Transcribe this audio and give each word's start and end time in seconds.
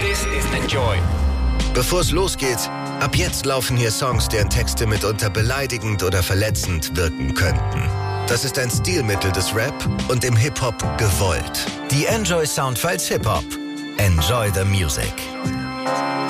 This 0.00 0.26
is 0.26 0.44
Enjoy. 0.54 0.98
Bevor 1.74 2.00
es 2.00 2.10
losgeht, 2.10 2.70
ab 3.00 3.16
jetzt 3.16 3.46
laufen 3.46 3.76
hier 3.76 3.90
Songs, 3.90 4.28
deren 4.28 4.48
Texte 4.48 4.86
mitunter 4.86 5.30
beleidigend 5.30 6.02
oder 6.02 6.22
verletzend 6.22 6.96
wirken 6.96 7.34
könnten. 7.34 7.82
Das 8.28 8.44
ist 8.44 8.58
ein 8.58 8.70
Stilmittel 8.70 9.32
des 9.32 9.54
Rap 9.54 9.74
und 10.08 10.24
im 10.24 10.36
Hip-Hop 10.36 10.76
gewollt. 10.98 11.66
Die 11.90 12.06
Enjoy 12.06 12.46
Soundfiles 12.46 13.08
Hip-Hop. 13.08 13.44
Enjoy 13.98 14.50
the 14.54 14.64
Music. 14.64 15.12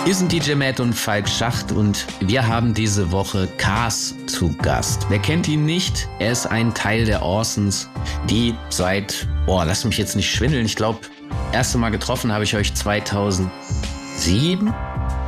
Wir 0.04 0.14
sind 0.14 0.30
DJ 0.32 0.54
Matt 0.54 0.80
und 0.80 0.92
Falk 0.92 1.26
Schacht 1.28 1.72
und 1.72 2.06
wir 2.20 2.46
haben 2.46 2.74
diese 2.74 3.10
Woche 3.10 3.48
Cars 3.56 4.14
zu 4.26 4.54
Gast. 4.58 5.06
Wer 5.08 5.18
kennt 5.18 5.48
ihn 5.48 5.64
nicht? 5.64 6.08
Er 6.18 6.32
ist 6.32 6.46
ein 6.46 6.74
Teil 6.74 7.06
der 7.06 7.22
Orsons, 7.22 7.88
die 8.28 8.54
seit, 8.68 9.26
boah, 9.46 9.64
lass 9.64 9.84
mich 9.84 9.96
jetzt 9.96 10.14
nicht 10.14 10.30
schwindeln, 10.30 10.66
ich 10.66 10.76
glaube, 10.76 11.00
erste 11.52 11.78
Mal 11.78 11.90
getroffen 11.90 12.32
habe 12.32 12.44
ich 12.44 12.56
euch 12.56 12.74
2007 12.74 14.74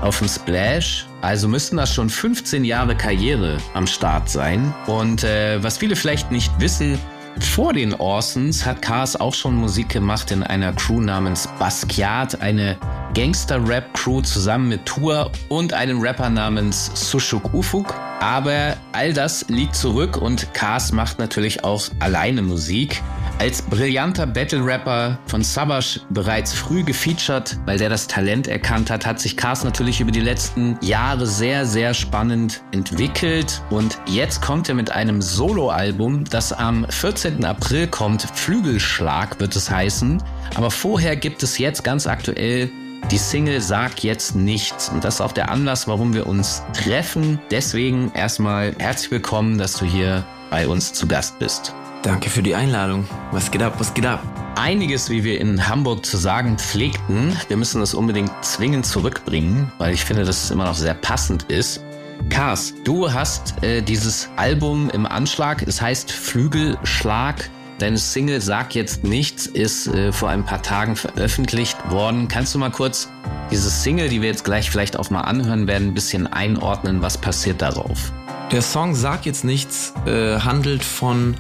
auf 0.02 0.18
dem 0.18 0.28
Splash. 0.28 1.06
Also 1.23 1.48
müssten 1.48 1.77
das 1.77 1.92
schon 1.92 2.10
15 2.10 2.64
Jahre 2.64 2.96
Karriere 2.96 3.59
am 3.74 3.87
Start 3.87 4.28
sein. 4.28 4.74
Und 4.87 5.24
äh, 5.24 5.62
was 5.62 5.78
viele 5.78 5.96
vielleicht 5.96 6.30
nicht 6.30 6.52
wissen, 6.60 6.98
vor 7.40 7.73
den 7.73 7.95
Orsons 7.95 8.64
hat 8.64 8.80
Cars 8.80 9.20
auch 9.20 9.34
schon 9.34 9.56
Musik 9.56 9.90
gemacht 9.90 10.30
in 10.30 10.42
einer 10.42 10.73
Crew 10.73 11.01
namens 11.01 11.48
Basquiat, 11.59 12.40
eine 12.40 12.78
Gangster-Rap-Crew 13.15 14.23
zusammen 14.23 14.68
mit 14.68 14.87
Tour 14.87 15.30
und 15.48 15.73
einem 15.73 16.01
Rapper 16.01 16.30
namens 16.30 16.90
Sushuk 16.95 17.52
Ufuk. 17.52 17.95
Aber 18.20 18.76
all 18.92 19.12
das 19.12 19.46
liegt 19.48 19.76
zurück 19.76 20.16
und 20.16 20.52
Cars 20.54 20.92
macht 20.92 21.18
natürlich 21.18 21.62
auch 21.62 21.84
alleine 21.98 22.42
Musik. 22.42 23.02
Als 23.38 23.60
brillanter 23.60 24.26
Battle-Rapper 24.26 25.18
von 25.26 25.42
Savage 25.42 26.00
bereits 26.08 26.54
früh 26.54 26.82
gefeatured, 26.82 27.59
weil 27.66 27.76
der 27.76 27.90
das 27.90 28.06
Talent 28.06 28.48
erkannt 28.48 28.90
hat, 28.90 29.04
hat 29.04 29.20
sich 29.20 29.36
Cars 29.36 29.62
natürlich 29.62 30.01
über 30.01 30.10
die 30.10 30.20
letzten 30.20 30.78
Jahre 30.80 31.26
sehr, 31.26 31.66
sehr 31.66 31.93
spannend 31.93 32.62
entwickelt. 32.73 33.60
Und 33.68 33.98
jetzt 34.06 34.40
kommt 34.40 34.70
er 34.70 34.74
mit 34.74 34.90
einem 34.90 35.20
Soloalbum, 35.20 36.24
das 36.24 36.51
am 36.51 36.87
14. 36.88 37.45
April 37.45 37.87
kommt. 37.88 38.23
Flügelschlag 38.23 39.38
wird 39.38 39.54
es 39.54 39.71
heißen. 39.71 40.23
Aber 40.54 40.71
vorher 40.71 41.15
gibt 41.15 41.43
es 41.43 41.59
jetzt 41.59 41.84
ganz 41.84 42.06
aktuell 42.06 42.71
die 43.10 43.18
Single 43.18 43.60
Sag 43.60 44.02
jetzt 44.02 44.34
nichts. 44.34 44.88
Und 44.88 45.04
das 45.04 45.16
ist 45.16 45.21
auch 45.21 45.32
der 45.32 45.50
Anlass, 45.50 45.87
warum 45.87 46.15
wir 46.15 46.26
uns 46.26 46.62
treffen. 46.73 47.38
Deswegen 47.50 48.10
erstmal 48.15 48.74
herzlich 48.78 49.10
willkommen, 49.10 49.59
dass 49.59 49.74
du 49.74 49.84
hier 49.84 50.24
bei 50.50 50.66
uns 50.66 50.95
zu 50.95 51.06
Gast 51.06 51.38
bist. 51.38 51.74
Danke 52.07 52.30
für 52.30 52.40
die 52.45 52.54
Einladung. 52.54 53.04
Was 53.32 53.51
geht 53.51 53.65
ab? 53.65 53.74
Was 53.79 53.93
geht 53.93 54.07
ab? 54.07 54.23
Einiges, 54.54 55.10
wie 55.10 55.24
wir 55.24 55.40
in 55.40 55.66
Hamburg 55.66 56.07
zu 56.07 56.16
sagen 56.18 56.57
pflegten, 56.57 57.37
wir 57.49 57.57
müssen 57.57 57.80
das 57.80 57.95
unbedingt 57.95 58.30
zwingend 58.43 58.87
zurückbringen, 58.87 59.73
weil 59.79 59.93
ich 59.93 60.04
finde, 60.04 60.24
dass 60.24 60.45
es 60.45 60.51
immer 60.52 60.66
noch 60.66 60.77
sehr 60.77 60.95
passend 60.95 61.51
ist. 61.51 61.84
Kars, 62.30 62.74
du 62.84 63.12
hast 63.12 63.60
äh, 63.65 63.82
dieses 63.82 64.28
Album 64.37 64.88
im 64.91 65.04
Anschlag, 65.04 65.66
es 65.66 65.82
heißt 65.82 66.12
Flügelschlag. 66.12 67.50
Deine 67.81 67.99
Single 67.99 68.41
Sag 68.41 68.77
jetzt 68.77 69.03
nichts 69.03 69.47
ist 69.47 69.88
äh, 69.88 70.12
vor 70.12 70.28
ein 70.28 70.44
paar 70.44 70.62
Tagen 70.62 70.94
veröffentlicht 70.94 71.91
worden. 71.91 72.28
Kannst 72.28 72.54
du 72.54 72.60
mal 72.60 72.71
kurz 72.71 73.09
diese 73.50 73.69
Single, 73.69 74.09
die 74.09 74.22
wir 74.22 74.28
jetzt 74.28 74.44
gleich 74.44 74.71
vielleicht 74.71 74.97
auch 74.97 75.10
mal 75.10 75.22
anhören 75.22 75.66
werden, 75.66 75.88
ein 75.88 75.94
bisschen 75.94 76.28
einordnen? 76.28 77.03
Was 77.03 77.19
passiert 77.19 77.60
darauf? 77.60 78.12
Der 78.53 78.62
Song 78.62 78.94
Sag 78.94 79.27
jetzt 79.27 79.43
nichts 79.43 79.93
äh, 80.06 80.38
handelt 80.38 80.84
von 80.84 81.34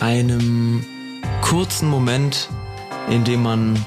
einem 0.00 0.84
kurzen 1.40 1.88
Moment, 1.88 2.48
in 3.10 3.24
dem 3.24 3.42
man 3.42 3.84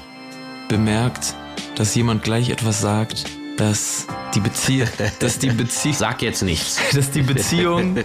bemerkt, 0.68 1.34
dass 1.76 1.94
jemand 1.94 2.22
gleich 2.22 2.50
etwas 2.50 2.80
sagt, 2.80 3.24
dass 3.56 4.06
die 4.34 4.40
Beziehung, 4.40 4.88
dass 5.20 5.38
die 5.38 5.50
Beziehung, 5.50 5.94
sag 5.94 6.22
jetzt 6.22 6.42
nichts, 6.42 6.78
dass 6.94 7.10
die 7.10 7.22
Beziehung, 7.22 7.96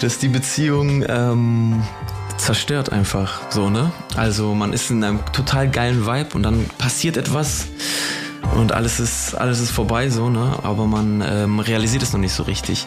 dass 0.00 0.18
die 0.18 0.28
Beziehung 0.28 1.04
ähm, 1.08 1.82
zerstört 2.36 2.92
einfach 2.92 3.50
so 3.50 3.70
ne. 3.70 3.92
Also 4.16 4.54
man 4.54 4.72
ist 4.72 4.90
in 4.90 5.02
einem 5.02 5.24
total 5.32 5.70
geilen 5.70 6.06
Vibe 6.06 6.34
und 6.34 6.42
dann 6.42 6.66
passiert 6.78 7.16
etwas 7.16 7.66
und 8.56 8.72
alles 8.72 9.00
ist 9.00 9.34
alles 9.34 9.60
ist 9.60 9.70
vorbei 9.70 10.10
so 10.10 10.28
ne. 10.28 10.58
Aber 10.62 10.86
man 10.86 11.22
ähm, 11.26 11.60
realisiert 11.60 12.02
es 12.02 12.12
noch 12.12 12.20
nicht 12.20 12.34
so 12.34 12.42
richtig. 12.42 12.86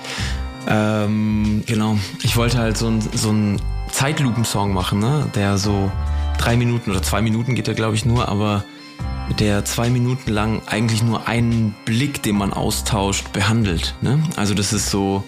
Ähm, 0.67 1.63
genau. 1.65 1.97
Ich 2.23 2.35
wollte 2.35 2.57
halt 2.57 2.77
so 2.77 2.87
ein 2.87 3.01
so 3.13 3.31
ein 3.31 3.61
Zeitlupensong 3.97 4.73
machen, 4.73 4.99
ne? 4.99 5.25
der 5.33 5.57
so 5.57 5.91
drei 6.37 6.55
Minuten 6.55 6.91
oder 6.91 7.01
zwei 7.01 7.23
Minuten 7.23 7.55
geht 7.55 7.75
glaube 7.75 7.95
ich, 7.95 8.05
nur, 8.05 8.29
aber 8.29 8.63
der 9.39 9.65
zwei 9.65 9.89
Minuten 9.89 10.29
lang 10.29 10.61
eigentlich 10.67 11.01
nur 11.01 11.27
einen 11.27 11.73
Blick, 11.83 12.21
den 12.21 12.37
man 12.37 12.53
austauscht, 12.53 13.33
behandelt. 13.33 13.95
Ne? 14.01 14.21
Also 14.35 14.53
das 14.53 14.71
ist 14.71 14.91
so 14.91 15.23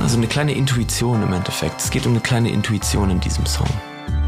also 0.00 0.18
eine 0.18 0.26
kleine 0.26 0.52
Intuition 0.52 1.22
im 1.22 1.32
Endeffekt. 1.32 1.80
Es 1.80 1.90
geht 1.90 2.04
um 2.04 2.12
eine 2.12 2.20
kleine 2.20 2.50
Intuition 2.50 3.08
in 3.08 3.20
diesem 3.20 3.46
Song. 3.46 3.68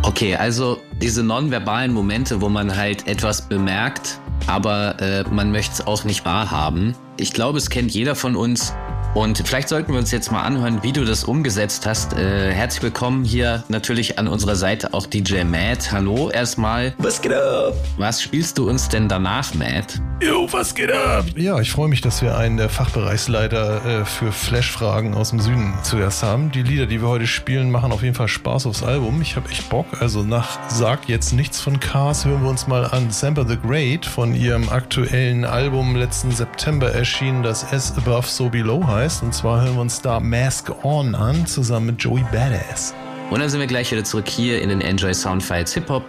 Okay, 0.04 0.36
also 0.36 0.80
diese 1.02 1.22
nonverbalen 1.22 1.92
Momente, 1.92 2.40
wo 2.40 2.48
man 2.48 2.74
halt 2.74 3.06
etwas 3.06 3.46
bemerkt, 3.46 4.20
aber 4.46 4.98
äh, 5.02 5.24
man 5.30 5.52
möchte 5.52 5.74
es 5.74 5.86
auch 5.86 6.04
nicht 6.04 6.24
wahrhaben. 6.24 6.94
Ich 7.18 7.34
glaube, 7.34 7.58
es 7.58 7.68
kennt 7.68 7.92
jeder 7.92 8.14
von 8.14 8.36
uns. 8.36 8.72
Und 9.14 9.40
vielleicht 9.46 9.68
sollten 9.68 9.92
wir 9.92 10.00
uns 10.00 10.10
jetzt 10.10 10.32
mal 10.32 10.42
anhören, 10.42 10.82
wie 10.82 10.92
du 10.92 11.04
das 11.04 11.22
umgesetzt 11.22 11.86
hast. 11.86 12.14
Äh, 12.14 12.52
herzlich 12.52 12.82
willkommen 12.82 13.24
hier 13.24 13.62
natürlich 13.68 14.18
an 14.18 14.26
unserer 14.26 14.56
Seite 14.56 14.92
auch 14.92 15.06
DJ 15.06 15.44
Matt. 15.44 15.92
Hallo 15.92 16.30
erstmal. 16.30 16.94
Was 16.98 17.22
geht 17.22 17.32
ab? 17.32 17.74
Was 17.96 18.20
spielst 18.20 18.58
du 18.58 18.68
uns 18.68 18.88
denn 18.88 19.08
danach, 19.08 19.54
Matt? 19.54 20.00
Jo, 20.20 20.48
was 20.50 20.74
geht 20.74 20.90
ab? 20.90 21.26
Ja, 21.36 21.60
ich 21.60 21.70
freue 21.70 21.88
mich, 21.88 22.00
dass 22.00 22.22
wir 22.22 22.36
einen 22.36 22.56
der 22.56 22.68
Fachbereichsleiter 22.68 24.00
äh, 24.00 24.04
für 24.04 24.32
Flashfragen 24.32 25.14
aus 25.14 25.30
dem 25.30 25.38
Süden 25.38 25.74
zu 25.84 25.98
Gast 25.98 26.24
haben. 26.24 26.50
Die 26.50 26.62
Lieder, 26.62 26.86
die 26.86 27.00
wir 27.00 27.08
heute 27.08 27.28
spielen, 27.28 27.70
machen 27.70 27.92
auf 27.92 28.02
jeden 28.02 28.16
Fall 28.16 28.28
Spaß 28.28 28.66
aufs 28.66 28.82
Album. 28.82 29.22
Ich 29.22 29.36
habe 29.36 29.48
echt 29.48 29.68
Bock. 29.68 29.86
Also 30.00 30.24
nach 30.24 30.58
Sag 30.68 31.08
jetzt 31.08 31.32
nichts 31.32 31.60
von 31.60 31.78
Cars 31.78 32.24
hören 32.24 32.42
wir 32.42 32.50
uns 32.50 32.66
mal 32.66 32.86
an 32.86 33.12
Samper 33.12 33.46
the 33.46 33.58
Great 33.58 34.06
von 34.06 34.34
ihrem 34.34 34.68
aktuellen 34.70 35.44
Album 35.44 35.94
letzten 35.94 36.32
September 36.32 36.92
erschienen, 36.92 37.44
das 37.44 37.72
S 37.72 37.96
Above 37.96 38.26
So 38.26 38.48
Below 38.48 38.84
heißt 38.84 39.03
heißt. 39.04 39.22
Und 39.22 39.34
zwar 39.34 39.62
hören 39.62 39.74
wir 39.74 39.80
uns 39.82 40.00
da 40.00 40.18
Mask 40.20 40.70
On 40.82 41.14
an, 41.14 41.46
zusammen 41.46 41.86
mit 41.86 42.02
Joey 42.02 42.24
Badass. 42.32 42.94
Und 43.30 43.40
dann 43.40 43.48
sind 43.48 43.60
wir 43.60 43.66
gleich 43.66 43.90
wieder 43.90 44.04
zurück 44.04 44.28
hier 44.28 44.60
in 44.62 44.68
den 44.68 44.80
Enjoy 44.80 45.12
Soundfiles 45.14 45.72
Hip 45.74 45.88
Hop 45.88 46.04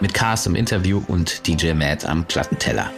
mit 0.00 0.14
Cars 0.14 0.46
im 0.46 0.54
Interview 0.54 1.02
und 1.08 1.46
DJ 1.46 1.72
Matt 1.72 2.04
am 2.04 2.24
Plattenteller. 2.24 2.90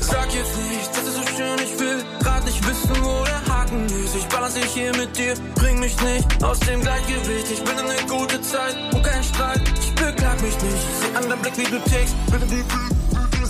Sag 0.00 0.34
jetzt 0.34 0.56
nicht, 0.56 0.90
das 0.90 1.04
ist 1.04 1.14
so 1.14 1.22
schön, 1.36 1.58
ich 1.62 1.78
will 1.80 2.04
grad 2.20 2.44
nicht 2.44 2.66
wissen, 2.66 2.90
wo 3.02 3.24
der 3.24 3.54
Haken 3.54 3.84
ist. 3.86 4.16
Ich 4.16 4.24
balanciere 4.26 4.66
hier 4.66 4.96
mit 4.96 5.16
dir, 5.16 5.34
bring 5.56 5.78
mich 5.78 6.00
nicht 6.00 6.42
aus 6.42 6.58
dem 6.60 6.80
Gleichgewicht. 6.80 7.50
Ich 7.52 7.60
will 7.60 7.78
eine 7.78 8.08
gute 8.08 8.40
Zeit 8.40 8.76
und 8.94 9.02
kein 9.02 9.22
Streit. 9.22 9.60
Ich 9.80 9.94
beklag 9.94 10.40
mich 10.40 10.54
nicht, 10.62 10.74
ich 10.74 11.06
seh 11.06 11.16
an 11.16 11.28
deinem 11.28 11.42
Blick, 11.42 11.58
wie 11.58 11.70
du 11.70 11.78
tickst 11.80 12.14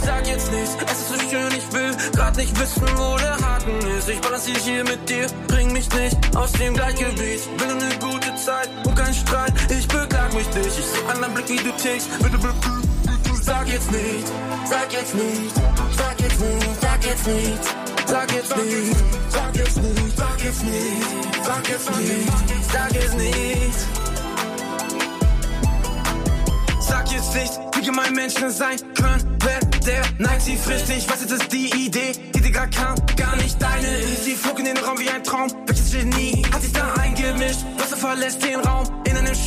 sag 0.04 0.26
jetzt 0.26 0.50
nichts, 0.53 0.76
es 0.84 0.98
ist 1.00 1.09
so 1.09 1.19
schön, 1.31 1.53
ich 1.56 1.72
will 1.72 1.94
grad 2.15 2.37
nicht 2.37 2.59
wissen, 2.60 2.87
wo 2.97 3.16
der 3.16 3.37
Haken 3.41 3.78
ist. 3.98 4.09
Ich 4.09 4.20
balanciere 4.20 4.59
hier 4.60 4.84
mit 4.84 5.09
dir, 5.09 5.26
bring 5.48 5.72
mich 5.72 5.88
nicht 5.94 6.16
aus 6.37 6.53
dem 6.53 6.75
Gleichgewicht. 6.75 7.48
Will 7.59 7.75
nur 7.75 7.82
eine 7.82 7.98
gute 7.98 8.34
Zeit 8.37 8.69
und 8.84 8.94
kein 8.94 9.14
Streit, 9.14 9.53
ich 9.70 9.88
beklag 9.88 10.32
mich 10.34 10.47
nicht. 10.54 10.78
Ich 10.78 10.84
seh 10.84 11.04
an 11.10 11.20
deinem 11.20 11.34
Blick, 11.34 11.48
wie 11.48 11.56
du 11.56 11.72
tickst. 11.72 12.09
Sag 13.43 13.69
jetzt 13.69 13.91
nicht, 13.93 14.26
sag 14.64 14.93
jetzt 14.93 15.14
nicht, 15.14 15.54
sag 15.97 16.20
jetzt 16.20 16.41
nicht, 16.41 16.81
sag 16.81 17.04
jetzt 17.04 17.26
nicht. 17.26 17.94
Sag 18.06 18.31
jetzt 18.32 18.56
nicht, 18.56 18.97
sag 19.31 19.56
jetzt 19.56 19.76
nicht, 19.82 20.16
sag 20.16 20.44
jetzt 20.44 20.64
nicht, 20.64 21.06
sag 21.43 21.69
jetzt 21.69 21.91
nicht, 21.97 22.32
sag 22.70 22.93
jetzt 22.93 23.16
nicht. 23.16 23.75
Sag 26.81 27.11
jetzt 27.11 27.34
nicht, 27.34 27.74
wie 27.84 27.90
gemein 27.90 28.14
Menschen 28.14 28.50
sein 28.50 28.76
können, 28.94 29.38
wenn 29.40 29.81
der 29.82 30.02
neigt 30.19 30.42
sie 30.42 30.56
frisst 30.56 30.88
dich. 30.88 31.08
Was 31.08 31.20
ist 31.20 31.31
das 31.31 31.48
die 31.48 31.70
Idee, 31.86 32.12
die 32.34 32.40
dir 32.40 32.50
gar 32.50 32.69
kam, 32.69 32.94
gar 33.16 33.36
nicht 33.36 33.60
deine 33.60 33.98
ist. 33.98 34.25
Sie 34.25 34.34
flog 34.34 34.58
in 34.58 34.66
den 34.66 34.76
Raum 34.78 34.98
wie 34.98 35.10
ein 35.10 35.22
Traum. 35.22 35.50
Welches 35.66 35.92
Genie 35.92 36.42
hat 36.52 36.62
sich 36.62 36.72
da 36.72 36.92
eingemischt? 36.94 37.60
Wasser 37.78 37.96
verlässt 37.96 38.42
den 38.42 38.60
Raum 38.60 39.03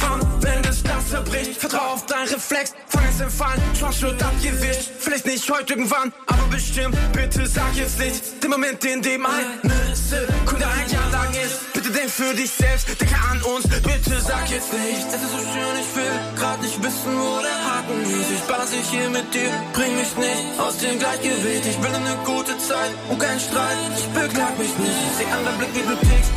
Schwamm. 0.08 0.20
Wenn 0.42 0.62
das 0.64 0.84
Glas 0.84 1.10
zerbricht, 1.10 1.60
vertrau 1.60 1.94
auf 1.94 2.06
dein 2.06 2.28
Reflex. 2.28 2.74
Fang 2.88 3.04
es 3.10 3.20
im 3.20 3.30
Fall, 3.30 3.58
Schwanz 3.78 4.02
wird 4.02 4.22
abgewischt. 4.24 4.90
Vielleicht 5.00 5.26
nicht 5.26 5.50
heute 5.50 5.74
irgendwann, 5.74 6.14
aber 6.28 6.48
bestimmt. 6.50 6.96
Bitte 7.14 7.46
sag 7.46 7.76
jetzt 7.76 8.00
nicht 8.00 8.44
den 8.44 8.52
Moment, 8.52 8.84
in 8.86 9.02
dem 9.02 9.26
eine 9.26 9.96
Sekunde 9.96 10.66
ein 10.66 10.90
Jahr 10.90 11.10
lang 11.12 11.32
ist. 11.34 11.74
Bitte 11.74 11.92
denk 11.92 12.10
für 12.10 12.34
dich 12.34 12.52
selbst, 12.52 12.88
denke 13.00 13.16
an 13.30 13.42
uns. 13.44 13.68
Bitte 13.68 14.22
sag 14.22 14.50
jetzt 14.50 14.72
nicht, 14.74 15.08
es 15.08 15.22
ist 15.22 15.32
so 15.32 15.40
schön, 15.52 15.76
ich 15.82 15.96
will 15.96 16.20
grad 16.38 16.62
nicht 16.62 16.82
wissen, 16.82 17.12
wo 17.14 17.42
der 17.42 17.60
Haken 17.68 18.02
ist. 18.04 18.32
Ich 18.32 18.42
balanciere 18.48 18.84
hier 18.84 19.10
mit 19.10 19.34
dir, 19.34 19.52
bring 19.74 19.96
mich 19.96 20.16
nicht 20.16 20.28
nicht 20.28 20.60
aus 20.60 20.78
dem 20.78 21.00
Gleichgewicht. 21.00 21.66
Ich 21.66 21.78
will 21.82 21.94
eine 21.94 22.16
gute 22.26 22.58
Zeit 22.58 22.92
und 23.10 23.20
kein 23.20 23.40
Streit. 23.40 23.78
Ich 23.98 24.08
beklag 24.08 24.58
mich 24.58 24.78
nicht. 24.78 25.00
Ich 25.12 25.18
seh 25.18 25.32
an 25.32 25.44
deinem 25.46 25.58
Blick, 25.58 25.76
wie 25.76 25.88
du 25.88 25.96
tickst. 25.96 26.32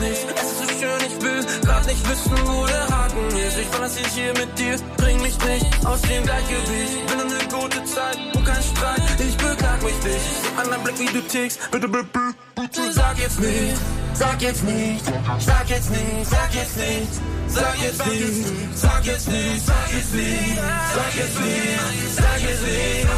Sag 0.00 0.08
jetzt 0.08 0.26
nichts, 0.26 0.40
es 0.40 0.50
ist 0.50 0.58
so 0.58 0.64
schön, 0.78 1.00
ich 1.06 1.22
will 1.22 1.40
nicht 1.86 2.08
wissen, 2.08 2.32
wo 2.46 2.66
der 2.66 2.88
Haken 2.88 3.36
ist. 3.36 3.58
Ich 3.58 3.66
verlasse 3.66 4.02
dich 4.02 4.12
hier 4.12 4.32
mit 4.32 4.58
dir, 4.58 4.76
bring 4.96 5.20
mich 5.20 5.36
nicht 5.44 5.86
aus 5.86 6.00
dem 6.02 6.22
Gleichgewicht. 6.22 6.94
Will 7.10 7.20
eine 7.20 7.44
gute 7.50 7.84
Zeit 7.84 8.16
und 8.34 8.44
kein 8.44 8.62
Streit, 8.62 9.02
ich 9.18 9.36
beklag 9.36 9.82
mich 9.82 10.02
nicht. 10.02 10.16
Ich 10.16 10.48
seh 10.48 10.60
an 10.60 10.70
deinem 10.70 10.84
Blick, 10.84 10.98
wie 11.00 11.12
du 11.12 11.20
tickst. 11.20 11.70
Bitte, 11.70 11.88
bitte, 11.88 12.34
bitte, 12.54 12.92
sag 12.92 13.18
jetzt 13.18 13.40
nicht, 13.40 13.76
sag 14.14 14.40
jetzt 14.40 14.64
nicht, 14.64 15.04
sag 15.38 15.68
jetzt 15.68 15.90
nicht, 15.90 16.30
sag 16.30 16.54
jetzt 16.54 16.76
nicht. 16.76 17.08
Sag 17.50 17.76
jetzt 17.82 18.06
nicht, 18.06 18.46
sag 18.76 19.04
jetzt 19.04 19.26
nicht, 19.26 19.66
sag 19.66 19.92
jetzt 19.92 20.14
nicht, 20.14 20.58
sag 20.94 21.14
jetzt 21.16 21.36
nicht, 21.36 21.66
sag 22.14 22.40
jetzt 22.40 22.62
nicht, 22.62 23.08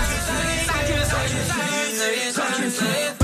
sag 1.06 1.30
jetzt 1.30 1.98
nicht, 2.00 2.34
sag 2.34 2.58
jetzt 2.58 2.80
nicht. 2.80 3.21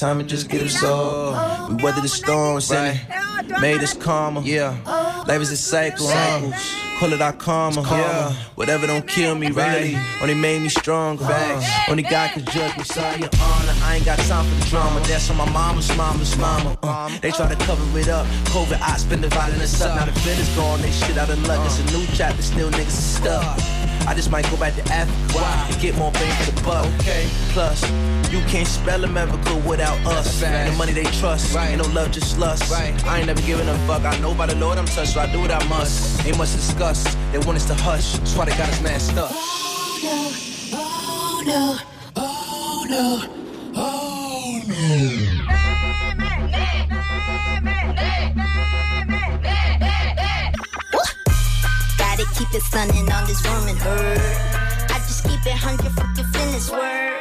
Time 0.00 0.18
and 0.18 0.28
just 0.28 0.48
get 0.48 0.62
absorbed. 0.62 1.72
We 1.72 1.84
weather 1.84 2.00
the 2.00 2.08
storms 2.08 2.72
and 2.72 2.98
it 2.98 3.60
made 3.60 3.82
us 3.82 3.92
calmer. 3.92 4.40
Yeah, 4.40 4.74
life 5.28 5.42
is 5.42 5.52
a 5.52 5.56
cycle. 5.58 6.06
Huh? 6.08 6.98
Call 6.98 7.12
it 7.12 7.20
our 7.20 7.34
karma. 7.34 7.82
Yeah, 7.82 8.32
whatever 8.54 8.86
don't 8.86 9.06
kill 9.06 9.34
me, 9.34 9.50
really. 9.50 9.96
Only 10.22 10.34
made 10.34 10.62
me 10.62 10.70
stronger. 10.70 11.24
Facts. 11.24 11.90
Only 11.90 12.02
God 12.02 12.30
can 12.30 12.44
judge 12.46 12.76
me. 12.78 12.84
Sorry, 12.84 13.20
your 13.20 13.28
honor. 13.42 13.74
I 13.82 13.96
ain't 13.96 14.06
got 14.06 14.18
time 14.20 14.46
for 14.46 14.64
the 14.64 14.70
drama. 14.70 15.00
That's 15.00 15.30
on 15.30 15.36
my 15.36 15.50
mama's 15.50 15.94
mama's 15.96 16.36
mama. 16.38 16.78
Uh, 16.82 17.18
they 17.20 17.30
try 17.30 17.48
to 17.54 17.64
cover 17.66 17.98
it 17.98 18.08
up. 18.08 18.26
COVID, 18.54 18.80
I 18.80 18.96
spend 18.96 19.22
the 19.22 19.28
violence 19.28 19.82
up. 19.82 19.96
Now 19.96 20.06
the 20.06 20.30
is 20.30 20.48
gone. 20.56 20.80
They 20.80 20.90
shit 20.90 21.18
out 21.18 21.28
of 21.28 21.46
luck. 21.46 21.60
It's 21.66 21.78
a 21.78 21.84
new 21.96 22.06
chapter. 22.14 22.40
Still 22.40 22.70
niggas 22.70 22.90
stuck. 22.90 23.79
I 24.06 24.14
just 24.14 24.30
might 24.30 24.48
go 24.50 24.56
back 24.56 24.74
to 24.74 24.82
Africa 24.92 25.38
Why? 25.38 25.68
and 25.70 25.80
get 25.80 25.96
more 25.96 26.10
bang 26.12 26.44
for 26.44 26.50
the 26.52 26.60
buck. 26.62 26.86
Okay. 27.00 27.28
Plus, 27.50 27.82
you 28.32 28.40
can't 28.48 28.66
spell 28.66 29.04
America 29.04 29.54
without 29.66 29.98
us. 30.06 30.42
And 30.42 30.72
the 30.72 30.76
money 30.76 30.92
they 30.92 31.04
trust. 31.20 31.54
Right. 31.54 31.70
Ain't 31.70 31.82
no 31.82 31.88
love, 31.92 32.10
just 32.12 32.38
lust. 32.38 32.70
Right. 32.70 32.94
I 33.06 33.18
ain't 33.18 33.26
never 33.26 33.40
giving 33.42 33.68
a 33.68 33.74
fuck. 33.86 34.04
I 34.04 34.18
know 34.20 34.34
by 34.34 34.46
the 34.46 34.56
Lord 34.56 34.78
I'm 34.78 34.86
touched, 34.86 35.12
so 35.14 35.20
I 35.20 35.30
do 35.30 35.40
what 35.40 35.50
I 35.50 35.62
must. 35.68 36.24
Ain't 36.26 36.38
much 36.38 36.52
discuss. 36.52 37.04
They 37.32 37.38
want 37.38 37.56
us 37.56 37.66
to 37.66 37.74
hush. 37.74 38.12
That's 38.18 38.36
why 38.36 38.44
they 38.46 38.56
got 38.56 38.68
us 38.68 38.80
masked 38.82 39.16
up. 39.18 39.30
Oh 39.32 39.38
no, 40.02 40.78
oh 40.78 41.42
no, 41.46 41.78
oh 42.16 42.86
no, 42.88 43.22
oh 43.76 44.62
no. 44.68 46.79
Keep 52.40 52.54
it 52.56 52.62
stunning 52.64 53.04
on 53.12 53.26
this 53.28 53.44
room 53.44 53.68
and 53.68 53.76
her. 53.76 54.16
I 54.88 54.96
just 55.04 55.28
keep 55.28 55.44
it 55.44 55.52
hundred 55.52 55.92
fucking 55.92 56.24
finish 56.32 56.72
word. 56.72 57.12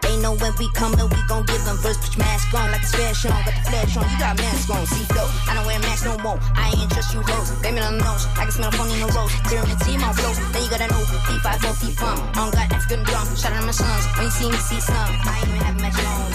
They 0.00 0.16
know 0.24 0.32
when 0.40 0.52
we 0.56 0.72
coming, 0.72 1.04
we 1.04 1.20
gon' 1.28 1.44
give 1.44 1.60
them 1.68 1.76
verse. 1.84 2.00
Put 2.00 2.16
your 2.16 2.24
mask 2.24 2.48
on 2.56 2.72
like 2.72 2.80
it's 2.80 2.96
fashion. 2.96 3.28
Got 3.28 3.44
the 3.44 3.52
flash 3.68 3.96
on, 4.00 4.08
you 4.08 4.16
got 4.16 4.40
mask 4.40 4.70
on. 4.72 4.86
See 4.88 5.04
flow, 5.12 5.28
I 5.48 5.52
don't 5.52 5.66
wear 5.68 5.78
mask 5.84 6.08
no 6.08 6.16
more. 6.24 6.40
I 6.56 6.72
ain't 6.80 6.90
trust 6.90 7.12
you 7.12 7.20
hoes. 7.20 7.52
Blame 7.60 7.76
it 7.76 7.84
on 7.84 7.98
the 7.98 8.04
nose. 8.04 8.24
I 8.40 8.48
can 8.48 8.52
smell 8.56 8.72
a 8.72 8.72
phone 8.72 8.88
in 8.88 9.04
the 9.04 9.08
rose. 9.12 9.32
Clearing 9.44 9.68
the 9.68 9.76
team 9.84 10.00
on 10.00 10.16
flow. 10.16 10.32
Then 10.32 10.64
you 10.64 10.70
gotta 10.72 10.88
know 10.88 11.04
P5 11.28 11.48
no 11.60 11.70
P 11.76 11.92
fun. 11.92 12.16
On 12.40 12.48
got 12.48 12.72
African 12.72 13.04
drum. 13.04 13.28
Shout 13.36 13.52
out 13.52 13.68
my 13.68 13.72
sons. 13.72 14.04
When 14.16 14.24
you 14.24 14.32
see 14.32 14.48
me, 14.48 14.56
see 14.64 14.80
some. 14.80 14.96
I 14.96 15.44
ain't 15.44 15.48
even 15.52 15.60
have 15.60 15.76
my 15.76 15.92
own. 15.92 16.32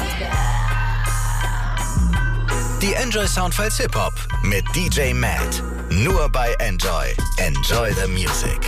Die 2.78 2.94
Enjoy 2.94 3.26
Soundfiles 3.26 3.78
Hip 3.81 3.96
Hop 3.96 4.14
mit 4.44 4.64
DJ 4.74 5.14
Matt. 5.14 5.79
Nur 5.92 6.30
bei 6.30 6.54
Enjoy. 6.60 7.16
Enjoy 7.38 7.92
the 7.94 8.08
Music. 8.08 8.60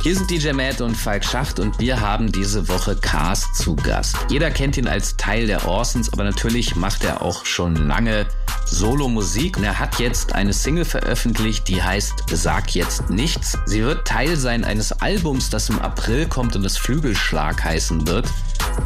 Hier 0.00 0.14
sind 0.14 0.30
DJ 0.30 0.52
Matt 0.52 0.80
und 0.80 0.94
Falk 0.94 1.24
Schacht 1.24 1.58
und 1.58 1.76
wir 1.80 2.00
haben 2.00 2.30
diese 2.30 2.68
Woche 2.68 2.94
Cars 2.94 3.52
zu 3.54 3.74
Gast. 3.74 4.16
Jeder 4.30 4.52
kennt 4.52 4.76
ihn 4.76 4.86
als 4.86 5.16
Teil 5.16 5.48
der 5.48 5.66
Orsons, 5.66 6.12
aber 6.12 6.22
natürlich 6.22 6.76
macht 6.76 7.02
er 7.02 7.20
auch 7.20 7.44
schon 7.44 7.74
lange 7.74 8.26
Solo-Musik 8.66 9.56
und 9.56 9.64
er 9.64 9.80
hat 9.80 9.98
jetzt 9.98 10.34
eine 10.34 10.52
Single 10.52 10.84
veröffentlicht, 10.84 11.66
die 11.66 11.82
heißt 11.82 12.26
Sag 12.30 12.76
jetzt 12.76 13.10
nichts. 13.10 13.58
Sie 13.66 13.82
wird 13.82 14.06
Teil 14.06 14.36
sein 14.36 14.62
eines 14.62 14.92
Albums, 14.92 15.50
das 15.50 15.68
im 15.68 15.80
April 15.80 16.28
kommt 16.28 16.54
und 16.54 16.62
das 16.62 16.78
Flügelschlag 16.78 17.64
heißen 17.64 18.06
wird. 18.06 18.28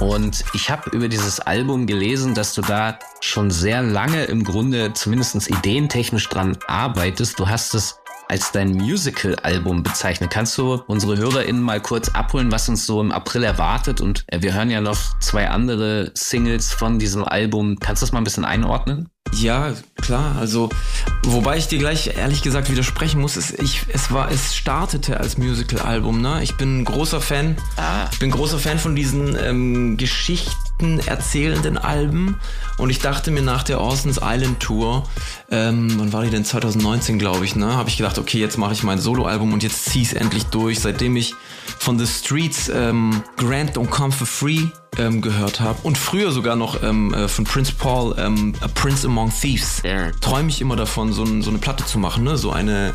Und 0.00 0.44
ich 0.54 0.70
habe 0.70 0.90
über 0.90 1.08
dieses 1.08 1.40
Album 1.40 1.86
gelesen, 1.86 2.34
dass 2.34 2.54
du 2.54 2.62
da 2.62 2.98
schon 3.20 3.50
sehr 3.50 3.82
lange 3.82 4.24
im 4.24 4.44
Grunde 4.44 4.92
zumindest 4.94 5.48
ideentechnisch 5.48 6.28
dran 6.28 6.56
arbeitest. 6.66 7.38
Du 7.38 7.48
hast 7.48 7.74
es 7.74 7.98
als 8.28 8.50
dein 8.50 8.72
Musical-Album 8.72 9.82
bezeichnet. 9.82 10.30
Kannst 10.30 10.56
du 10.56 10.82
unsere 10.86 11.18
HörerInnen 11.18 11.60
mal 11.60 11.80
kurz 11.80 12.08
abholen, 12.08 12.50
was 12.50 12.68
uns 12.68 12.86
so 12.86 13.00
im 13.00 13.12
April 13.12 13.44
erwartet? 13.44 14.00
Und 14.00 14.24
äh, 14.28 14.40
wir 14.40 14.54
hören 14.54 14.70
ja 14.70 14.80
noch 14.80 15.18
zwei 15.20 15.48
andere 15.48 16.10
Singles 16.14 16.72
von 16.72 16.98
diesem 16.98 17.24
Album. 17.24 17.78
Kannst 17.78 18.00
du 18.00 18.06
das 18.06 18.12
mal 18.12 18.20
ein 18.20 18.24
bisschen 18.24 18.46
einordnen? 18.46 19.11
Ja, 19.34 19.72
klar. 20.00 20.36
Also, 20.38 20.68
wobei 21.24 21.56
ich 21.56 21.66
dir 21.66 21.78
gleich 21.78 22.16
ehrlich 22.16 22.42
gesagt 22.42 22.70
widersprechen 22.70 23.20
muss, 23.20 23.36
ist, 23.36 23.58
ich, 23.60 23.82
es 23.92 24.12
war, 24.12 24.30
es 24.30 24.54
startete 24.54 25.18
als 25.18 25.38
Musical-Album. 25.38 26.20
Ne? 26.20 26.42
Ich 26.42 26.56
bin 26.56 26.80
ein 26.80 26.84
großer 26.84 27.20
Fan. 27.20 27.56
Ah. 27.76 28.08
Ich 28.12 28.18
bin 28.18 28.30
großer 28.30 28.58
Fan 28.58 28.78
von 28.78 28.94
diesen 28.94 29.36
ähm, 29.36 29.96
Geschichten 29.96 31.00
erzählenden 31.00 31.78
Alben. 31.78 32.36
Und 32.78 32.90
ich 32.90 32.98
dachte 32.98 33.30
mir 33.30 33.42
nach 33.42 33.62
der 33.62 33.80
Orson's 33.80 34.20
Island 34.22 34.60
Tour, 34.60 35.08
ähm, 35.50 35.92
wann 35.98 36.12
war 36.12 36.24
die 36.24 36.30
denn? 36.30 36.44
2019, 36.44 37.18
glaube 37.18 37.44
ich, 37.44 37.56
ne? 37.56 37.74
Habe 37.74 37.88
ich 37.88 37.96
gedacht, 37.96 38.18
okay, 38.18 38.38
jetzt 38.38 38.58
mache 38.58 38.74
ich 38.74 38.82
mein 38.82 38.98
Soloalbum 38.98 39.52
und 39.52 39.62
jetzt 39.62 39.86
zieh 39.86 40.02
es 40.02 40.12
endlich 40.12 40.46
durch. 40.46 40.80
Seitdem 40.80 41.16
ich 41.16 41.34
von 41.82 41.98
The 41.98 42.06
Streets 42.06 42.68
ähm, 42.68 43.24
Grand 43.36 43.76
Don't 43.76 43.88
Come 43.88 44.12
for 44.12 44.26
Free 44.26 44.68
ähm, 44.98 45.20
gehört 45.20 45.58
habe 45.58 45.80
und 45.82 45.98
früher 45.98 46.30
sogar 46.30 46.54
noch 46.54 46.80
ähm, 46.84 47.12
äh, 47.12 47.26
von 47.26 47.44
Prince 47.44 47.72
Paul 47.76 48.14
ähm, 48.18 48.54
A 48.60 48.68
Prince 48.68 49.08
Among 49.08 49.32
Thieves, 49.32 49.82
träume 50.20 50.48
ich 50.48 50.60
immer 50.60 50.76
davon, 50.76 51.12
so, 51.12 51.24
so 51.40 51.50
eine 51.50 51.58
Platte 51.58 51.84
zu 51.84 51.98
machen, 51.98 52.22
ne? 52.22 52.36
So 52.36 52.52
eine, 52.52 52.94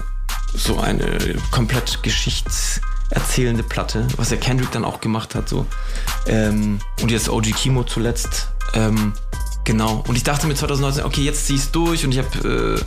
so 0.54 0.80
eine 0.80 1.18
komplett 1.52 2.02
Geschichts 2.02 2.80
erzählende 3.10 3.62
Platte, 3.62 4.08
was 4.16 4.30
ja 4.30 4.38
Kendrick 4.38 4.72
dann 4.72 4.86
auch 4.86 5.02
gemacht 5.02 5.36
hat, 5.36 5.50
so. 5.50 5.66
Ähm, 6.26 6.80
und 7.02 7.12
jetzt 7.12 7.28
OG 7.28 7.54
Kimo 7.56 7.84
zuletzt. 7.84 8.48
Ähm, 8.74 9.12
genau. 9.66 10.02
Und 10.08 10.16
ich 10.16 10.24
dachte 10.24 10.48
mir 10.48 10.56
2019, 10.56 11.04
okay, 11.04 11.24
jetzt 11.24 11.46
zieh 11.46 11.56
ich's 11.56 11.72
durch 11.72 12.06
und 12.06 12.14
ich 12.14 12.20
habe 12.20 12.80
äh, 12.80 12.82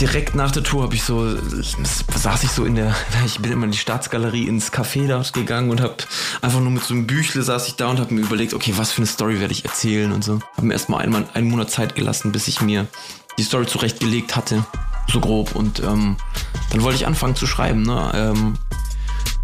direkt 0.00 0.34
nach 0.34 0.50
der 0.50 0.62
Tour 0.62 0.82
habe 0.82 0.94
ich 0.94 1.02
so, 1.02 1.36
saß 1.36 2.44
ich 2.44 2.50
so 2.50 2.64
in 2.64 2.74
der, 2.74 2.94
ich 3.26 3.38
bin 3.38 3.52
immer 3.52 3.64
in 3.64 3.72
die 3.72 3.78
Staatsgalerie 3.78 4.46
ins 4.46 4.72
Café 4.72 5.06
da 5.06 5.22
gegangen 5.32 5.70
und 5.70 5.80
habe 5.80 5.96
einfach 6.40 6.60
nur 6.60 6.70
mit 6.70 6.82
so 6.82 6.94
einem 6.94 7.06
Büchle 7.06 7.42
saß 7.42 7.68
ich 7.68 7.76
da 7.76 7.88
und 7.88 8.00
habe 8.00 8.12
mir 8.14 8.22
überlegt, 8.22 8.54
okay, 8.54 8.74
was 8.76 8.92
für 8.92 8.98
eine 8.98 9.06
Story 9.06 9.40
werde 9.40 9.52
ich 9.52 9.64
erzählen 9.64 10.12
und 10.12 10.24
so. 10.24 10.40
Habe 10.56 10.66
mir 10.66 10.74
erstmal 10.74 11.02
einen, 11.02 11.26
einen 11.34 11.50
Monat 11.50 11.70
Zeit 11.70 11.94
gelassen, 11.94 12.32
bis 12.32 12.48
ich 12.48 12.60
mir 12.60 12.86
die 13.38 13.42
Story 13.42 13.66
zurechtgelegt 13.66 14.36
hatte, 14.36 14.64
so 15.10 15.20
grob. 15.20 15.54
Und 15.54 15.80
ähm, 15.80 16.16
dann 16.70 16.82
wollte 16.82 16.96
ich 16.96 17.06
anfangen 17.06 17.36
zu 17.36 17.46
schreiben. 17.46 17.82
Ne? 17.82 18.12
Ähm, 18.14 18.54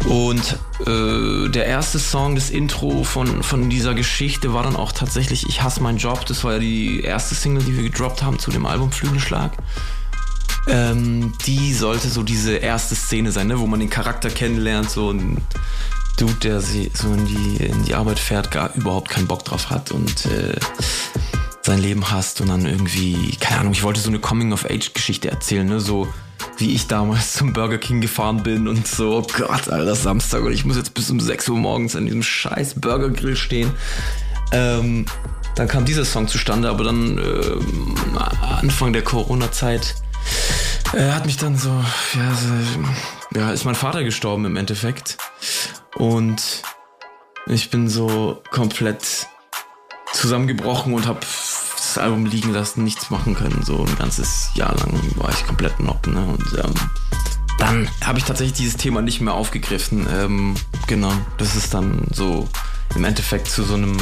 und 0.07 0.57
äh, 0.87 1.49
der 1.49 1.65
erste 1.65 1.99
Song, 1.99 2.35
das 2.35 2.49
Intro 2.49 3.03
von, 3.03 3.43
von 3.43 3.69
dieser 3.69 3.93
Geschichte 3.93 4.53
war 4.53 4.63
dann 4.63 4.75
auch 4.75 4.91
tatsächlich 4.91 5.47
Ich 5.47 5.61
hasse 5.61 5.83
meinen 5.83 5.97
Job. 5.97 6.25
Das 6.25 6.43
war 6.43 6.53
ja 6.53 6.59
die 6.59 7.01
erste 7.01 7.35
Single, 7.35 7.63
die 7.63 7.75
wir 7.75 7.83
gedroppt 7.83 8.23
haben 8.23 8.39
zu 8.39 8.51
dem 8.51 8.65
Album 8.65 8.91
Flügelschlag. 8.91 9.51
Ähm, 10.67 11.33
die 11.45 11.73
sollte 11.73 12.09
so 12.09 12.23
diese 12.23 12.55
erste 12.55 12.95
Szene 12.95 13.31
sein, 13.31 13.47
ne, 13.47 13.59
wo 13.59 13.67
man 13.67 13.79
den 13.79 13.89
Charakter 13.89 14.29
kennenlernt, 14.29 14.89
so 14.89 15.11
ein 15.11 15.37
Dude, 16.17 16.33
der 16.43 16.61
sie 16.61 16.91
so 16.93 17.13
in 17.13 17.25
die, 17.25 17.63
in 17.63 17.85
die 17.85 17.95
Arbeit 17.95 18.19
fährt, 18.19 18.51
gar 18.51 18.75
überhaupt 18.75 19.09
keinen 19.09 19.27
Bock 19.27 19.45
drauf 19.45 19.69
hat 19.69 19.91
und 19.91 20.25
äh, 20.25 20.59
sein 21.61 21.79
Leben 21.79 22.11
hasst 22.11 22.41
und 22.41 22.49
dann 22.49 22.65
irgendwie, 22.65 23.37
keine 23.39 23.61
Ahnung, 23.61 23.73
ich 23.73 23.83
wollte 23.83 24.01
so 24.01 24.09
eine 24.09 24.19
Coming-of-Age-Geschichte 24.19 25.29
erzählen, 25.29 25.65
ne, 25.65 25.79
so 25.79 26.07
wie 26.57 26.73
ich 26.73 26.87
damals 26.87 27.33
zum 27.33 27.53
Burger 27.53 27.77
King 27.77 28.01
gefahren 28.01 28.43
bin 28.43 28.67
und 28.67 28.85
so, 28.85 29.17
oh 29.17 29.27
Gott, 29.37 29.69
Alter, 29.69 29.95
Samstag 29.95 30.43
und 30.43 30.51
ich 30.51 30.65
muss 30.65 30.75
jetzt 30.75 30.93
bis 30.93 31.09
um 31.09 31.19
6 31.19 31.49
Uhr 31.49 31.57
morgens 31.57 31.95
an 31.95 32.05
diesem 32.05 32.23
scheiß 32.23 32.81
Burger 32.81 33.09
Grill 33.09 33.35
stehen. 33.35 33.71
Ähm, 34.51 35.05
dann 35.55 35.67
kam 35.67 35.85
dieser 35.85 36.05
Song 36.05 36.27
zustande, 36.27 36.69
aber 36.69 36.83
dann 36.83 37.17
äh, 37.17 38.19
Anfang 38.59 38.93
der 38.93 39.03
Corona-Zeit 39.03 39.95
äh, 40.93 41.11
hat 41.11 41.25
mich 41.25 41.37
dann 41.37 41.57
so, 41.57 41.69
ja, 41.69 42.33
so, 42.33 43.39
ja, 43.39 43.51
ist 43.51 43.65
mein 43.65 43.75
Vater 43.75 44.03
gestorben 44.03 44.45
im 44.45 44.55
Endeffekt. 44.55 45.17
Und 45.95 46.63
ich 47.47 47.69
bin 47.69 47.89
so 47.89 48.41
komplett 48.51 49.27
zusammengebrochen 50.13 50.93
und 50.93 51.07
habe 51.07 51.19
das 51.19 51.97
Album 51.97 52.25
liegen 52.25 52.53
lassen, 52.53 52.83
nichts 52.83 53.09
machen 53.09 53.35
können. 53.35 53.63
So 53.63 53.85
ein 53.85 53.97
ganzes 53.97 54.51
Jahr 54.55 54.75
lang 54.77 54.99
war 55.15 55.29
ich 55.29 55.45
komplett 55.45 55.75
knock. 55.77 56.05
Ne? 56.07 56.23
Und 56.23 56.59
ähm, 56.63 56.73
dann 57.57 57.89
habe 58.03 58.19
ich 58.19 58.25
tatsächlich 58.25 58.57
dieses 58.57 58.77
Thema 58.77 59.01
nicht 59.01 59.21
mehr 59.21 59.33
aufgegriffen. 59.33 60.07
Ähm, 60.11 60.55
genau, 60.87 61.11
das 61.37 61.55
ist 61.55 61.73
dann 61.73 62.07
so 62.11 62.47
im 62.95 63.03
Endeffekt 63.03 63.47
zu 63.47 63.63
so 63.63 63.75
einem. 63.75 63.97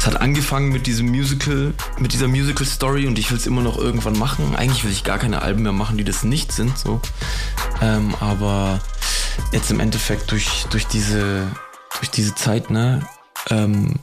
Es 0.00 0.06
hat 0.06 0.18
angefangen 0.18 0.72
mit 0.72 0.86
diesem 0.86 1.10
Musical, 1.10 1.74
mit 1.98 2.14
dieser 2.14 2.26
Musical-Story 2.26 3.06
und 3.06 3.18
ich 3.18 3.30
will 3.30 3.36
es 3.36 3.46
immer 3.46 3.60
noch 3.60 3.76
irgendwann 3.76 4.18
machen. 4.18 4.56
Eigentlich 4.56 4.82
will 4.82 4.90
ich 4.90 5.04
gar 5.04 5.18
keine 5.18 5.42
Alben 5.42 5.62
mehr 5.62 5.72
machen, 5.72 5.98
die 5.98 6.04
das 6.04 6.24
nicht 6.24 6.52
sind, 6.52 6.78
so. 6.78 7.02
Ähm, 7.82 8.14
aber 8.18 8.80
jetzt 9.52 9.70
im 9.70 9.78
Endeffekt 9.78 10.30
durch, 10.30 10.64
durch 10.70 10.86
diese, 10.86 11.46
durch 11.98 12.10
diese 12.10 12.34
Zeit, 12.34 12.70
ne, 12.70 13.06
ähm, 13.50 13.96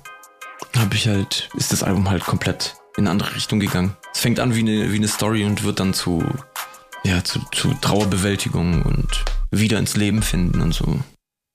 habe 0.77 0.93
ich 0.93 1.07
halt, 1.07 1.49
ist 1.55 1.71
das 1.71 1.81
Album 1.81 2.07
halt 2.11 2.23
komplett 2.23 2.75
in 2.95 3.05
eine 3.05 3.09
andere 3.09 3.33
Richtung 3.33 3.59
gegangen. 3.59 3.97
Es 4.13 4.19
fängt 4.19 4.39
an 4.39 4.53
wie 4.53 4.59
eine, 4.59 4.91
wie 4.91 4.97
eine 4.97 5.07
Story 5.07 5.45
und 5.45 5.63
wird 5.63 5.79
dann 5.79 5.95
zu, 5.95 6.23
ja, 7.05 7.23
zu, 7.23 7.39
zu 7.51 7.73
Trauerbewältigung 7.81 8.83
und 8.83 9.25
wieder 9.49 9.79
ins 9.79 9.97
Leben 9.97 10.21
finden 10.21 10.61
und 10.61 10.75
so. 10.75 10.99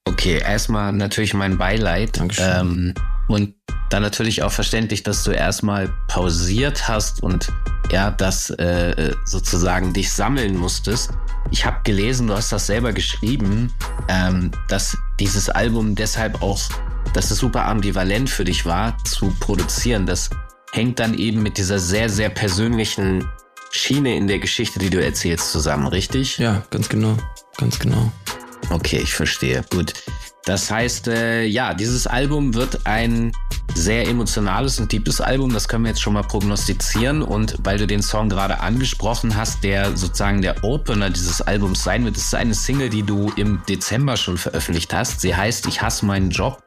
Okay, 0.05 0.41
erstmal 0.41 0.93
natürlich 0.93 1.33
mein 1.33 1.59
Beileid. 1.59 2.19
Dankeschön. 2.19 2.61
Ähm, 2.61 2.95
und 3.29 3.55
dann 3.91 4.03
natürlich 4.03 4.43
auch 4.43 4.53
verständlich, 4.53 5.03
dass 5.03 5.23
du 5.23 5.33
erstmal 5.33 5.93
pausiert 6.09 6.89
hast 6.89 7.23
und 7.23 7.53
ja, 7.91 8.11
das 8.11 8.51
äh, 8.51 9.15
sozusagen 9.25 9.93
dich 9.93 10.11
sammeln 10.11 10.57
musstest. 10.57 11.11
Ich 11.51 11.67
habe 11.67 11.79
gelesen, 11.85 12.29
du 12.29 12.35
hast 12.35 12.53
das 12.53 12.67
selber 12.67 12.93
geschrieben, 12.93 13.73
ähm, 14.09 14.51
dass 14.69 14.97
dieses 15.21 15.51
Album 15.51 15.95
deshalb 15.95 16.41
auch 16.41 16.59
dass 17.13 17.31
es 17.31 17.39
super 17.39 17.67
ambivalent 17.67 18.31
für 18.31 18.45
dich 18.45 18.65
war 18.65 18.97
zu 19.05 19.35
produzieren. 19.41 20.07
Das 20.07 20.31
hängt 20.73 20.99
dann 20.99 21.15
eben 21.15 21.43
mit 21.43 21.59
dieser 21.59 21.79
sehr, 21.79 22.09
sehr 22.09 22.31
persönlichen 22.31 23.29
Schiene 23.71 24.17
in 24.17 24.27
der 24.27 24.39
Geschichte, 24.39 24.79
die 24.79 24.91
du 24.91 25.03
erzählst, 25.03 25.51
zusammen, 25.51 25.87
richtig? 25.87 26.39
Ja, 26.39 26.63
ganz 26.71 26.89
genau. 26.89 27.17
Ganz 27.59 27.79
genau. 27.79 28.11
Okay, 28.71 29.01
ich 29.03 29.13
verstehe. 29.13 29.65
Gut. 29.71 29.93
Das 30.45 30.71
heißt, 30.71 31.09
äh, 31.09 31.45
ja, 31.45 31.73
dieses 31.73 32.07
Album 32.07 32.55
wird 32.55 32.87
ein 32.87 33.33
sehr 33.75 34.07
emotionales 34.09 34.81
und 34.81 34.91
deepes 34.91 35.21
Album. 35.21 35.53
Das 35.53 35.69
können 35.69 35.85
wir 35.85 35.91
jetzt 35.91 36.03
schon 36.03 36.15
mal 36.15 36.23
prognostizieren. 36.23 37.23
Und 37.23 37.57
weil 37.63 37.79
du 37.79 37.87
den 37.87 38.03
Song 38.03 38.29
gerade 38.29 38.61
angesprochen 38.61 39.37
hast, 39.37 39.63
der 39.63 39.97
sozusagen 39.97 40.43
der 40.43 40.63
Opener 40.65 41.11
dieses 41.11 41.41
Albums 41.41 41.85
sein 41.85 42.05
wird, 42.05 42.17
ist 42.17 42.35
eine 42.35 42.55
Single, 42.55 42.91
die 42.91 43.03
du 43.03 43.33
im 43.37 43.63
Dezember 43.69 44.17
schon 44.17 44.37
veröffentlicht 44.37 44.93
hast. 44.93 45.21
Sie 45.21 45.35
heißt 45.35 45.67
Ich 45.67 45.81
hasse 45.81 46.05
meinen 46.05 46.31
Job. 46.31 46.63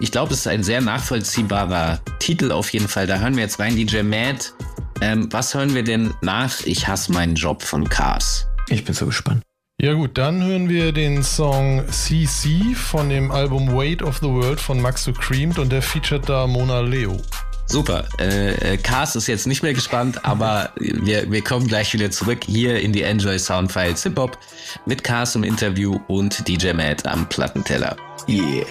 Ich 0.00 0.10
glaube, 0.10 0.32
es 0.32 0.40
ist 0.40 0.48
ein 0.48 0.64
sehr 0.64 0.80
nachvollziehbarer 0.80 2.00
Titel 2.18 2.52
auf 2.52 2.72
jeden 2.72 2.88
Fall. 2.88 3.06
Da 3.06 3.18
hören 3.18 3.36
wir 3.36 3.42
jetzt 3.42 3.58
rein, 3.58 3.76
DJ 3.76 4.02
Matt. 4.02 4.52
Ähm, 5.00 5.28
was 5.32 5.54
hören 5.54 5.74
wir 5.74 5.82
denn 5.82 6.12
nach 6.20 6.60
Ich 6.64 6.88
hasse 6.88 7.12
meinen 7.12 7.34
Job 7.34 7.62
von 7.62 7.88
Cars? 7.88 8.46
Ich 8.68 8.84
bin 8.84 8.94
so 8.94 9.06
gespannt. 9.06 9.42
Ja 9.82 9.92
gut, 9.94 10.16
dann 10.16 10.40
hören 10.40 10.68
wir 10.68 10.92
den 10.92 11.24
Song 11.24 11.84
CC 11.90 12.76
von 12.76 13.08
dem 13.08 13.32
Album 13.32 13.74
Weight 13.74 14.02
of 14.02 14.18
the 14.18 14.28
World 14.28 14.60
von 14.60 14.80
Max 14.80 15.10
Creamed 15.18 15.58
und 15.58 15.72
der 15.72 15.82
featured 15.82 16.28
da 16.28 16.46
Mona 16.46 16.78
Leo. 16.80 17.20
Super. 17.66 18.04
Äh, 18.18 18.76
Cars 18.76 19.16
ist 19.16 19.26
jetzt 19.26 19.48
nicht 19.48 19.64
mehr 19.64 19.74
gespannt, 19.74 20.24
aber 20.24 20.70
wir, 20.76 21.28
wir 21.30 21.42
kommen 21.42 21.66
gleich 21.66 21.92
wieder 21.92 22.12
zurück 22.12 22.44
hier 22.46 22.78
in 22.80 22.92
die 22.92 23.02
Enjoy 23.02 23.36
Soundfiles 23.36 24.04
Hip 24.04 24.16
Hop 24.16 24.38
mit 24.86 25.02
Cars 25.02 25.34
im 25.34 25.42
Interview 25.42 25.98
und 26.06 26.46
DJ 26.46 26.72
Matt 26.72 27.04
am 27.04 27.28
Plattenteller. 27.28 27.96
Yeah. 28.28 28.64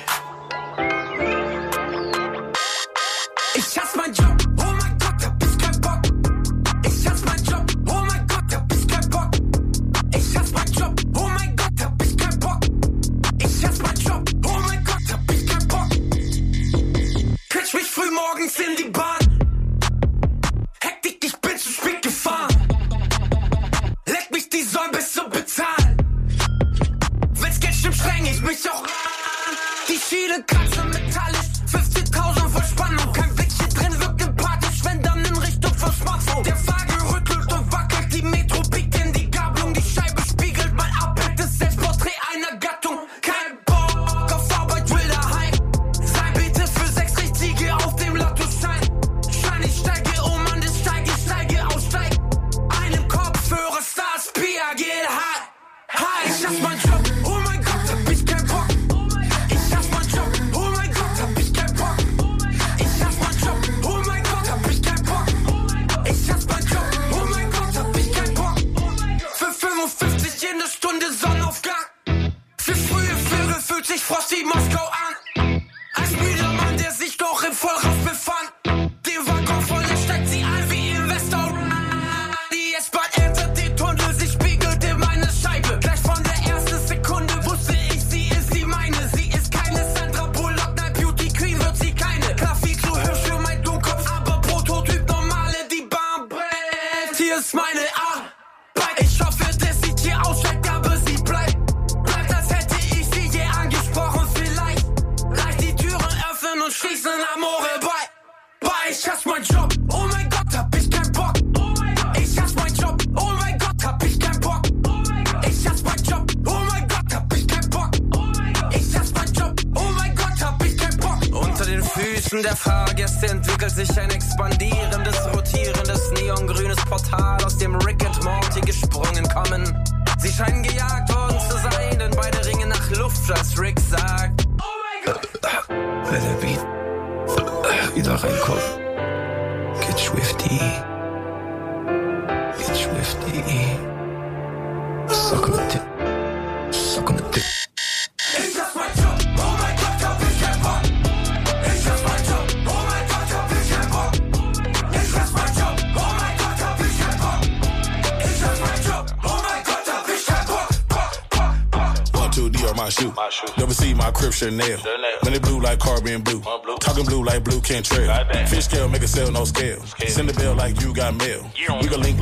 Chanel. 164.44 164.78
When 165.22 165.34
it 165.34 165.42
blue 165.42 165.62
like 165.62 165.80
carbon 165.80 166.22
blue. 166.22 166.42
Talking 166.82 167.06
blue 167.06 167.24
like 167.24 167.46
blue 167.46 167.62
can't 167.62 167.86
trail. 167.86 168.12
Fish 168.48 168.66
scale, 168.66 168.90
make 168.90 169.02
a 169.02 169.08
sell, 169.08 169.32
no 169.32 169.46
scale. 169.46 169.80
Send 170.08 170.28
the 170.28 170.34
bill 170.34 170.54
like 170.54 170.82
you 170.82 170.94
got 170.94 171.16
mail. 171.16 171.50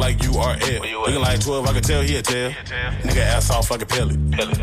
We 0.02 0.18
can 0.18 0.22
link 0.22 0.34
like 0.34 0.60
URL. 0.60 1.08
We 1.08 1.18
like 1.18 1.40
12, 1.42 1.68
I 1.68 1.74
can 1.74 1.84
tell 1.84 2.02
he 2.02 2.16
a 2.16 2.22
tell. 2.22 2.52
Nigga 3.04 3.18
ass 3.18 3.50
off 3.52 3.72
like 3.72 3.82
a 3.82 3.86
pellet. 3.86 4.18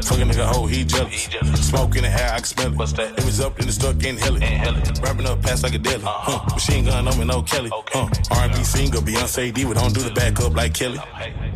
Fucking 0.04 0.28
nigga 0.28 0.46
hoe, 0.46 0.66
he 0.66 0.84
jealous. 0.84 1.28
Smoke 1.54 1.96
in 1.96 2.02
the 2.02 2.10
air, 2.10 2.32
I 2.32 2.36
can 2.36 2.44
smell 2.44 2.72
it. 2.72 3.18
It 3.18 3.24
was 3.24 3.40
up 3.40 3.58
in 3.60 3.66
the 3.66 3.72
stuck 3.72 4.02
in 4.02 4.16
hell 4.16 4.34
Wrapping 5.02 5.26
up 5.26 5.42
past 5.42 5.62
like 5.62 5.74
a 5.74 5.78
deli. 5.78 6.02
Huh. 6.04 6.44
Machine 6.54 6.84
gun 6.84 7.06
on 7.06 7.18
me, 7.18 7.24
no 7.24 7.42
Kelly. 7.42 7.70
Huh. 7.72 8.08
R&B 8.30 8.64
singer, 8.64 8.98
Beyonce 8.98 9.52
D, 9.54 9.64
we 9.64 9.74
don't 9.74 9.94
do 9.94 10.00
the 10.00 10.10
back 10.10 10.40
up 10.40 10.54
like 10.54 10.74
Kelly. 10.74 10.98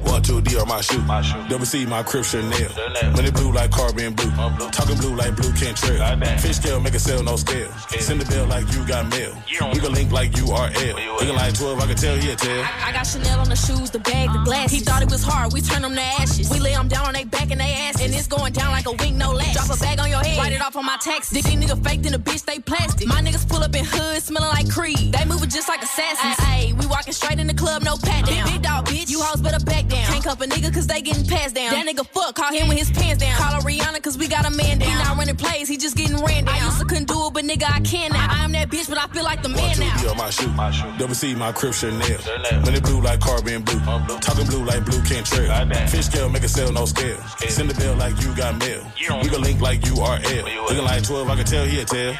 One, 0.02 0.22
two, 0.22 0.40
D 0.40 0.56
or 0.56 0.66
my 0.66 0.80
shoe. 0.80 1.02
Double 1.48 1.66
C, 1.66 1.86
my 1.86 2.02
crib 2.02 2.24
Chanel. 2.24 2.70
When 3.14 3.24
it 3.24 3.34
blue 3.34 3.52
like 3.52 3.70
carbon 3.70 4.14
blue. 4.14 4.30
Talking 4.70 4.96
blue 4.98 5.14
like 5.14 5.36
blue 5.36 5.52
can't 5.52 5.76
trail. 5.76 6.02
Fish 6.38 6.56
scale, 6.56 6.80
make 6.80 6.94
a 6.94 6.98
sell, 6.98 7.22
no 7.22 7.36
scale. 7.36 7.70
Send 8.00 8.20
the 8.20 8.26
bill 8.26 8.46
like 8.46 8.70
you 8.72 8.86
got 8.86 9.08
mail. 9.08 9.34
We 9.72 9.80
can 9.80 9.92
link 9.92 10.12
like 10.12 10.32
URL. 10.32 11.20
We 11.20 11.26
can 11.26 11.36
like 11.36 11.54
12, 11.54 11.80
I 11.80 11.86
can 11.86 11.96
tell 11.96 12.16
he 12.16 12.30
a 12.30 12.36
tell. 12.36 12.62
I 12.62 12.92
got 12.92 13.06
Chanel 13.06 13.40
on 13.40 13.48
the 13.48 13.56
shoes, 13.76 13.90
the 13.90 13.98
bag, 13.98 14.28
the 14.28 14.34
uh-huh. 14.34 14.44
glasses. 14.44 14.78
He 14.78 14.84
thought 14.84 15.02
it 15.02 15.10
was 15.10 15.22
hard, 15.22 15.52
we 15.52 15.60
turn 15.60 15.82
them 15.82 15.94
to 15.94 16.00
ashes. 16.00 16.50
We 16.50 16.60
lay 16.60 16.72
them 16.72 16.88
down 16.88 17.06
on 17.06 17.14
they 17.14 17.24
back 17.24 17.50
and 17.50 17.60
they 17.60 17.72
ass, 17.72 18.00
and 18.00 18.12
it's 18.14 18.26
going 18.26 18.52
down 18.52 18.70
like 18.72 18.86
a 18.86 18.92
wink, 18.92 19.16
no 19.16 19.32
lash. 19.32 19.54
Drop 19.54 19.70
a 19.70 19.78
bag 19.78 20.00
on 20.00 20.10
your 20.10 20.20
head, 20.20 20.38
write 20.38 20.52
it 20.52 20.60
off 20.60 20.76
on 20.76 20.84
my 20.84 20.96
tax. 21.00 21.30
These 21.30 21.46
nigga 21.46 21.82
faked 21.84 22.06
in 22.06 22.14
a 22.14 22.18
bitch, 22.18 22.44
they 22.44 22.58
plastic. 22.58 23.06
My 23.06 23.20
niggas 23.20 23.48
pull 23.48 23.62
up 23.62 23.74
in 23.74 23.84
hood, 23.84 24.22
smelling 24.22 24.48
like 24.48 24.70
Creed. 24.70 25.12
They 25.12 25.24
moving 25.24 25.50
just 25.50 25.68
like 25.68 25.82
assassins. 25.82 26.36
Ayy, 26.46 26.72
we 26.82 26.88
walking 26.88 27.12
straight 27.12 27.38
in 27.38 27.46
the 27.46 27.54
club, 27.54 27.82
no 27.82 27.96
pat 27.96 28.26
down. 28.26 28.44
Big, 28.44 28.54
big 28.54 28.62
dog, 28.62 28.86
bitch, 28.86 29.10
you 29.10 29.20
hoes 29.20 29.40
better 29.40 29.62
back 29.64 29.86
down. 29.86 30.06
Can't 30.06 30.24
cup 30.24 30.40
a 30.40 30.46
nigga 30.46 30.72
cause 30.72 30.86
they 30.86 31.00
getting 31.00 31.26
passed 31.26 31.54
down. 31.54 31.72
That 31.72 31.86
nigga 31.86 32.06
fuck, 32.06 32.34
call 32.34 32.52
him 32.52 32.68
with 32.68 32.78
his 32.78 32.90
pants 32.90 33.22
down. 33.22 33.36
Call 33.38 33.54
her 33.54 33.60
Rihanna 33.60 34.02
cause 34.02 34.18
we 34.18 34.28
got 34.28 34.46
a 34.46 34.50
man 34.50 34.78
down. 34.78 34.90
He 34.90 34.94
not 34.94 35.16
running 35.16 35.36
plays, 35.36 35.68
he 35.68 35.76
just 35.76 35.96
getting 35.96 36.16
ran 36.24 36.44
down. 36.44 36.54
I 36.54 36.64
used 36.64 36.80
to 36.80 36.84
couldn't 36.84 37.08
do 37.08 37.26
it, 37.26 37.34
but 37.34 37.44
nigga, 37.44 37.64
I 37.70 37.80
can 37.80 38.12
now. 38.12 38.26
I 38.30 38.44
am 38.44 38.52
that 38.52 38.68
bitch, 38.68 38.88
but 38.88 38.98
I 38.98 39.06
feel 39.08 39.24
like 39.24 39.42
the 39.42 39.48
One, 39.48 39.56
man 39.56 39.74
two, 39.74 39.80
now. 39.80 39.96
D 40.02 40.08
or 40.08 40.14
my 40.14 40.30
shoe. 40.30 40.92
Double 40.98 41.14
C, 41.14 41.34
my 41.34 41.52
crib 41.52 41.74
Chanel. 41.74 42.18
When 42.64 42.74
it 42.74 42.82
blue 42.82 43.00
like 43.00 43.20
carbon 43.20 43.64
oh, 43.68 44.04
blue. 44.06 44.18
Talking 44.18 44.46
blue 44.46 44.64
like 44.64 44.84
blue 44.84 45.02
can't 45.02 45.26
trail. 45.26 45.50
Fish 45.88 46.06
scale, 46.06 46.28
make 46.28 46.42
a 46.42 46.48
sell, 46.48 46.72
no 46.72 46.84
scale. 46.86 47.18
Send 47.48 47.70
the 47.70 47.74
bill 47.74 47.94
like 47.96 48.20
you 48.22 48.34
got 48.34 48.58
mail. 48.58 48.82
We 49.22 49.28
can 49.28 49.42
link 49.42 49.60
like 49.60 49.80
URL. 49.82 50.44
We 50.68 50.74
can 50.74 50.84
like 50.84 51.04
12, 51.04 51.28
I 51.28 51.36
can 51.36 51.44
tell 51.44 51.64
he 51.64 51.80
a 51.80 51.84
tell. 51.84 52.14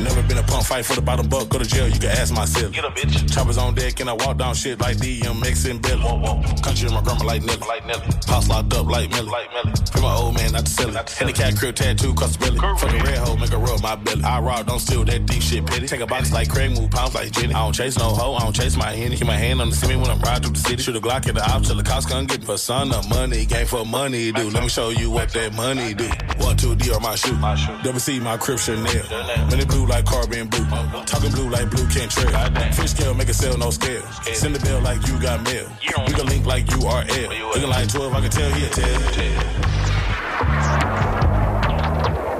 Never 0.00 0.22
been 0.22 0.38
a 0.38 0.42
pump 0.42 0.64
fight 0.64 0.84
for 0.84 0.94
the 0.94 1.02
bottom 1.02 1.28
buck. 1.28 1.48
Go 1.48 1.58
to 1.58 1.64
jail, 1.64 1.88
you 1.88 1.98
can 1.98 2.10
ask 2.10 2.32
myself. 2.32 2.72
Get 2.72 2.84
a 2.84 2.90
bitch. 2.90 3.32
Choppers 3.32 3.58
on 3.58 3.74
deck 3.74 4.00
and 4.00 4.07
I 4.08 4.14
walk 4.14 4.38
down 4.38 4.54
shit 4.54 4.80
like 4.80 4.96
DMX 4.96 5.70
and 5.70 5.82
Billy. 5.82 6.02
Country 6.62 6.88
in 6.88 6.94
my 6.94 7.02
grandma 7.02 7.24
like 7.24 7.44
Nelly. 7.44 7.60
Pops 8.26 8.48
locked 8.48 8.72
up 8.74 8.86
like 8.86 9.10
Millie. 9.10 9.30
Free 9.92 10.02
my 10.02 10.14
old 10.14 10.34
man, 10.34 10.52
not 10.52 10.66
to 10.66 10.72
sell 10.72 10.88
it. 10.88 11.20
And 11.20 11.28
the 11.28 11.32
cat 11.32 11.56
crib 11.56 11.74
tattoo, 11.74 12.14
cross 12.14 12.36
the 12.36 12.38
belly. 12.38 12.58
Fuck 12.58 12.92
a 12.92 13.02
red 13.04 13.18
hoe, 13.18 13.36
make 13.36 13.50
her 13.50 13.58
rub 13.58 13.82
my 13.82 13.96
belly. 13.96 14.22
I 14.24 14.40
rob, 14.40 14.66
don't 14.66 14.78
steal 14.78 15.04
that 15.04 15.26
deep 15.26 15.42
shit 15.42 15.66
petty. 15.66 15.86
Take 15.86 16.00
a 16.00 16.06
box 16.06 16.32
like 16.32 16.48
Craig, 16.48 16.72
move 16.72 16.90
pounds 16.90 17.14
like 17.14 17.30
Jenny. 17.32 17.54
I 17.54 17.64
don't 17.64 17.72
chase 17.72 17.98
no 17.98 18.04
hoe, 18.04 18.34
I 18.34 18.40
don't 18.40 18.54
chase 18.54 18.76
my 18.76 18.92
henny. 18.92 19.16
Keep 19.16 19.26
my 19.26 19.36
hand 19.36 19.60
on 19.60 19.70
the 19.70 19.76
semi 19.76 19.96
when 19.96 20.10
I'm 20.10 20.20
riding 20.20 20.44
through 20.44 20.52
the 20.52 20.60
city. 20.60 20.82
Shoot 20.82 20.96
a 20.96 21.00
Glock 21.00 21.28
at 21.28 21.34
the 21.34 21.44
op 21.50 21.62
till 21.62 21.76
the 21.76 21.82
cops 21.82 22.06
come 22.06 22.26
get 22.26 22.40
me. 22.40 22.46
For 22.46 22.56
son 22.56 22.92
of 22.94 23.08
money, 23.08 23.44
game 23.44 23.66
for 23.66 23.84
money, 23.84 24.32
do. 24.32 24.50
Let 24.50 24.62
me 24.62 24.68
show 24.68 24.90
you 24.90 25.10
what 25.10 25.30
that 25.30 25.54
money 25.54 25.94
do. 25.94 26.08
One, 26.38 26.56
two, 26.56 26.74
D 26.74 26.90
or 26.90 27.00
my 27.00 27.14
shoe. 27.14 27.36
Double 27.82 28.00
C, 28.00 28.20
my 28.20 28.36
crib 28.36 28.58
Chanel. 28.58 28.86
It 28.86 29.68
blue 29.68 29.86
like 29.86 30.06
carbon 30.06 30.48
blue. 30.48 30.64
Talking 31.04 31.32
blue 31.32 31.50
like 31.50 31.70
blue 31.70 31.86
can't 31.88 32.10
trail. 32.10 32.72
Fish 32.72 32.92
scale, 32.92 33.14
make 33.14 33.28
a 33.28 33.34
sell, 33.34 33.58
no 33.58 33.70
scale. 33.70 33.97
Send 34.34 34.54
the 34.54 34.60
bill 34.60 34.80
like 34.80 35.06
you 35.06 35.18
got 35.20 35.42
mail. 35.42 35.68
We 36.06 36.12
can 36.12 36.26
link 36.26 36.46
like 36.46 36.66
URL. 36.66 37.54
We 37.54 37.60
can 37.60 37.70
like 37.70 37.88
12, 37.88 38.14
I 38.14 38.20
can 38.20 38.30
tell 38.30 38.50
he 38.52 38.66
a 38.66 38.68
tell. 38.70 39.68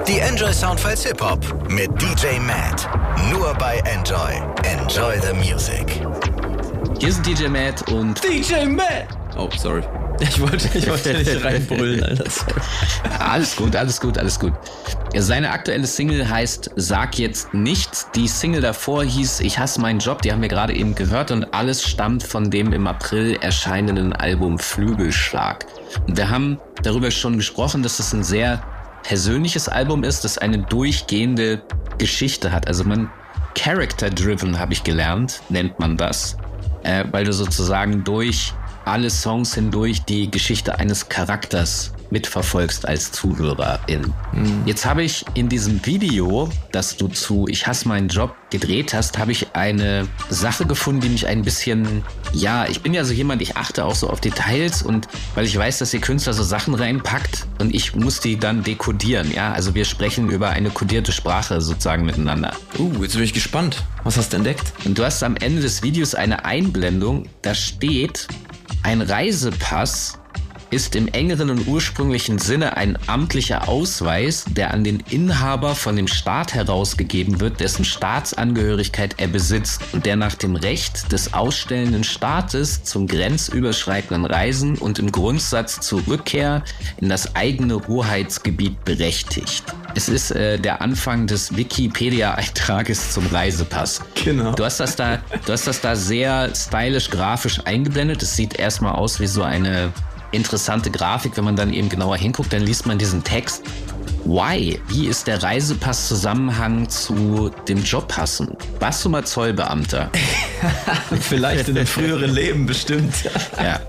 Die 0.05 0.21
Enjoy 0.21 0.53
Soundfiles 0.53 1.05
Hip 1.05 1.21
Hop 1.21 1.45
mit 1.69 1.91
DJ 2.01 2.39
Matt. 2.41 2.89
Nur 3.31 3.55
bei 3.55 3.79
Enjoy. 3.85 4.41
Enjoy 4.65 5.19
the 5.21 5.35
Music. 5.35 6.01
Hier 6.99 7.11
ist 7.11 7.25
DJ 7.25 7.49
Matt 7.49 7.83
und 7.93 8.23
DJ 8.25 8.67
Matt! 8.67 9.09
Oh, 9.37 9.49
sorry. 9.57 9.83
Ich 10.21 10.41
wollte, 10.41 10.69
ich 10.77 10.89
wollte 10.89 11.15
nicht 11.15 11.45
reinbrüllen, 11.45 12.03
Alter. 12.03 12.25
Alles 13.21 13.55
gut, 13.55 13.77
alles 13.77 14.01
gut, 14.01 14.19
alles 14.19 14.39
gut. 14.39 14.53
Seine 15.17 15.51
aktuelle 15.51 15.87
Single 15.87 16.29
heißt 16.29 16.71
Sag 16.77 17.19
jetzt 17.19 17.55
nichts. 17.55 18.09
Die 18.15 18.27
Single 18.27 18.61
davor 18.61 19.05
hieß 19.05 19.41
Ich 19.41 19.59
hasse 19.59 19.81
meinen 19.81 20.01
Job, 20.01 20.23
die 20.23 20.33
haben 20.33 20.43
wir 20.43 20.49
gerade 20.49 20.75
eben 20.75 20.95
gehört 20.95 21.31
und 21.31 21.55
alles 21.55 21.83
stammt 21.83 22.23
von 22.23 22.51
dem 22.51 22.73
im 22.73 22.87
April 22.87 23.37
erscheinenden 23.41 24.13
Album 24.13 24.59
Flügelschlag. 24.59 25.67
Wir 26.07 26.29
haben 26.29 26.59
darüber 26.83 27.11
schon 27.11 27.37
gesprochen, 27.37 27.83
dass 27.83 27.99
es 27.99 28.13
ein 28.13 28.25
sehr 28.25 28.63
persönliches 29.05 29.69
Album 29.69 30.05
ist, 30.05 30.25
das 30.25 30.39
eine 30.39 30.59
durchgehende 30.59 31.63
Geschichte 31.99 32.53
hat. 32.53 32.67
Also 32.67 32.85
man 32.85 33.11
Character-driven 33.55 34.59
habe 34.59 34.73
ich 34.73 34.85
gelernt, 34.85 35.41
nennt 35.49 35.79
man 35.79 35.97
das, 35.97 36.37
äh, 36.83 37.05
weil 37.11 37.25
du 37.25 37.33
sozusagen 37.33 38.05
durch 38.05 38.53
alle 38.89 39.11
Songs 39.11 39.55
hindurch 39.55 40.03
die 40.05 40.31
Geschichte 40.31 40.79
eines 40.79 41.09
Charakters 41.09 41.93
mitverfolgst 42.11 42.89
als 42.89 43.13
Zuhörerin. 43.13 44.13
Jetzt 44.65 44.87
habe 44.87 45.03
ich 45.03 45.25
in 45.35 45.49
diesem 45.49 45.85
Video, 45.85 46.49
das 46.73 46.97
du 46.97 47.09
zu 47.09 47.47
Ich 47.49 47.67
hasse 47.67 47.87
meinen 47.87 48.09
Job 48.09 48.35
gedreht 48.51 48.95
hast, 48.95 49.19
habe 49.19 49.33
ich 49.33 49.55
eine 49.55 50.09
Sache 50.31 50.65
gefunden, 50.65 51.03
die 51.03 51.09
mich 51.11 51.27
ein 51.27 51.43
bisschen, 51.43 52.03
ja, 52.33 52.67
ich 52.67 52.81
bin 52.81 52.95
ja 52.95 53.05
so 53.05 53.13
jemand, 53.13 53.43
ich 53.43 53.57
achte 53.57 53.85
auch 53.85 53.95
so 53.95 54.09
auf 54.09 54.21
Details 54.21 54.83
und 54.83 55.07
weil 55.35 55.45
ich 55.45 55.57
weiß, 55.57 55.79
dass 55.79 55.93
ihr 55.93 56.01
Künstler 56.01 56.33
so 56.33 56.43
Sachen 56.43 56.75
reinpackt 56.75 57.47
und 57.61 57.75
ich 57.75 57.95
muss 57.95 58.21
die 58.21 58.39
dann 58.39 58.65
dekodieren, 58.65 59.31
ja, 59.31 59.53
also 59.53 59.75
wir 59.75 59.85
sprechen 59.85 60.31
über 60.31 60.49
eine 60.49 60.71
kodierte 60.71 61.13
Sprache 61.13 61.61
sozusagen 61.61 62.07
miteinander. 62.07 62.55
Uh, 62.79 63.03
jetzt 63.03 63.15
bin 63.15 63.25
ich 63.25 63.35
gespannt. 63.35 63.85
Was 64.05 64.17
hast 64.17 64.33
du 64.33 64.39
entdeckt? 64.39 64.73
Und 64.87 64.99
du 64.99 65.05
hast 65.05 65.23
am 65.23 65.37
Ende 65.37 65.61
des 65.61 65.83
Videos 65.83 66.15
eine 66.15 66.47
Einblendung, 66.47 67.29
da 67.43 67.55
steht, 67.55 68.29
ein 68.83 69.03
Reisepass 69.03 70.19
ist 70.71 70.97
im 70.97 71.09
engeren 71.09 71.51
und 71.51 71.67
ursprünglichen 71.67 72.39
Sinne 72.39 72.77
ein 72.77 72.99
amtlicher 73.07 73.69
Ausweis, 73.69 74.45
der 74.49 74.73
an 74.73 74.85
den 74.85 75.03
Inhaber 75.11 75.75
von 75.75 75.97
dem 75.97 76.09
Staat 76.09 76.55
herausgegeben 76.55 77.41
wird, 77.41 77.61
dessen 77.61 77.85
Staatsangehörigkeit 77.85 79.15
er 79.19 79.29
besitzt 79.29 79.83
und 79.93 80.07
der 80.07 80.17
nach 80.17 80.35
dem 80.35 80.57
Recht 80.57 81.11
des 81.13 81.33
ausstellenden 81.33 82.05
Staates 82.05 82.83
zum 82.83 83.07
grenzüberschreitenden 83.07 84.27
Reisen 84.27 84.77
und 84.77 84.99
im 84.99 85.11
Grundsatz 85.13 85.81
zur 85.81 86.07
Rückkehr 86.07 86.63
in 86.99 87.09
das 87.09 87.35
eigene 87.35 87.87
Hoheitsgebiet 87.87 88.85
berechtigt. 88.85 89.65
Es 89.95 90.09
ist 90.09 90.31
äh, 90.31 90.59
der 90.59 90.83
Anfang 90.83 91.27
des 91.27 91.57
Wikipedia-Eintrages 91.57 93.13
zum 93.13 93.27
Reisepass. 93.27 94.03
Genau. 94.23 94.53
Du 94.53 94.65
hast 94.65 94.81
das 94.81 94.97
da, 94.97 95.19
du 95.47 95.53
hast 95.53 95.67
das 95.67 95.81
da 95.81 95.97
sehr 95.97 96.55
stylisch 96.55 97.11
grafisch 97.11 97.61
eingeblendet. 97.65 98.23
Es 98.23 98.37
sieht 98.37 98.59
erstmal 98.59 98.93
aus 98.93 99.19
wie 99.19 99.27
so 99.27 99.43
eine 99.43 99.93
interessante 100.33 100.91
Grafik. 100.91 101.37
Wenn 101.37 101.45
man 101.45 101.57
dann 101.57 101.73
eben 101.73 101.89
genauer 101.89 102.17
hinguckt, 102.17 102.53
dann 102.53 102.63
liest 102.63 102.87
man 102.87 102.99
diesen 102.99 103.25
Text. 103.25 103.63
Why? 104.25 104.79
Wie 104.89 105.07
ist 105.07 105.27
der 105.27 105.43
Reisepass-Zusammenhang 105.43 106.89
zu 106.89 107.51
dem 107.67 107.83
Job 107.83 108.09
passend? 108.09 108.57
Warst 108.79 109.05
du 109.05 109.09
mal 109.09 109.25
Zollbeamter? 109.25 110.11
Vielleicht 111.21 111.69
in 111.69 111.79
einem 111.79 111.87
früheren 111.87 112.31
Leben 112.31 112.67
bestimmt. 112.67 113.15
Ja. 113.59 113.81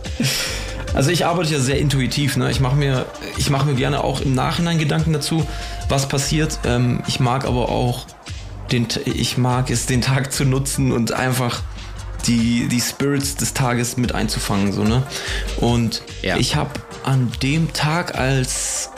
Also 0.96 1.12
ich 1.12 1.26
arbeite 1.26 1.54
ja 1.54 1.60
sehr 1.60 1.78
intuitiv. 1.78 2.36
Ne? 2.38 2.50
Ich 2.50 2.60
mache 2.60 2.76
mir, 2.76 3.06
ich 3.38 3.50
mache 3.50 3.68
mir 3.68 3.76
gerne 3.76 4.04
auch 4.04 4.22
im 4.22 4.34
Nachhinein 4.34 4.80
Gedanken 4.80 5.14
dazu, 5.14 5.46
was 5.88 6.08
passiert. 6.08 6.60
Ähm, 6.66 7.04
ich 7.08 7.20
mag 7.20 7.46
aber 7.46 7.70
auch 7.70 8.08
den, 8.72 8.88
ich 9.06 9.38
mag 9.38 9.70
es, 9.70 9.86
den 9.86 10.02
Tag 10.02 10.32
zu 10.34 10.46
nutzen 10.46 10.92
und 10.92 11.12
einfach 11.12 11.62
die, 12.28 12.68
die 12.68 12.82
Spirits 12.82 13.36
des 13.36 13.54
Tages 13.54 13.98
mit 13.98 14.14
einzufangen. 14.14 14.74
So, 14.74 14.84
ne? 14.84 15.04
Und 15.58 16.02
Ja. 16.22 16.38
ich 16.38 16.56
habe 16.56 16.72
an 17.04 17.32
dem 17.42 17.74
Tag, 17.74 18.18
als, 18.18 18.90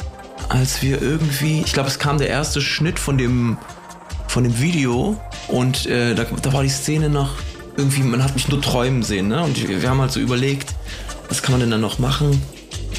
als 0.50 0.82
wir 0.82 1.02
irgendwie, 1.02 1.62
ich 1.66 1.74
glaube, 1.74 1.90
es 1.90 2.00
kam 2.00 2.18
der 2.18 2.30
erste 2.30 2.62
Schnitt 2.62 3.00
von 3.00 3.18
dem, 3.18 3.58
von 4.28 4.44
dem 4.44 4.60
Video 4.60 5.20
Und 5.48 5.86
äh, 5.88 6.16
da, 6.16 6.24
da 6.24 6.54
war 6.54 6.64
die 6.64 6.70
Szene 6.70 7.10
noch 7.10 7.32
irgendwie, 7.78 8.02
man 8.04 8.24
hat 8.24 8.34
mich 8.36 8.48
nur 8.48 8.62
träumen 8.62 9.04
sehen, 9.04 9.28
ne? 9.28 9.44
Und 9.44 9.68
wir 9.68 9.90
haben 9.90 10.00
halt 10.02 10.12
so 10.12 10.20
überlegt, 10.20 10.74
was 11.30 11.42
kann 11.42 11.54
man 11.54 11.62
denn 11.62 11.72
dann 11.72 11.82
noch 11.82 12.00
machen? 12.00 12.42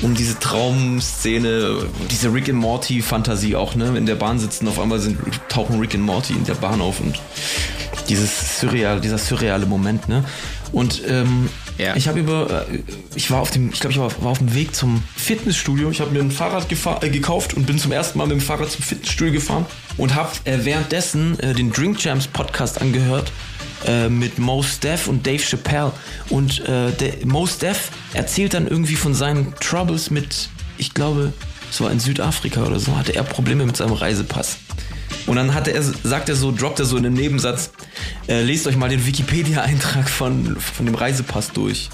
Um 0.00 0.14
diese 0.14 0.38
Traumszene, 0.38 1.86
diese 2.10 2.32
Rick 2.32 2.48
and 2.48 2.58
Morty 2.58 3.02
Fantasie 3.02 3.54
auch, 3.54 3.74
ne? 3.74 3.96
In 3.96 4.06
der 4.06 4.14
Bahn 4.14 4.38
sitzen, 4.38 4.66
auf 4.68 4.80
einmal 4.80 4.98
sind, 4.98 5.18
tauchen 5.48 5.78
Rick 5.78 5.94
and 5.94 6.04
Morty 6.04 6.32
in 6.32 6.44
der 6.44 6.54
Bahn 6.54 6.80
auf 6.80 7.00
und 7.00 7.20
dieses 8.08 8.58
surreal, 8.60 9.00
dieser 9.00 9.18
surreale 9.18 9.66
Moment, 9.66 10.08
ne? 10.08 10.24
Und 10.72 11.02
ähm, 11.06 11.50
ja. 11.78 11.94
ich 11.96 12.08
habe 12.08 12.20
über, 12.20 12.66
äh, 12.70 12.78
ich 13.14 13.30
war 13.30 13.40
auf 13.40 13.50
dem, 13.50 13.70
ich 13.70 13.80
glaube, 13.80 13.92
ich 13.92 13.98
war, 13.98 14.10
war, 14.22 14.32
auf 14.32 14.38
dem 14.38 14.54
Weg 14.54 14.74
zum 14.74 15.02
Fitnessstudio. 15.16 15.90
Ich 15.90 16.00
habe 16.00 16.10
mir 16.10 16.20
ein 16.20 16.30
Fahrrad 16.30 16.66
äh, 17.02 17.10
gekauft 17.10 17.54
und 17.54 17.66
bin 17.66 17.78
zum 17.78 17.92
ersten 17.92 18.18
Mal 18.18 18.26
mit 18.26 18.38
dem 18.38 18.40
Fahrrad 18.40 18.70
zum 18.70 18.82
Fitnessstudio 18.82 19.34
gefahren 19.34 19.66
und 19.98 20.14
habe 20.14 20.30
äh, 20.44 20.58
währenddessen 20.62 21.38
äh, 21.40 21.52
den 21.52 21.70
Drink 21.72 22.02
Jams 22.02 22.26
Podcast 22.26 22.80
angehört 22.80 23.32
äh, 23.86 24.08
mit 24.08 24.38
Mos 24.38 24.80
Def 24.80 25.08
und 25.08 25.26
Dave 25.26 25.42
Chappelle. 25.42 25.92
Und 26.28 26.60
äh, 26.60 26.92
der, 26.92 27.26
Mos 27.26 27.58
Def 27.58 27.90
erzählt 28.14 28.54
dann 28.54 28.66
irgendwie 28.66 28.96
von 28.96 29.14
seinen 29.14 29.54
Troubles 29.60 30.10
mit, 30.10 30.48
ich 30.78 30.94
glaube, 30.94 31.32
es 31.70 31.80
war 31.80 31.90
in 31.90 32.00
Südafrika 32.00 32.64
oder 32.64 32.78
so, 32.78 32.96
hatte 32.96 33.14
er 33.14 33.22
Probleme 33.22 33.64
mit 33.64 33.76
seinem 33.76 33.94
Reisepass. 33.94 34.58
Und 35.26 35.36
dann 35.36 35.54
hat 35.54 35.68
er, 35.68 35.82
sagt 35.82 36.28
er 36.28 36.36
so, 36.36 36.52
droppt 36.52 36.80
er 36.80 36.84
so 36.84 36.96
in 36.96 37.04
den 37.04 37.14
Nebensatz, 37.14 37.70
äh, 38.28 38.42
lest 38.42 38.66
euch 38.66 38.76
mal 38.76 38.88
den 38.88 39.06
Wikipedia-Eintrag 39.06 40.08
von, 40.08 40.56
von 40.58 40.86
dem 40.86 40.94
Reisepass 40.94 41.52
durch. 41.52 41.90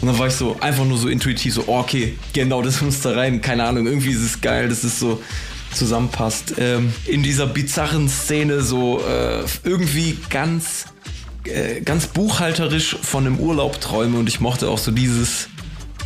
Und 0.00 0.08
dann 0.08 0.18
war 0.18 0.26
ich 0.26 0.34
so 0.34 0.56
einfach 0.60 0.84
nur 0.84 0.98
so 0.98 1.08
intuitiv 1.08 1.54
so, 1.54 1.64
oh, 1.66 1.78
okay, 1.78 2.18
genau, 2.32 2.60
das 2.60 2.82
muss 2.82 3.00
da 3.00 3.12
rein. 3.12 3.40
Keine 3.40 3.64
Ahnung, 3.64 3.86
irgendwie 3.86 4.10
ist 4.10 4.22
es 4.22 4.40
geil, 4.40 4.68
dass 4.68 4.84
es 4.84 4.98
so 4.98 5.22
zusammenpasst. 5.72 6.54
Ähm, 6.58 6.92
in 7.06 7.22
dieser 7.22 7.46
bizarren 7.46 8.08
Szene 8.08 8.60
so 8.60 9.00
äh, 9.00 9.44
irgendwie 9.64 10.18
ganz 10.28 10.86
äh, 11.48 11.80
ganz 11.80 12.06
buchhalterisch 12.06 12.96
von 13.00 13.26
einem 13.26 13.38
Urlaub 13.38 13.80
träume 13.80 14.18
und 14.18 14.28
ich 14.28 14.40
mochte 14.40 14.68
auch 14.68 14.78
so 14.78 14.90
dieses, 14.90 15.48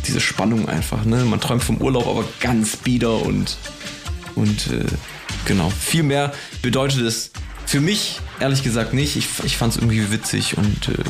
diese 0.07 0.19
Spannung 0.19 0.67
einfach. 0.69 1.05
Ne? 1.05 1.23
Man 1.25 1.39
träumt 1.39 1.63
vom 1.63 1.77
Urlaub, 1.77 2.07
aber 2.07 2.23
ganz 2.39 2.77
bieder 2.77 3.21
und, 3.21 3.57
und 4.35 4.67
äh, 4.67 4.85
genau. 5.45 5.69
Viel 5.69 6.03
mehr 6.03 6.33
bedeutet 6.61 7.01
es 7.01 7.31
für 7.65 7.79
mich 7.79 8.19
ehrlich 8.39 8.63
gesagt 8.63 8.93
nicht. 8.93 9.15
Ich, 9.15 9.27
ich 9.43 9.57
fand 9.57 9.73
es 9.73 9.77
irgendwie 9.79 10.11
witzig 10.11 10.57
und 10.57 10.89
äh, 10.89 11.03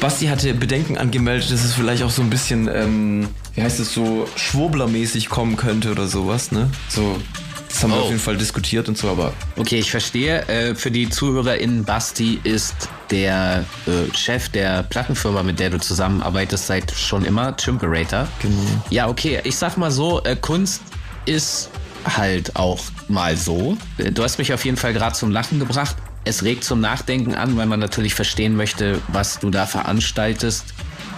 Basti 0.00 0.26
hatte 0.26 0.54
Bedenken 0.54 0.96
angemeldet, 0.96 1.50
dass 1.50 1.64
es 1.64 1.74
vielleicht 1.74 2.02
auch 2.02 2.10
so 2.10 2.22
ein 2.22 2.30
bisschen, 2.30 2.68
ähm, 2.72 3.28
wie 3.54 3.62
heißt 3.62 3.80
es, 3.80 3.92
so 3.92 4.28
schwurblermäßig 4.36 5.28
kommen 5.28 5.56
könnte 5.56 5.90
oder 5.90 6.06
sowas, 6.06 6.52
ne? 6.52 6.70
So 6.88 7.20
das 7.68 7.82
haben 7.82 7.92
oh. 7.92 7.96
wir 7.96 8.02
auf 8.02 8.08
jeden 8.08 8.20
Fall 8.20 8.36
diskutiert 8.36 8.88
und 8.88 8.96
so, 8.96 9.08
aber. 9.08 9.32
Okay, 9.56 9.78
ich 9.78 9.90
verstehe. 9.90 10.46
Äh, 10.48 10.74
für 10.74 10.90
die 10.90 11.08
ZuhörerInnen, 11.08 11.84
Basti 11.84 12.40
ist 12.44 12.88
der 13.10 13.64
äh, 13.86 14.14
Chef 14.16 14.48
der 14.48 14.82
Plattenfirma, 14.84 15.42
mit 15.42 15.60
der 15.60 15.70
du 15.70 15.78
zusammenarbeitest, 15.78 16.66
seit 16.66 16.90
schon 16.90 17.24
immer, 17.24 17.56
Chimperator. 17.56 18.26
Genau. 18.40 18.62
Ja, 18.90 19.08
okay. 19.08 19.40
Ich 19.44 19.56
sag 19.56 19.76
mal 19.76 19.90
so, 19.90 20.22
äh, 20.24 20.36
Kunst 20.36 20.82
ist 21.26 21.70
halt 22.04 22.56
auch 22.56 22.80
mal 23.08 23.36
so. 23.36 23.76
Äh, 23.98 24.12
du 24.12 24.22
hast 24.22 24.38
mich 24.38 24.52
auf 24.52 24.64
jeden 24.64 24.76
Fall 24.76 24.92
gerade 24.92 25.14
zum 25.14 25.30
Lachen 25.30 25.58
gebracht. 25.58 25.96
Es 26.24 26.42
regt 26.42 26.64
zum 26.64 26.80
Nachdenken 26.80 27.34
an, 27.34 27.56
weil 27.56 27.66
man 27.66 27.80
natürlich 27.80 28.14
verstehen 28.14 28.56
möchte, 28.56 29.00
was 29.08 29.38
du 29.38 29.50
da 29.50 29.66
veranstaltest. 29.66 30.74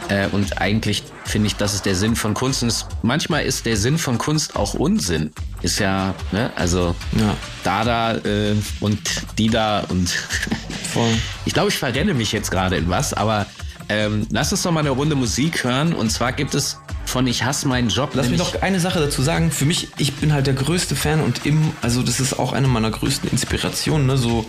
Äh, 0.08 0.28
und 0.28 0.60
eigentlich 0.60 1.04
finde 1.30 1.46
ich, 1.46 1.56
das 1.56 1.74
ist 1.74 1.86
der 1.86 1.94
Sinn 1.94 2.16
von 2.16 2.34
Kunst. 2.34 2.62
Und 2.62 2.68
es, 2.68 2.86
manchmal 3.02 3.44
ist 3.44 3.66
der 3.66 3.76
Sinn 3.76 3.98
von 3.98 4.18
Kunst 4.18 4.56
auch 4.56 4.74
Unsinn. 4.74 5.32
Ist 5.62 5.78
ja, 5.78 6.14
ne, 6.32 6.50
also 6.56 6.94
ja. 7.18 7.36
Dada 7.64 8.16
äh, 8.16 8.54
und 8.80 9.00
Dida 9.38 9.80
und 9.88 10.10
Voll. 10.92 11.12
ich 11.44 11.54
glaube, 11.54 11.68
ich 11.68 11.78
verrenne 11.78 12.14
mich 12.14 12.32
jetzt 12.32 12.50
gerade 12.50 12.76
in 12.76 12.88
was, 12.88 13.14
aber 13.14 13.46
ähm, 13.88 14.26
lass 14.30 14.52
uns 14.52 14.64
noch 14.64 14.72
mal 14.72 14.80
eine 14.80 14.90
Runde 14.90 15.16
Musik 15.16 15.64
hören. 15.64 15.92
Und 15.92 16.10
zwar 16.10 16.32
gibt 16.32 16.54
es 16.54 16.78
von 17.06 17.26
Ich 17.26 17.44
hasse 17.44 17.66
meinen 17.66 17.88
Job. 17.88 18.10
Lass 18.14 18.28
mich 18.28 18.38
noch 18.38 18.62
eine 18.62 18.78
Sache 18.78 19.00
dazu 19.00 19.22
sagen. 19.22 19.50
Für 19.50 19.64
mich, 19.64 19.88
ich 19.98 20.14
bin 20.14 20.32
halt 20.32 20.46
der 20.46 20.54
größte 20.54 20.94
Fan 20.94 21.20
und 21.20 21.44
im, 21.44 21.72
also 21.82 22.02
das 22.02 22.20
ist 22.20 22.38
auch 22.38 22.52
eine 22.52 22.68
meiner 22.68 22.90
größten 22.90 23.30
Inspirationen, 23.30 24.06
ne, 24.06 24.16
so 24.16 24.46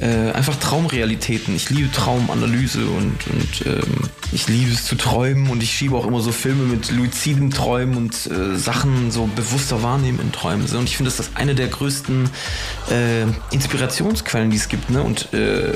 äh, 0.00 0.32
einfach 0.32 0.56
Traumrealitäten. 0.56 1.54
Ich 1.54 1.68
liebe 1.70 1.90
Traumanalyse 1.92 2.86
und, 2.86 3.26
und 3.26 3.66
ähm, 3.66 4.08
ich 4.32 4.48
liebe 4.48 4.72
es 4.72 4.84
zu 4.84 4.94
träumen 4.94 5.50
und 5.50 5.62
ich 5.62 5.72
schiebe 5.72 5.96
auch 5.96 6.06
immer 6.06 6.20
so 6.20 6.32
Filme 6.32 6.64
mit 6.64 6.90
luziden 6.90 7.50
Träumen 7.50 7.96
und 7.96 8.26
äh, 8.26 8.56
Sachen 8.56 9.10
so 9.10 9.26
bewusster 9.26 9.82
wahrnehmen 9.82 10.20
in 10.20 10.32
Träumen. 10.32 10.66
Und 10.66 10.84
ich 10.84 10.96
finde, 10.96 11.10
das 11.10 11.20
ist 11.20 11.36
eine 11.36 11.54
der 11.54 11.68
größten 11.68 12.30
äh, 12.90 13.22
Inspirationsquellen, 13.50 14.50
die 14.50 14.56
es 14.56 14.68
gibt. 14.68 14.88
Ne? 14.90 15.02
Und 15.02 15.32
äh, 15.34 15.72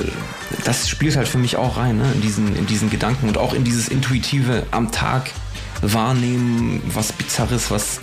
das 0.63 0.89
spielt 0.89 1.15
halt 1.17 1.27
für 1.27 1.37
mich 1.37 1.57
auch 1.57 1.77
rein, 1.77 1.97
ne? 1.97 2.11
in, 2.13 2.21
diesen, 2.21 2.55
in 2.55 2.65
diesen 2.65 2.89
Gedanken 2.89 3.27
und 3.27 3.37
auch 3.37 3.53
in 3.53 3.63
dieses 3.63 3.89
intuitive 3.89 4.65
am 4.71 4.91
Tag 4.91 5.29
wahrnehmen, 5.81 6.81
was 6.87 7.11
Bizarres, 7.11 7.69
was 7.69 7.99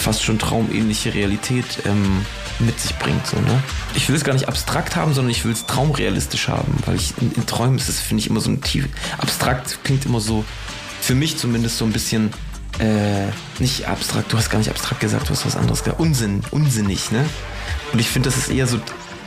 fast 0.00 0.22
schon 0.22 0.38
traumähnliche 0.38 1.14
Realität 1.14 1.66
ähm, 1.84 2.24
mit 2.58 2.80
sich 2.80 2.96
bringt. 2.96 3.26
So, 3.26 3.36
ne? 3.36 3.62
Ich 3.94 4.08
will 4.08 4.16
es 4.16 4.24
gar 4.24 4.32
nicht 4.32 4.48
abstrakt 4.48 4.96
haben, 4.96 5.14
sondern 5.14 5.30
ich 5.30 5.44
will 5.44 5.52
es 5.52 5.66
traumrealistisch 5.66 6.48
haben, 6.48 6.78
weil 6.86 6.96
ich 6.96 7.14
in, 7.20 7.32
in 7.32 7.46
Träumen 7.46 7.78
ist 7.78 7.88
es, 7.88 8.00
finde 8.00 8.22
ich, 8.22 8.30
immer 8.30 8.40
so 8.40 8.50
ein 8.50 8.60
tief. 8.62 8.88
Abstrakt 9.18 9.78
klingt 9.84 10.06
immer 10.06 10.20
so, 10.20 10.44
für 11.00 11.14
mich 11.14 11.36
zumindest 11.36 11.78
so 11.78 11.84
ein 11.84 11.92
bisschen 11.92 12.30
äh, 12.78 13.26
nicht 13.58 13.86
abstrakt, 13.86 14.32
du 14.32 14.38
hast 14.38 14.50
gar 14.50 14.58
nicht 14.58 14.70
abstrakt 14.70 15.00
gesagt, 15.00 15.28
du 15.28 15.32
hast 15.32 15.44
was 15.44 15.56
anderes 15.56 15.84
gesagt. 15.84 16.00
Unsinn, 16.00 16.42
unsinnig, 16.50 17.10
ne? 17.10 17.24
Und 17.92 17.98
ich 17.98 18.08
finde, 18.08 18.30
das 18.30 18.38
ist 18.38 18.50
eher 18.50 18.66
so 18.66 18.80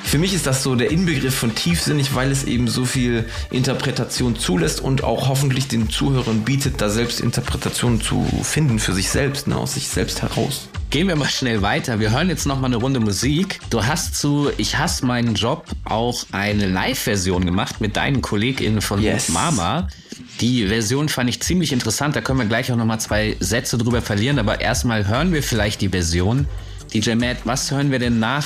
für 0.03 0.17
mich 0.19 0.33
ist 0.33 0.45
das 0.45 0.61
so 0.61 0.75
der 0.75 0.91
Inbegriff 0.91 1.33
von 1.33 1.55
tiefsinnig, 1.55 2.13
weil 2.13 2.31
es 2.31 2.43
eben 2.43 2.67
so 2.67 2.85
viel 2.85 3.25
Interpretation 3.51 4.37
zulässt 4.37 4.81
und 4.81 5.03
auch 5.03 5.27
hoffentlich 5.27 5.67
den 5.67 5.89
Zuhörern 5.89 6.41
bietet, 6.41 6.81
da 6.81 6.89
selbst 6.89 7.19
Interpretationen 7.19 8.01
zu 8.01 8.27
finden 8.43 8.79
für 8.79 8.93
sich 8.93 9.09
selbst, 9.09 9.47
ne, 9.47 9.57
aus 9.57 9.73
sich 9.73 9.87
selbst 9.87 10.21
heraus. 10.21 10.69
Gehen 10.91 11.07
wir 11.07 11.15
mal 11.15 11.27
schnell 11.27 11.63
weiter. 11.63 11.99
Wir 11.99 12.11
hören 12.11 12.29
jetzt 12.29 12.45
noch 12.45 12.59
mal 12.59 12.67
eine 12.67 12.75
Runde 12.75 12.99
Musik. 12.99 13.59
Du 13.71 13.83
hast 13.83 14.15
zu 14.15 14.51
Ich 14.57 14.77
hasse 14.77 15.03
meinen 15.07 15.33
Job 15.33 15.65
auch 15.85 16.23
eine 16.31 16.67
Live-Version 16.67 17.45
gemacht 17.45 17.81
mit 17.81 17.95
deinen 17.95 18.21
KollegInnen 18.21 18.79
von 18.79 19.01
yes. 19.01 19.29
Mama. 19.29 19.87
Die 20.39 20.67
Version 20.67 21.09
fand 21.09 21.31
ich 21.31 21.41
ziemlich 21.41 21.73
interessant. 21.73 22.15
Da 22.15 22.21
können 22.21 22.37
wir 22.37 22.45
gleich 22.45 22.71
auch 22.71 22.75
noch 22.75 22.85
mal 22.85 22.99
zwei 22.99 23.35
Sätze 23.39 23.79
drüber 23.79 24.03
verlieren. 24.03 24.37
Aber 24.37 24.61
erstmal 24.61 25.07
hören 25.07 25.33
wir 25.33 25.41
vielleicht 25.41 25.81
die 25.81 25.89
Version. 25.89 26.45
DJ 26.93 27.15
Matt, 27.15 27.37
was 27.45 27.71
hören 27.71 27.89
wir 27.89 27.97
denn 27.97 28.19
nach 28.19 28.45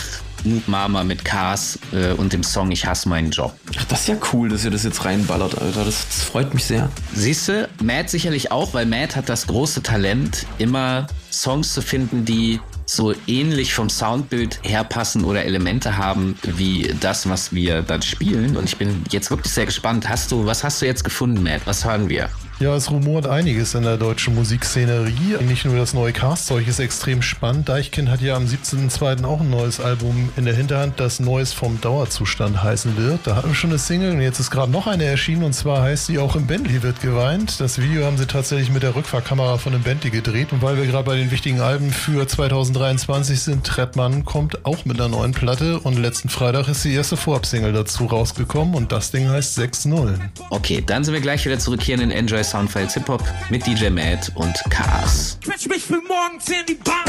Moop 0.53 0.67
Mama 0.67 1.03
mit 1.03 1.23
Cars 1.25 1.79
äh, 1.93 2.11
und 2.13 2.33
dem 2.33 2.43
Song 2.43 2.71
Ich 2.71 2.85
hasse 2.85 3.09
meinen 3.09 3.31
Job. 3.31 3.53
Ach, 3.77 3.85
das 3.85 4.01
ist 4.01 4.07
ja 4.07 4.15
cool, 4.33 4.49
dass 4.49 4.65
ihr 4.65 4.71
das 4.71 4.83
jetzt 4.83 5.03
reinballert, 5.05 5.59
Alter. 5.59 5.85
Das, 5.85 6.07
das 6.07 6.23
freut 6.23 6.53
mich 6.53 6.65
sehr. 6.65 6.89
Siehst 7.13 7.47
du, 7.47 7.69
Matt 7.83 8.09
sicherlich 8.09 8.51
auch, 8.51 8.73
weil 8.73 8.85
Matt 8.85 9.15
hat 9.15 9.29
das 9.29 9.47
große 9.47 9.83
Talent, 9.83 10.45
immer 10.57 11.07
Songs 11.31 11.73
zu 11.73 11.81
finden, 11.81 12.25
die 12.25 12.59
so 12.85 13.13
ähnlich 13.27 13.73
vom 13.73 13.89
Soundbild 13.89 14.59
her 14.63 14.83
passen 14.83 15.25
oder 15.25 15.43
Elemente 15.43 15.97
haben 15.97 16.37
wie 16.43 16.95
das, 17.01 17.27
was 17.27 17.53
wir 17.53 17.81
dann 17.81 18.01
spielen. 18.01 18.55
Und 18.55 18.65
ich 18.65 18.77
bin 18.77 19.03
jetzt 19.09 19.29
wirklich 19.29 19.53
sehr 19.53 19.65
gespannt. 19.65 20.07
Hast 20.07 20.31
du, 20.31 20.45
was 20.45 20.63
hast 20.63 20.81
du 20.81 20.85
jetzt 20.85 21.03
gefunden, 21.03 21.43
Matt? 21.43 21.61
Was 21.65 21.83
hören 21.83 22.07
wir? 22.07 22.29
Ja, 22.59 22.75
es 22.75 22.89
rumort 22.89 23.27
einiges 23.27 23.75
in 23.75 23.83
der 23.83 23.97
deutschen 23.97 24.33
Musikszenerie. 24.33 25.37
Nicht 25.47 25.65
nur 25.65 25.77
das 25.77 25.93
neue 25.93 26.11
Cast-Zeug 26.11 26.67
ist 26.67 26.79
extrem 26.79 27.21
spannend. 27.21 27.69
Deichkind 27.69 28.09
hat 28.09 28.19
ja 28.19 28.35
am 28.35 28.45
17.02. 28.45 29.25
auch 29.25 29.41
ein 29.41 29.51
neues 29.51 29.79
Album 29.79 30.29
in 30.37 30.45
der 30.45 30.55
Hinterhand, 30.55 30.99
das 30.99 31.19
Neues 31.19 31.53
vom 31.53 31.79
Dauerzustand 31.79 32.63
heißen 32.63 32.97
wird. 32.97 33.19
Da 33.25 33.35
hatten 33.35 33.49
wir 33.49 33.55
schon 33.55 33.69
eine 33.69 33.77
Single 33.77 34.09
und 34.13 34.21
jetzt 34.21 34.39
ist 34.39 34.49
gerade 34.49 34.71
noch 34.71 34.87
eine 34.87 35.03
erschienen 35.03 35.43
und 35.43 35.53
zwar 35.53 35.83
heißt 35.83 36.07
sie 36.07 36.17
auch 36.17 36.35
im 36.35 36.47
Bentley 36.47 36.81
wird 36.81 36.99
geweint. 36.99 37.59
Das 37.59 37.79
Video 37.79 38.05
haben 38.05 38.17
sie 38.17 38.25
tatsächlich 38.25 38.71
mit 38.71 38.81
der 38.81 38.95
Rückfahrkamera 38.95 39.59
von 39.59 39.73
dem 39.73 39.83
Bentley 39.83 40.09
gedreht 40.09 40.51
und 40.51 40.63
weil 40.63 40.77
wir 40.77 40.87
gerade 40.87 41.05
bei 41.05 41.15
den 41.15 41.29
wichtigen 41.29 41.61
Alben 41.61 41.91
für 41.91 42.27
2023 42.27 43.39
sind, 43.39 43.67
Trettmann 43.67 44.25
kommt 44.25 44.65
auch 44.65 44.83
mit 44.83 44.99
einer 44.99 45.09
neuen 45.09 45.33
Platte 45.33 45.79
und 45.79 45.99
letzten 45.99 46.29
Freitag 46.29 46.67
ist 46.69 46.83
die 46.83 46.93
erste 46.93 47.17
Vorab-Single 47.17 47.73
dazu 47.73 48.07
rausgekommen 48.07 48.73
und 48.73 48.91
das 48.91 49.11
Ding 49.11 49.29
heißt 49.29 49.59
6-0. 49.59 50.15
Okay, 50.49 50.83
dann 50.83 51.03
sind 51.03 51.13
wir 51.13 51.21
gleich 51.21 51.45
wieder 51.45 51.59
zurück 51.59 51.83
hier 51.83 51.93
in 51.93 51.99
den 51.99 52.09
Enjoy 52.11 52.46
Soundfiles 52.47 52.93
Hip 52.93 53.09
Hop 53.09 53.23
mit 53.49 53.65
DJ 53.67 53.89
Matt 53.89 54.31
und 54.35 54.55
Cars. 54.69 55.37
Quetsch 55.43 55.67
mich 55.67 55.83
für 55.83 56.01
morgens 56.07 56.47
in 56.47 56.65
die 56.65 56.75
Bahn. 56.75 57.03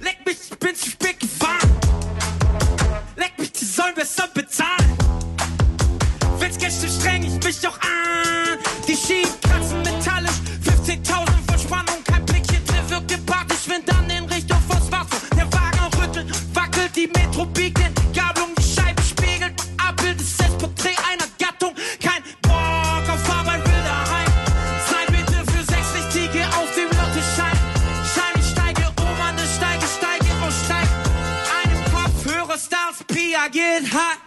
Leck 0.00 0.16
mich, 0.24 0.38
ich 0.50 0.58
bin 0.58 0.74
zu 0.74 0.88
spät 0.90 1.20
gefahren. 1.20 1.70
Leck 3.16 3.38
mich, 3.38 3.52
die 3.52 3.64
sollen 3.66 3.94
besser 3.94 4.26
bezahlen. 4.32 4.96
Wenn's 6.38 6.56
Gäste 6.56 6.88
streng 6.88 7.24
ich 7.24 7.44
mich 7.44 7.68
auch 7.68 7.78
an. 7.80 8.58
Die 8.88 8.96
Schienen 8.96 9.30
kratzen 9.42 9.82
metallisch, 9.82 10.40
15.000 10.64 11.26
von 11.46 11.58
Spannung, 11.58 12.04
kein 12.04 12.24
Blickchen, 12.24 12.64
der 12.66 12.88
wirkt 12.88 13.12
empathisch, 13.12 13.68
wenn 13.68 13.84
dann 13.84 14.08
in 14.08 14.24
Richtung 14.24 14.58
vors 14.66 14.90
Wasser. 14.90 15.20
Der 15.36 15.52
Wagen 15.52 16.00
rüttelt, 16.00 16.32
wackelt, 16.54 16.96
die 16.96 17.06
Metro 17.08 17.44
biegt 17.44 17.78
Gabelung, 18.14 18.54
die 18.58 18.62
Scheibe 18.62 19.02
spiegelt, 19.02 19.54
Abbild 19.76 20.20
ist 20.20 20.40
das 20.40 20.56
Porträt 20.56 20.93
hot 33.94 34.23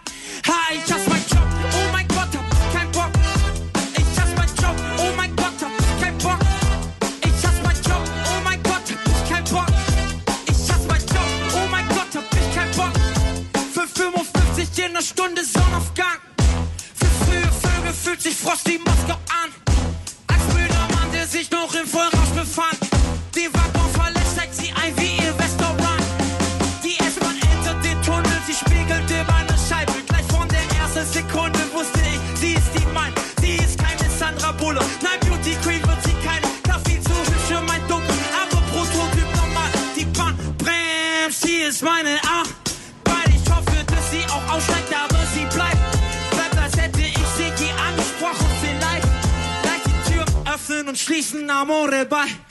schließen, 51.08 51.50
Amore 51.50 52.06
bei. 52.06 52.47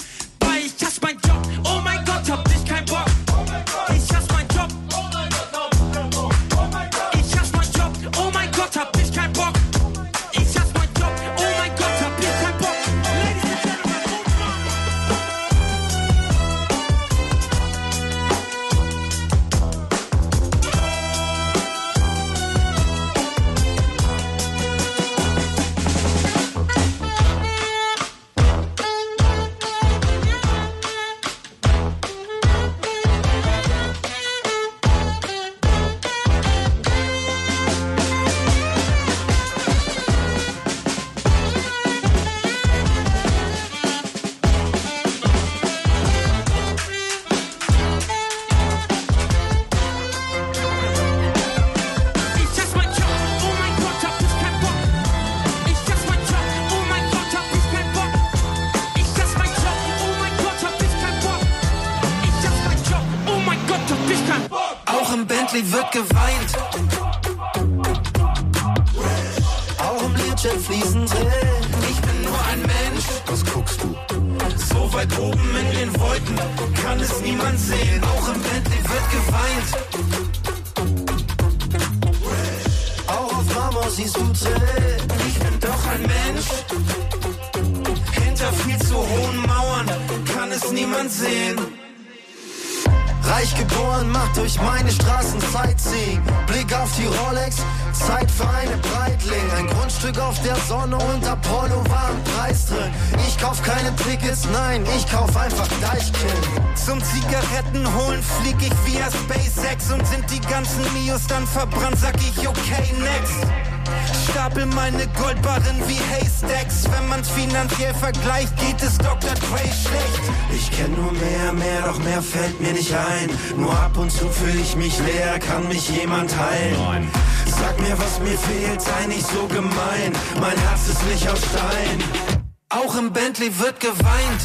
Ganzen 110.76 110.92
Mios 110.94 111.26
dann 111.26 111.46
verbrannt, 111.46 111.98
sag 111.98 112.16
ich 112.16 112.48
okay, 112.48 112.92
next. 112.98 114.30
Stapel 114.30 114.66
meine 114.66 115.06
Goldbarren 115.08 115.80
wie 115.86 116.00
Haystacks. 116.12 116.84
Wenn 116.90 117.08
man's 117.08 117.28
finanziell 117.28 117.94
vergleicht, 117.94 118.56
geht 118.58 118.82
es 118.82 118.98
Dr. 118.98 119.34
Dre 119.34 119.58
schlecht. 119.58 120.22
Ich 120.54 120.70
kenn 120.70 120.94
nur 120.94 121.12
mehr, 121.12 121.52
mehr, 121.52 121.82
doch 121.82 121.98
mehr 122.00 122.20
fällt 122.22 122.60
mir 122.60 122.72
nicht 122.72 122.92
ein. 122.92 123.30
Nur 123.56 123.72
ab 123.72 123.96
und 123.96 124.10
zu 124.10 124.28
fühle 124.28 124.60
ich 124.60 124.76
mich 124.76 124.98
leer, 125.00 125.38
kann 125.38 125.66
mich 125.68 125.88
jemand 125.88 126.36
heilen. 126.36 127.08
Sag 127.46 127.80
mir, 127.80 127.96
was 127.98 128.18
mir 128.20 128.38
fehlt, 128.38 128.82
sei 128.82 129.06
nicht 129.06 129.26
so 129.26 129.46
gemein. 129.46 130.12
Mein 130.40 130.58
Herz 130.58 130.88
ist 130.88 131.06
nicht 131.06 131.28
aus 131.28 131.38
Stein. 131.38 132.44
Auch 132.68 132.96
im 132.96 133.12
Bentley 133.12 133.50
wird 133.58 133.80
geweint. 133.80 134.42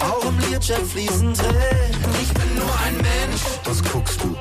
Auch 0.00 0.24
im 0.24 0.38
Learjet 0.38 0.86
fließen 0.86 1.34
Tränen. 1.34 1.99
Ein 2.90 2.96
Mensch. 2.96 3.42
Was 3.64 3.84
guckst 3.84 4.20
du? 4.20 4.36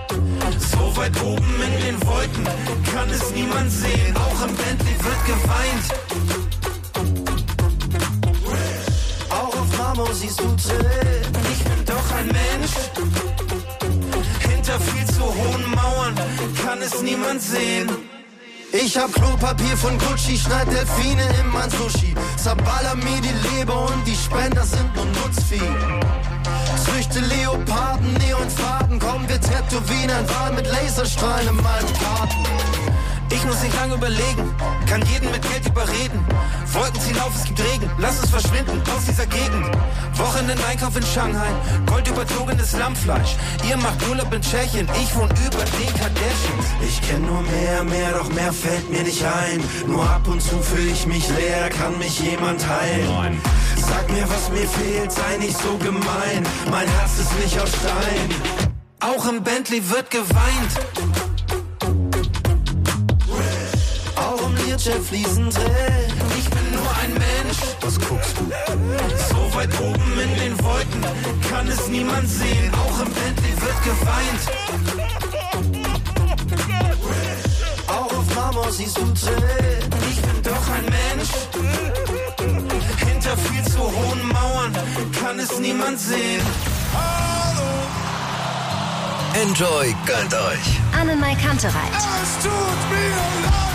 So 0.57 0.97
weit 0.97 1.15
oben 1.21 1.53
in 1.62 1.85
den 1.85 2.07
Wolken 2.07 2.45
kann 2.91 3.07
es 3.12 3.29
niemand 3.31 3.71
sehen. 3.71 4.15
Auch 4.15 4.47
im 4.47 4.55
Bentley 4.55 4.95
wird 5.05 5.25
geweint. 5.27 5.85
Auch 9.29 9.55
auf 9.55 9.77
Marmor 9.77 10.13
siehst 10.13 10.39
du 10.39 10.45
Tränen. 10.55 11.31
Ich 11.51 11.63
bin 11.63 11.85
doch 11.85 12.12
ein 12.17 12.27
Mensch. 12.27 12.73
Hinter 14.49 14.79
viel 14.79 15.05
zu 15.05 15.21
hohen 15.21 15.69
Mauern 15.69 16.15
kann 16.65 16.81
es 16.81 17.03
niemand 17.03 17.43
sehen. 17.43 17.88
Ich 18.71 18.97
hab 18.97 19.13
Klopapier 19.13 19.77
von 19.77 19.95
Gucci, 19.99 20.38
schneid 20.38 20.67
Delfine 20.71 21.23
in 21.39 21.49
mein 21.51 21.69
Sushi. 21.69 22.15
Zerballer 22.35 22.95
mir 22.95 23.21
die 23.21 23.55
Leber 23.55 23.85
und 23.85 24.07
die 24.07 24.15
Spender 24.15 24.63
sind 24.63 24.95
nur 24.95 25.05
Nutzvieh. 25.05 26.38
Züchte 26.85 27.19
Leoparden, 27.19 28.13
Neonfaden, 28.13 28.99
komm, 28.99 29.27
wir 29.27 29.39
tätowieren 29.39 30.11
ein 30.11 30.29
Wal 30.29 30.53
mit 30.53 30.67
Laserstrahlen 30.67 31.49
in 31.49 31.55
meinem 31.55 31.93
Garten. 31.99 32.68
Ich 33.31 33.45
muss 33.45 33.61
nicht 33.61 33.75
lange 33.75 33.95
überlegen, 33.95 34.55
kann 34.87 35.01
jeden 35.05 35.31
mit 35.31 35.41
Geld 35.41 35.65
überreden. 35.65 36.25
Wolken 36.73 36.99
ziehen 37.01 37.19
auf, 37.19 37.35
es 37.35 37.43
gibt 37.43 37.59
Regen, 37.59 37.89
lass 37.97 38.19
uns 38.19 38.29
verschwinden 38.31 38.81
aus 38.95 39.05
dieser 39.05 39.25
Gegend. 39.27 39.65
Wochenendeinkauf 40.15 40.95
in 40.95 41.05
Shanghai, 41.05 41.49
goldüberzogenes 41.85 42.73
Lammfleisch. 42.73 43.35
Ihr 43.69 43.77
macht 43.77 44.07
Urlaub 44.09 44.33
in 44.33 44.41
Tschechien, 44.41 44.87
ich 45.01 45.15
wohne 45.15 45.33
über 45.45 45.63
den 45.63 45.93
Kardashians. 45.99 46.65
Ich 46.81 47.01
kenn 47.07 47.25
nur 47.25 47.41
mehr, 47.43 47.83
mehr, 47.83 48.11
doch 48.13 48.29
mehr 48.33 48.51
fällt 48.51 48.89
mir 48.89 49.03
nicht 49.03 49.23
ein. 49.23 49.63
Nur 49.87 50.03
ab 50.09 50.27
und 50.27 50.41
zu 50.41 50.59
fühle 50.59 50.91
ich 50.91 51.05
mich 51.05 51.27
leer, 51.29 51.69
kann 51.69 51.97
mich 51.99 52.19
jemand 52.19 52.67
heilen. 52.67 53.41
Sag 53.77 54.11
mir, 54.11 54.27
was 54.29 54.49
mir 54.49 54.67
fehlt, 54.67 55.11
sei 55.11 55.37
nicht 55.37 55.57
so 55.57 55.77
gemein. 55.77 56.43
Mein 56.69 56.87
Herz 56.87 57.19
ist 57.19 57.39
nicht 57.39 57.59
aus 57.59 57.69
Stein. 57.69 58.69
Auch 59.01 59.27
im 59.27 59.43
Bentley 59.43 59.87
wird 59.89 60.11
geweint. 60.11 61.28
Learjet 64.79 65.03
fließen 65.03 65.49
Tränen. 65.49 66.31
Ich 66.37 66.49
bin 66.49 66.71
nur 66.71 66.89
ein 67.03 67.11
Mensch. 67.11 67.57
Was 67.81 67.99
guckst 67.99 68.33
du? 68.37 68.49
So 69.29 69.53
weit 69.53 69.69
oben 69.77 70.19
in 70.19 70.35
den 70.39 70.63
Wolken 70.63 71.01
kann 71.49 71.67
es 71.67 71.89
niemand 71.89 72.29
sehen. 72.29 72.71
Auch 72.73 72.99
im 73.01 73.11
Bentley 73.11 73.53
wird 73.59 73.83
geweint. 73.83 74.41
Auch 77.87 78.17
auf 78.17 78.35
Marmor 78.35 78.71
siehst 78.71 78.97
du 78.97 79.01
Tränen. 79.13 79.89
Ich 80.09 80.21
bin 80.21 80.41
doch 80.43 80.69
ein 80.71 80.85
Mensch. 80.85 81.29
Hinter 83.05 83.37
viel 83.37 83.63
zu 83.65 83.79
hohen 83.79 84.27
Mauern 84.29 84.73
kann 85.21 85.39
es 85.39 85.59
niemand 85.59 85.99
sehen. 85.99 86.41
Enjoy 89.33 89.93
gönnt 90.05 90.33
euch. 90.33 90.79
Annemai 90.97 91.35
Kantereit. 91.35 91.91
Es 92.23 92.43
tut 92.43 92.89
mir 92.91 93.09
leid. 93.45 93.68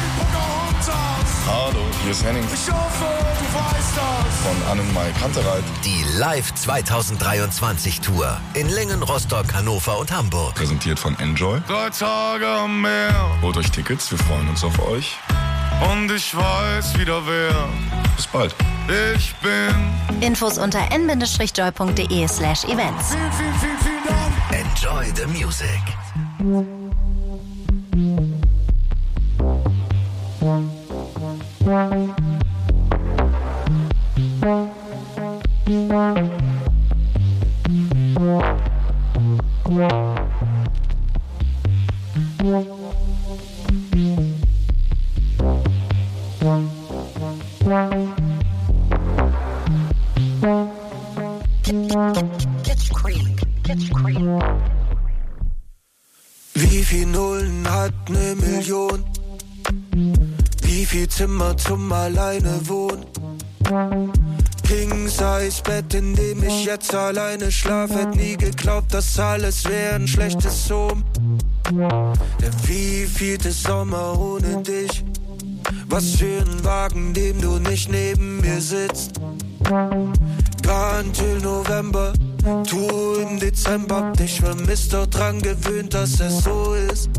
Hallo, 1.46 1.80
hier 2.02 2.10
ist 2.12 2.24
Henning 2.24 2.42
Ich 2.52 2.72
hoffe, 2.72 3.04
du 3.04 3.58
weißt 3.58 3.96
das. 3.96 4.36
von 4.42 4.70
Annenmai 4.70 5.10
Kantereit. 5.20 5.62
Die 5.84 6.04
Live 6.18 6.54
2023 6.54 8.00
Tour 8.00 8.38
in 8.54 8.68
Lingen, 8.70 9.02
Rostock, 9.02 9.52
Hannover 9.52 9.98
und 9.98 10.10
Hamburg. 10.10 10.54
Präsentiert 10.54 10.98
von 10.98 11.18
Enjoy. 11.18 11.60
Drei 11.68 11.90
Tage 11.90 12.46
am 12.46 12.80
Meer 12.82 13.12
Holt 13.42 13.56
euch 13.58 13.70
Tickets, 13.70 14.10
wir 14.10 14.18
freuen 14.18 14.48
uns 14.48 14.64
auf 14.64 14.78
euch. 14.88 15.16
und 15.92 16.10
ich 16.10 16.34
weiß 16.34 16.98
wieder 16.98 17.20
wer. 17.26 17.68
Bis 18.16 18.26
bald. 18.26 18.54
Ich 19.14 19.34
bin. 19.36 20.20
Infos 20.22 20.56
unter 20.58 20.80
n-joy.de 20.92 22.28
slash 22.28 22.64
events. 22.64 23.10
Vielen, 23.10 23.32
vielen 23.32 24.04
Dank. 24.06 24.32
Enjoy 24.50 25.12
the 25.14 25.26
music. 25.26 25.80
Thank 31.64 32.18
you. 35.66 36.33
Zum 61.56 61.92
Alleine 61.92 62.60
wohnen? 62.68 63.04
King 64.66 65.08
Size 65.08 65.62
Bett, 65.62 65.94
in 65.94 66.14
dem 66.14 66.42
ich 66.42 66.64
jetzt 66.64 66.94
alleine 66.94 67.52
schlaf, 67.52 67.90
hätt 67.90 68.16
nie 68.16 68.36
geglaubt, 68.36 68.92
dass 68.94 69.18
alles 69.18 69.64
wär 69.66 69.94
ein 69.94 70.08
schlechtes 70.08 70.66
Sohn. 70.66 71.04
Der 71.70 72.52
wievielte 72.66 73.52
Sommer 73.52 74.18
ohne 74.18 74.62
dich? 74.62 75.04
Was 75.88 76.16
für 76.16 76.40
ein 76.40 76.64
Wagen, 76.64 77.14
dem 77.14 77.40
du 77.40 77.58
nicht 77.58 77.90
neben 77.90 78.40
mir 78.40 78.60
sitzt. 78.60 79.20
Gone 79.64 81.12
till 81.12 81.40
November, 81.42 82.12
du 82.42 83.14
im 83.20 83.38
Dezember, 83.38 84.12
dich 84.18 84.40
vermisst, 84.40 84.92
doch 84.92 85.06
dran 85.06 85.40
gewöhnt, 85.40 85.94
dass 85.94 86.20
es 86.20 86.44
so 86.44 86.74
ist. 86.74 87.10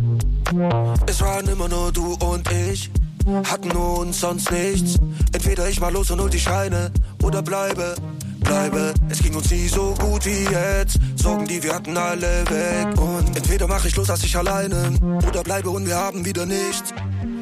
Es 1.07 1.21
waren 1.21 1.47
immer 1.47 1.67
nur 1.67 1.91
du 1.91 2.13
und 2.13 2.49
ich, 2.51 2.91
hatten 3.25 3.71
uns 3.71 4.19
sonst 4.19 4.51
nichts. 4.51 4.97
Entweder 5.33 5.67
ich 5.69 5.79
mal 5.79 5.91
los 5.91 6.11
und 6.11 6.21
hol 6.21 6.29
die 6.29 6.39
Scheine 6.39 6.91
oder 7.23 7.41
bleibe, 7.41 7.95
bleibe. 8.39 8.93
Es 9.09 9.19
ging 9.19 9.35
uns 9.35 9.49
nie 9.51 9.67
so 9.67 9.93
gut 9.99 10.25
wie 10.25 10.43
jetzt. 10.43 10.99
Sorgen, 11.15 11.47
die 11.47 11.61
wir 11.63 11.73
hatten, 11.73 11.97
alle 11.97 12.43
weg. 12.49 12.99
Und 12.99 13.35
entweder 13.35 13.67
mach 13.67 13.85
ich 13.85 13.95
los, 13.95 14.09
als 14.09 14.23
ich 14.23 14.35
alleine 14.37 14.97
oder 15.27 15.43
bleibe 15.43 15.69
und 15.69 15.85
wir 15.85 15.95
haben 15.95 16.25
wieder 16.25 16.45
nichts. 16.45 16.93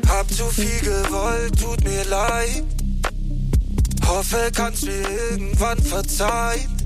Hab 0.08 0.30
zu 0.32 0.46
viel 0.46 0.80
gewollt, 0.82 1.60
tut 1.60 1.84
mir 1.84 2.04
leid. 2.06 2.64
Hoffe, 4.08 4.52
kannst 4.54 4.86
mir 4.86 5.04
irgendwann 5.32 5.80
verzeihen. 5.80 6.78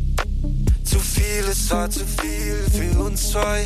Zu 0.83 0.99
viel, 0.99 1.43
es 1.49 1.69
war 1.71 1.89
zu 1.89 2.05
viel 2.05 2.55
für 2.71 2.99
uns 2.99 3.31
zwei. 3.31 3.65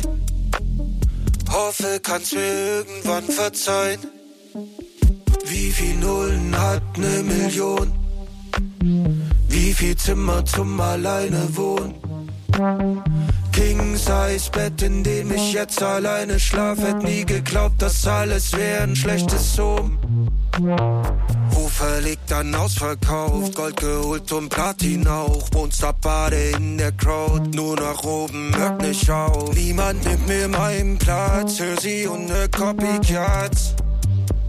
Hoffe, 1.50 2.00
kannst 2.02 2.32
mir 2.34 2.78
irgendwann 2.78 3.24
verzeihen. 3.24 4.00
Wie 5.52 5.70
viel 5.70 5.96
Nullen 5.96 6.58
hat 6.58 6.96
ne 6.96 7.22
Million? 7.22 7.92
Wie 9.48 9.74
viel 9.74 9.94
Zimmer 9.96 10.42
zum 10.46 10.80
Alleine 10.80 11.46
wohnen? 11.54 11.94
King 13.52 13.94
Size 13.94 14.50
Bett, 14.50 14.80
in 14.80 15.04
dem 15.04 15.30
ich 15.30 15.52
jetzt 15.52 15.82
alleine 15.82 16.40
schlaf, 16.40 16.78
hätt 16.78 17.02
nie 17.02 17.26
geglaubt, 17.26 17.82
dass 17.82 18.06
alles 18.06 18.56
wär 18.56 18.84
ein 18.84 18.96
schlechtes 18.96 19.54
Sohn. 19.54 19.98
Ruf 21.54 21.72
verlegt 21.72 22.30
dann 22.30 22.54
ausverkauft, 22.54 23.54
Gold 23.54 23.76
geholt 23.76 24.32
und 24.32 24.48
Platin 24.48 25.06
auch. 25.06 25.50
Monsterbade 25.52 26.52
in 26.56 26.78
der 26.78 26.92
Crowd, 26.92 27.54
nur 27.54 27.76
nach 27.76 28.02
oben, 28.04 28.56
hört 28.56 28.80
nicht 28.80 29.10
auf. 29.10 29.54
Niemand 29.54 30.02
nimmt 30.06 30.26
mir 30.26 30.48
meinen 30.48 30.96
Platz, 30.96 31.60
hör 31.60 31.78
sie 31.78 32.06
und 32.06 32.24
ne 32.26 32.48
Copycats. 32.48 33.74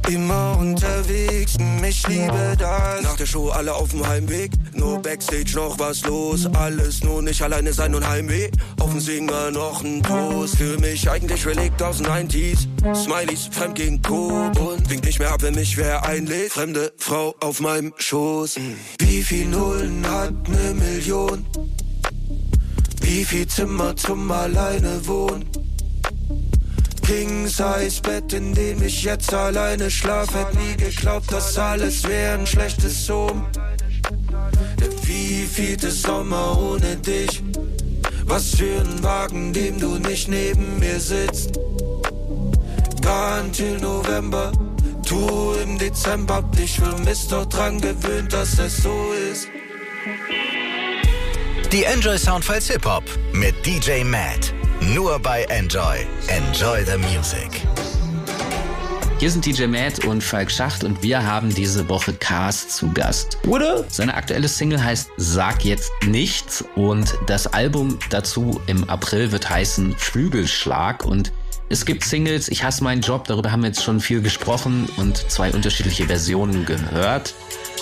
Immer 0.10 0.58
unterwegs, 0.60 1.56
ich 1.88 2.08
liebe 2.08 2.56
das. 2.58 3.02
Nach 3.04 3.16
der 3.16 3.26
Show 3.26 3.50
alle 3.50 3.74
auf 3.74 3.92
dem 3.92 4.06
Heimweg, 4.06 4.52
nur 4.74 5.02
Backstage 5.02 5.56
noch 5.56 5.80
was 5.80 6.04
los. 6.04 6.46
Alles 6.54 7.04
nur 7.04 7.22
nicht 7.22 7.42
alleine 7.42 7.72
sein 7.72 7.96
und 7.96 8.08
Heimweh. 8.08 8.50
Auf 8.80 8.92
dem 8.92 9.00
Singer 9.00 9.52
noch 9.52 9.84
ein 9.84 10.04
Toast. 10.04 10.58
Für 10.58 10.78
mich 10.80 11.10
eigentlich 11.10 11.46
Relikt 11.46 11.82
aus 11.82 11.98
den 12.00 12.08
90s. 12.08 12.68
Smileys, 12.94 13.50
fremd 13.52 13.76
gegen 13.76 14.02
Co. 14.02 14.28
Und 14.60 14.90
winkt 14.90 15.06
nicht 15.06 15.20
mehr 15.20 15.32
ab, 15.32 15.42
wenn 15.42 15.56
mich 15.56 15.78
wer 15.78 16.06
einlädt. 16.06 16.52
Fremde 16.52 16.92
Frau 16.98 17.34
auf 17.40 17.62
meinem 17.62 17.94
Schoß. 17.98 18.58
Wie 19.00 19.24
viel 19.24 19.48
Nullen 19.48 20.06
hat 20.06 20.50
ne 20.50 20.74
Million? 20.74 21.46
Wie 23.02 23.24
viel 23.24 23.48
Zimmer 23.48 23.96
zum 23.96 24.30
Alleine 24.32 25.06
wohnen? 25.06 25.46
King 27.16 27.48
Size 27.48 28.02
Bett, 28.02 28.34
in 28.34 28.56
dem 28.56 28.82
ich 28.82 29.04
jetzt 29.04 29.32
alleine 29.32 29.92
schlaf, 29.92 30.34
hätt 30.34 30.56
nie 30.56 30.76
geglaubt, 30.76 31.32
dass 31.32 31.60
alles 31.60 32.08
wär 32.08 32.34
ein 32.34 32.48
schlechtes 32.48 33.06
Sohn. 33.06 33.46
Der 34.80 35.08
wievielte 35.08 35.92
Sommer 35.92 36.58
ohne 36.60 36.96
dich? 36.96 37.44
Was 38.26 38.56
für 38.56 38.82
ein 38.82 39.04
Wagen, 39.04 39.54
dem 39.54 39.80
du 39.80 40.00
nicht 40.00 40.28
neben 40.28 40.80
mir 40.80 41.00
sitzt. 41.00 41.60
Gone 43.04 43.52
till 43.52 43.78
November, 43.80 44.52
du 45.08 45.54
im 45.64 45.78
Dezember, 45.78 46.38
hab 46.38 46.52
dich 46.56 46.80
vermisst, 46.80 47.32
doch 47.32 47.46
dran 47.46 47.80
gewöhnt, 47.80 48.34
dass 48.34 48.58
es 48.58 48.78
so 48.78 49.14
ist. 49.32 49.50
Die 51.72 51.84
Enjoy 51.84 52.18
Soundfiles 52.18 52.72
Hip 52.72 52.86
Hop 52.86 53.04
mit 53.34 53.54
DJ 53.64 54.04
Matt. 54.04 54.52
Nur 54.92 55.18
bei 55.18 55.44
Enjoy. 55.46 56.06
Enjoy 56.28 56.84
the 56.84 56.98
Music. 56.98 57.66
Hier 59.18 59.32
sind 59.32 59.46
DJ 59.46 59.68
Matt 59.68 60.04
und 60.04 60.22
Falk 60.22 60.52
Schacht 60.52 60.84
und 60.84 61.02
wir 61.02 61.26
haben 61.26 61.56
diese 61.56 61.88
Woche 61.88 62.12
Cars 62.12 62.68
zu 62.68 62.92
Gast. 62.92 63.38
Oder? 63.48 63.86
Seine 63.88 64.14
aktuelle 64.14 64.50
Single 64.50 64.84
heißt 64.84 65.10
Sag 65.16 65.64
jetzt 65.64 65.90
nichts 66.06 66.66
und 66.76 67.18
das 67.28 67.48
Album 67.48 67.98
dazu 68.10 68.60
im 68.68 68.84
April 68.90 69.32
wird 69.32 69.50
heißen 69.50 69.96
Flügelschlag 69.98 71.06
und 71.06 71.32
es 71.74 71.86
gibt 71.86 72.04
Singles, 72.04 72.50
ich 72.50 72.64
hasse 72.64 72.84
meinen 72.84 73.02
Job, 73.02 73.28
darüber 73.28 73.52
haben 73.52 73.62
wir 73.62 73.70
jetzt 73.70 73.84
schon 73.84 74.00
viel 74.00 74.22
gesprochen 74.22 74.88
und 74.98 75.18
zwei 75.32 75.52
unterschiedliche 75.52 76.06
Versionen 76.06 76.66
gehört. 76.66 77.34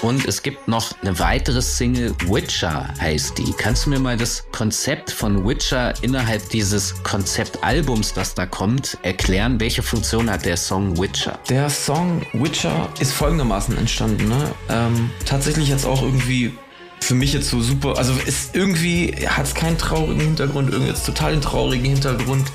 Und 0.01 0.25
es 0.25 0.41
gibt 0.43 0.69
noch 0.69 0.93
eine 1.01 1.19
weitere 1.19 1.61
Single, 1.61 2.15
Witcher 2.25 2.87
heißt 3.01 3.37
die. 3.37 3.51
Kannst 3.51 3.85
du 3.85 3.89
mir 3.89 3.99
mal 3.99 4.15
das 4.15 4.45
Konzept 4.53 5.11
von 5.11 5.45
Witcher 5.45 5.93
innerhalb 6.01 6.47
dieses 6.49 7.03
Konzeptalbums, 7.03 8.13
das 8.13 8.33
da 8.33 8.45
kommt, 8.45 8.97
erklären? 9.01 9.59
Welche 9.59 9.83
Funktion 9.83 10.31
hat 10.31 10.45
der 10.45 10.55
Song 10.55 10.97
Witcher? 10.97 11.37
Der 11.49 11.69
Song 11.69 12.21
Witcher 12.31 12.87
ist 13.01 13.11
folgendermaßen 13.11 13.77
entstanden. 13.77 14.29
Ne? 14.29 14.51
Ähm, 14.69 15.09
tatsächlich 15.25 15.67
jetzt 15.67 15.85
auch 15.85 16.01
irgendwie 16.01 16.53
für 17.01 17.13
mich 17.13 17.33
jetzt 17.33 17.49
so 17.49 17.59
super, 17.59 17.97
also 17.97 18.13
ist 18.25 18.55
irgendwie, 18.55 19.13
hat 19.27 19.47
es 19.47 19.53
keinen 19.53 19.77
traurigen 19.77 20.21
Hintergrund, 20.21 20.69
irgendwie 20.71 20.91
jetzt 20.91 21.05
total 21.05 21.33
den 21.33 21.41
traurigen 21.41 21.85
Hintergrund. 21.85 22.47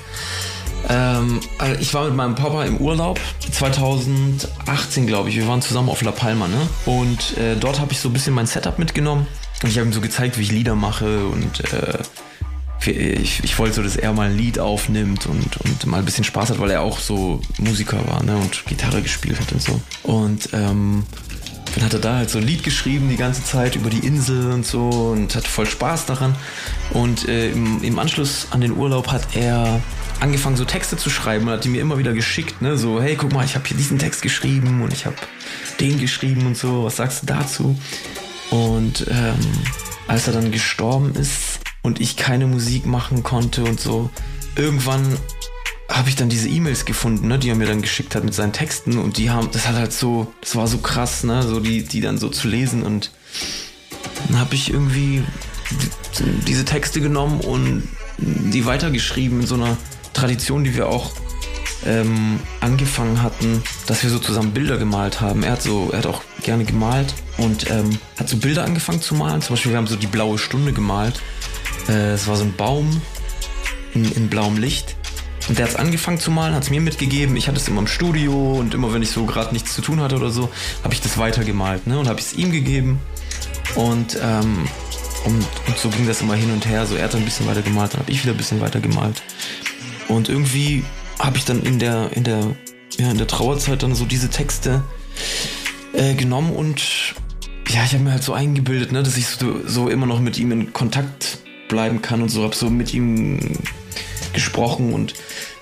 Ähm, 0.89 1.39
also 1.57 1.81
ich 1.81 1.93
war 1.93 2.05
mit 2.05 2.15
meinem 2.15 2.35
Papa 2.35 2.65
im 2.65 2.77
Urlaub 2.77 3.19
2018, 3.51 5.07
glaube 5.07 5.29
ich. 5.29 5.35
Wir 5.35 5.47
waren 5.47 5.61
zusammen 5.61 5.89
auf 5.89 6.01
La 6.01 6.11
Palma, 6.11 6.47
ne? 6.47 6.67
Und 6.85 7.37
äh, 7.37 7.55
dort 7.55 7.79
habe 7.79 7.91
ich 7.91 7.99
so 7.99 8.09
ein 8.09 8.13
bisschen 8.13 8.33
mein 8.33 8.47
Setup 8.47 8.79
mitgenommen. 8.79 9.27
Und 9.63 9.69
ich 9.69 9.77
habe 9.77 9.87
ihm 9.89 9.93
so 9.93 10.01
gezeigt, 10.01 10.37
wie 10.37 10.43
ich 10.43 10.51
Lieder 10.51 10.75
mache 10.75 11.25
und 11.25 11.73
äh, 11.73 11.99
ich, 12.85 13.43
ich 13.43 13.57
wollte 13.59 13.75
so, 13.75 13.83
dass 13.83 13.95
er 13.95 14.13
mal 14.13 14.29
ein 14.29 14.37
Lied 14.37 14.59
aufnimmt 14.59 15.25
und, 15.25 15.57
und 15.57 15.85
mal 15.87 15.97
ein 15.97 16.05
bisschen 16.05 16.23
Spaß 16.23 16.51
hat, 16.51 16.59
weil 16.59 16.71
er 16.71 16.81
auch 16.81 16.99
so 16.99 17.41
Musiker 17.57 18.07
war 18.07 18.23
ne? 18.23 18.37
und 18.37 18.65
Gitarre 18.65 19.01
gespielt 19.01 19.39
hat 19.39 19.51
und 19.51 19.61
so. 19.61 19.81
Und 20.03 20.49
ähm, 20.53 21.03
dann 21.75 21.83
hat 21.83 21.93
er 21.93 21.99
da 21.99 22.15
halt 22.17 22.29
so 22.29 22.37
ein 22.37 22.45
Lied 22.45 22.63
geschrieben 22.63 23.09
die 23.09 23.17
ganze 23.17 23.43
Zeit 23.43 23.75
über 23.75 23.89
die 23.89 24.05
Insel 24.05 24.51
und 24.51 24.65
so 24.65 24.89
und 24.89 25.35
hat 25.35 25.47
voll 25.47 25.65
Spaß 25.65 26.05
daran. 26.05 26.35
Und 26.91 27.27
äh, 27.27 27.51
im, 27.51 27.83
im 27.83 27.99
Anschluss 27.99 28.47
an 28.51 28.61
den 28.61 28.75
Urlaub 28.75 29.11
hat 29.11 29.35
er 29.35 29.81
angefangen, 30.19 30.57
so 30.57 30.65
Texte 30.65 30.97
zu 30.97 31.09
schreiben 31.09 31.47
und 31.47 31.53
hat 31.53 31.63
die 31.63 31.69
mir 31.69 31.81
immer 31.81 31.97
wieder 31.97 32.13
geschickt, 32.13 32.61
ne? 32.61 32.77
So, 32.77 33.01
hey, 33.01 33.15
guck 33.15 33.33
mal, 33.33 33.45
ich 33.45 33.55
habe 33.55 33.67
hier 33.67 33.77
diesen 33.77 33.99
Text 33.99 34.21
geschrieben 34.21 34.81
und 34.81 34.93
ich 34.93 35.05
habe 35.05 35.15
den 35.79 35.99
geschrieben 35.99 36.45
und 36.45 36.57
so, 36.57 36.83
was 36.83 36.97
sagst 36.97 37.23
du 37.23 37.25
dazu? 37.27 37.79
Und 38.49 39.05
ähm, 39.09 39.39
als 40.07 40.27
er 40.27 40.33
dann 40.33 40.51
gestorben 40.51 41.13
ist 41.15 41.59
und 41.81 41.99
ich 41.99 42.15
keine 42.15 42.47
Musik 42.47 42.85
machen 42.85 43.23
konnte 43.23 43.63
und 43.63 43.79
so, 43.79 44.09
irgendwann 44.55 45.17
habe 45.89 46.09
ich 46.09 46.15
dann 46.15 46.29
diese 46.29 46.49
E-Mails 46.49 46.85
gefunden, 46.85 47.27
ne, 47.27 47.39
die 47.39 47.49
er 47.49 47.55
mir 47.55 47.67
dann 47.67 47.81
geschickt 47.81 48.15
hat 48.15 48.23
mit 48.23 48.33
seinen 48.33 48.53
Texten 48.53 48.97
und 48.97 49.17
die 49.17 49.29
haben, 49.29 49.49
das 49.51 49.67
hat 49.67 49.75
halt 49.75 49.93
so, 49.93 50.33
das 50.41 50.55
war 50.55 50.67
so 50.67 50.79
krass, 50.79 51.23
ne, 51.23 51.43
so 51.43 51.59
die, 51.59 51.83
die 51.83 52.01
dann 52.01 52.17
so 52.17 52.29
zu 52.29 52.47
lesen 52.47 52.83
und 52.83 53.11
dann 54.27 54.39
habe 54.39 54.55
ich 54.55 54.71
irgendwie 54.71 55.23
diese 56.47 56.65
Texte 56.65 56.99
genommen 57.01 57.39
und 57.41 57.87
die 58.17 58.65
weitergeschrieben 58.65 59.41
in 59.41 59.47
so 59.47 59.55
einer 59.55 59.77
Tradition, 60.17 60.63
die 60.63 60.75
wir 60.75 60.87
auch 60.87 61.11
ähm, 61.85 62.39
angefangen 62.59 63.21
hatten, 63.21 63.61
dass 63.85 64.03
wir 64.03 64.09
so 64.09 64.19
zusammen 64.19 64.51
Bilder 64.51 64.77
gemalt 64.77 65.21
haben. 65.21 65.43
Er 65.43 65.53
hat 65.53 65.61
so, 65.61 65.89
er 65.91 65.99
hat 65.99 66.05
auch 66.07 66.21
gerne 66.43 66.65
gemalt 66.65 67.13
und 67.37 67.69
ähm, 67.69 67.99
hat 68.19 68.27
so 68.27 68.37
Bilder 68.37 68.63
angefangen 68.63 69.01
zu 69.01 69.15
malen. 69.15 69.41
Zum 69.41 69.55
Beispiel, 69.55 69.71
wir 69.71 69.77
haben 69.77 69.87
so 69.87 69.95
die 69.95 70.07
blaue 70.07 70.37
Stunde 70.37 70.73
gemalt. 70.73 71.21
Äh, 71.87 72.11
es 72.13 72.27
war 72.27 72.35
so 72.35 72.43
ein 72.43 72.55
Baum 72.55 73.01
in, 73.93 74.11
in 74.13 74.27
blauem 74.27 74.57
Licht. 74.57 74.95
Und 75.47 75.57
der 75.57 75.65
hat 75.65 75.73
es 75.73 75.77
angefangen 75.77 76.19
zu 76.19 76.29
malen, 76.29 76.55
hat 76.55 76.63
es 76.63 76.69
mir 76.69 76.81
mitgegeben. 76.81 77.37
Ich 77.37 77.47
hatte 77.47 77.57
es 77.57 77.67
immer 77.67 77.79
im 77.79 77.87
Studio 77.87 78.53
und 78.53 78.73
immer 78.73 78.93
wenn 78.93 79.01
ich 79.01 79.11
so 79.11 79.25
gerade 79.25 79.53
nichts 79.53 79.73
zu 79.73 79.81
tun 79.81 80.01
hatte 80.01 80.15
oder 80.15 80.29
so, 80.29 80.49
habe 80.83 80.93
ich 80.93 81.01
das 81.01 81.17
weitergemalt. 81.17 81.87
Ne? 81.87 81.97
Und 81.99 82.09
habe 82.09 82.19
es 82.19 82.33
ihm 82.33 82.51
gegeben. 82.51 82.99
Und, 83.75 84.17
ähm, 84.21 84.67
und, 85.25 85.45
und, 85.67 85.77
so 85.77 85.89
ging 85.89 86.07
das 86.07 86.21
immer 86.21 86.35
hin 86.35 86.51
und 86.51 86.65
her. 86.65 86.85
So 86.85 86.95
er 86.95 87.05
hat 87.05 87.15
ein 87.15 87.23
bisschen 87.23 87.47
weiter 87.47 87.61
gemalt, 87.61 87.93
dann 87.93 88.01
habe 88.01 88.11
ich 88.11 88.23
wieder 88.23 88.33
ein 88.33 88.37
bisschen 88.37 88.59
weiter 88.59 88.79
gemalt. 88.79 89.21
Und 90.07 90.29
irgendwie 90.29 90.83
habe 91.19 91.37
ich 91.37 91.45
dann 91.45 91.63
in 91.63 91.79
der, 91.79 92.11
in 92.13 92.23
der, 92.23 92.55
ja, 92.97 93.11
in 93.11 93.17
der 93.17 93.27
Trauerzeit 93.27 93.83
dann 93.83 93.95
so 93.95 94.05
diese 94.05 94.29
Texte 94.29 94.83
äh, 95.93 96.13
genommen 96.13 96.55
und 96.55 97.15
ja, 97.69 97.83
ich 97.83 97.93
habe 97.93 98.03
mir 98.03 98.11
halt 98.11 98.23
so 98.23 98.33
eingebildet, 98.33 98.91
ne, 98.91 99.03
dass 99.03 99.17
ich 99.17 99.27
so, 99.27 99.59
so 99.65 99.89
immer 99.89 100.05
noch 100.05 100.19
mit 100.19 100.37
ihm 100.37 100.51
in 100.51 100.73
Kontakt 100.73 101.39
bleiben 101.67 102.01
kann 102.01 102.21
und 102.21 102.29
so. 102.29 102.43
Hab 102.43 102.55
so 102.55 102.69
mit 102.69 102.93
ihm 102.93 103.39
gesprochen 104.33 104.93
und 104.93 105.15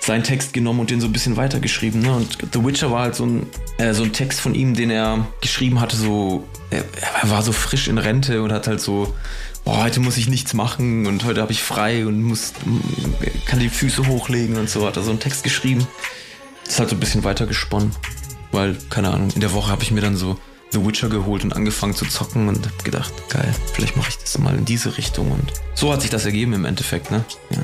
seinen 0.06 0.24
Text 0.24 0.54
genommen 0.54 0.80
und 0.82 0.90
den 0.90 1.02
so 1.02 1.08
ein 1.08 1.14
bisschen 1.14 1.36
weitergeschrieben. 1.36 2.02
Ne? 2.02 2.14
Und 2.14 2.38
The 2.54 2.64
Witcher 2.64 2.92
war 2.92 3.02
halt 3.02 3.16
so 3.16 3.26
ein, 3.26 3.48
äh, 3.78 3.94
so 3.94 4.04
ein 4.04 4.14
Text 4.14 4.40
von 4.40 4.54
ihm, 4.54 4.76
den 4.76 4.92
er 4.92 5.26
geschrieben 5.42 5.82
hatte, 5.82 5.96
so, 5.96 6.44
er, 6.70 6.86
er 7.22 7.30
war 7.30 7.42
so 7.42 7.52
frisch 7.52 7.88
in 7.88 7.98
Rente 7.98 8.44
und 8.44 8.52
hat 8.52 8.68
halt 8.68 8.82
so, 8.82 9.16
boah, 9.64 9.84
heute 9.84 10.00
muss 10.00 10.18
ich 10.18 10.28
nichts 10.28 10.54
machen 10.54 11.08
und 11.08 11.26
heute 11.26 11.42
habe 11.42 11.52
ich 11.52 11.64
frei 11.64 12.06
und 12.06 12.22
muss, 12.22 12.54
kann 13.46 13.60
die 13.60 13.70
Füße 13.70 14.08
hochlegen 14.08 14.58
und 14.58 14.70
so, 14.70 14.86
hat 14.86 14.96
er 14.96 15.04
so 15.04 15.10
einen 15.10 15.20
Text 15.20 15.44
geschrieben. 15.44 15.88
Das 16.64 16.74
ist 16.74 16.80
halt 16.80 16.90
so 16.90 16.96
ein 16.96 17.00
bisschen 17.00 17.24
weitergesponnen. 17.24 17.92
Weil, 18.52 18.78
keine 18.90 19.12
Ahnung, 19.12 19.32
in 19.34 19.42
der 19.42 19.54
Woche 19.54 19.72
habe 19.72 19.84
ich 19.84 19.92
mir 19.92 20.02
dann 20.02 20.16
so 20.16 20.38
The 20.72 20.86
Witcher 20.86 21.10
geholt 21.10 21.44
und 21.44 21.56
angefangen 21.56 21.96
zu 21.96 22.06
zocken 22.06 22.48
und 22.48 22.66
habe 22.66 22.84
gedacht, 22.84 23.12
geil, 23.30 23.54
vielleicht 23.74 23.98
mache 23.98 24.10
ich 24.10 24.18
das 24.18 24.38
mal 24.38 24.56
in 24.56 24.66
diese 24.66 24.98
Richtung 24.98 25.32
und 25.32 25.52
so 25.74 25.92
hat 25.92 26.02
sich 26.02 26.10
das 26.10 26.26
ergeben 26.26 26.54
im 26.54 26.66
Endeffekt, 26.66 27.12
ne? 27.12 27.26
Ja. 27.50 27.60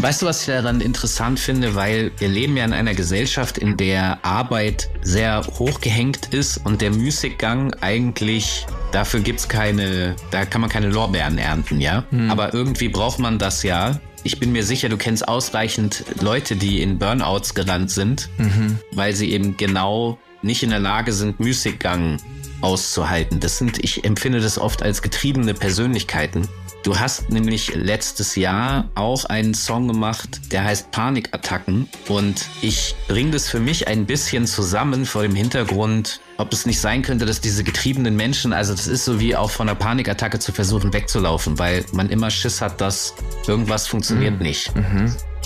Weißt 0.00 0.22
du, 0.22 0.26
was 0.26 0.42
ich 0.42 0.46
daran 0.46 0.80
interessant 0.80 1.40
finde? 1.40 1.74
Weil 1.74 2.12
wir 2.18 2.28
leben 2.28 2.56
ja 2.56 2.64
in 2.64 2.72
einer 2.72 2.94
Gesellschaft, 2.94 3.58
in 3.58 3.76
der 3.76 4.24
Arbeit 4.24 4.88
sehr 5.02 5.42
hochgehängt 5.58 6.32
ist 6.32 6.58
und 6.64 6.80
der 6.80 6.92
Müßiggang 6.92 7.74
eigentlich, 7.80 8.64
dafür 8.92 9.20
gibt's 9.20 9.48
keine, 9.48 10.14
da 10.30 10.44
kann 10.44 10.60
man 10.60 10.70
keine 10.70 10.88
Lorbeeren 10.90 11.36
ernten, 11.36 11.80
ja? 11.80 12.04
Hm. 12.10 12.30
Aber 12.30 12.54
irgendwie 12.54 12.88
braucht 12.88 13.18
man 13.18 13.40
das 13.40 13.64
ja. 13.64 13.98
Ich 14.22 14.38
bin 14.38 14.52
mir 14.52 14.62
sicher, 14.64 14.88
du 14.88 14.96
kennst 14.96 15.26
ausreichend 15.26 16.04
Leute, 16.20 16.54
die 16.54 16.80
in 16.80 16.98
Burnouts 16.98 17.54
gerannt 17.54 17.90
sind, 17.90 18.28
Mhm. 18.38 18.78
weil 18.92 19.14
sie 19.14 19.32
eben 19.32 19.56
genau 19.56 20.18
nicht 20.42 20.62
in 20.62 20.70
der 20.70 20.78
Lage 20.80 21.12
sind, 21.12 21.40
Müßiggang 21.40 22.18
auszuhalten. 22.60 23.40
Das 23.40 23.58
sind, 23.58 23.82
ich 23.82 24.04
empfinde 24.04 24.40
das 24.40 24.58
oft 24.58 24.82
als 24.82 25.02
getriebene 25.02 25.54
Persönlichkeiten. 25.54 26.48
Du 26.84 26.98
hast 26.98 27.28
nämlich 27.30 27.74
letztes 27.74 28.36
Jahr 28.36 28.88
auch 28.94 29.24
einen 29.24 29.52
Song 29.52 29.88
gemacht, 29.88 30.52
der 30.52 30.64
heißt 30.64 30.90
Panikattacken. 30.92 31.88
Und 32.08 32.46
ich 32.62 32.94
bringe 33.08 33.32
das 33.32 33.48
für 33.48 33.58
mich 33.58 33.88
ein 33.88 34.06
bisschen 34.06 34.46
zusammen 34.46 35.04
vor 35.04 35.22
dem 35.22 35.34
Hintergrund, 35.34 36.20
ob 36.38 36.52
es 36.52 36.66
nicht 36.66 36.80
sein 36.80 37.02
könnte, 37.02 37.26
dass 37.26 37.40
diese 37.40 37.64
getriebenen 37.64 38.14
Menschen, 38.16 38.52
also 38.52 38.74
das 38.74 38.86
ist 38.86 39.04
so 39.04 39.18
wie 39.18 39.34
auch 39.34 39.50
von 39.50 39.68
einer 39.68 39.76
Panikattacke 39.76 40.38
zu 40.38 40.52
versuchen 40.52 40.92
wegzulaufen, 40.92 41.58
weil 41.58 41.84
man 41.92 42.08
immer 42.10 42.30
Schiss 42.30 42.62
hat, 42.62 42.80
dass 42.80 43.14
irgendwas 43.46 43.88
funktioniert 43.88 44.40
nicht. 44.40 44.72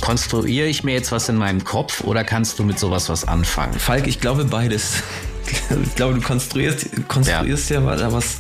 Konstruiere 0.03 0.67
ich 0.69 0.85
mir 0.85 0.93
jetzt 0.93 1.13
was 1.13 1.29
in 1.29 1.37
meinem 1.37 1.65
Kopf 1.65 2.03
oder 2.03 2.25
kannst 2.25 2.59
du 2.59 2.65
mit 2.65 2.79
sowas 2.79 3.09
was 3.09 3.27
anfangen? 3.27 3.73
Falk, 3.73 4.07
ich 4.07 4.21
glaube 4.21 4.45
beides. 4.45 5.03
Ich 5.85 5.95
glaube, 5.95 6.15
du 6.15 6.21
konstruierst, 6.21 6.87
konstruierst 7.09 7.71
ja, 7.71 7.81
ja 7.81 8.13
was, 8.13 8.39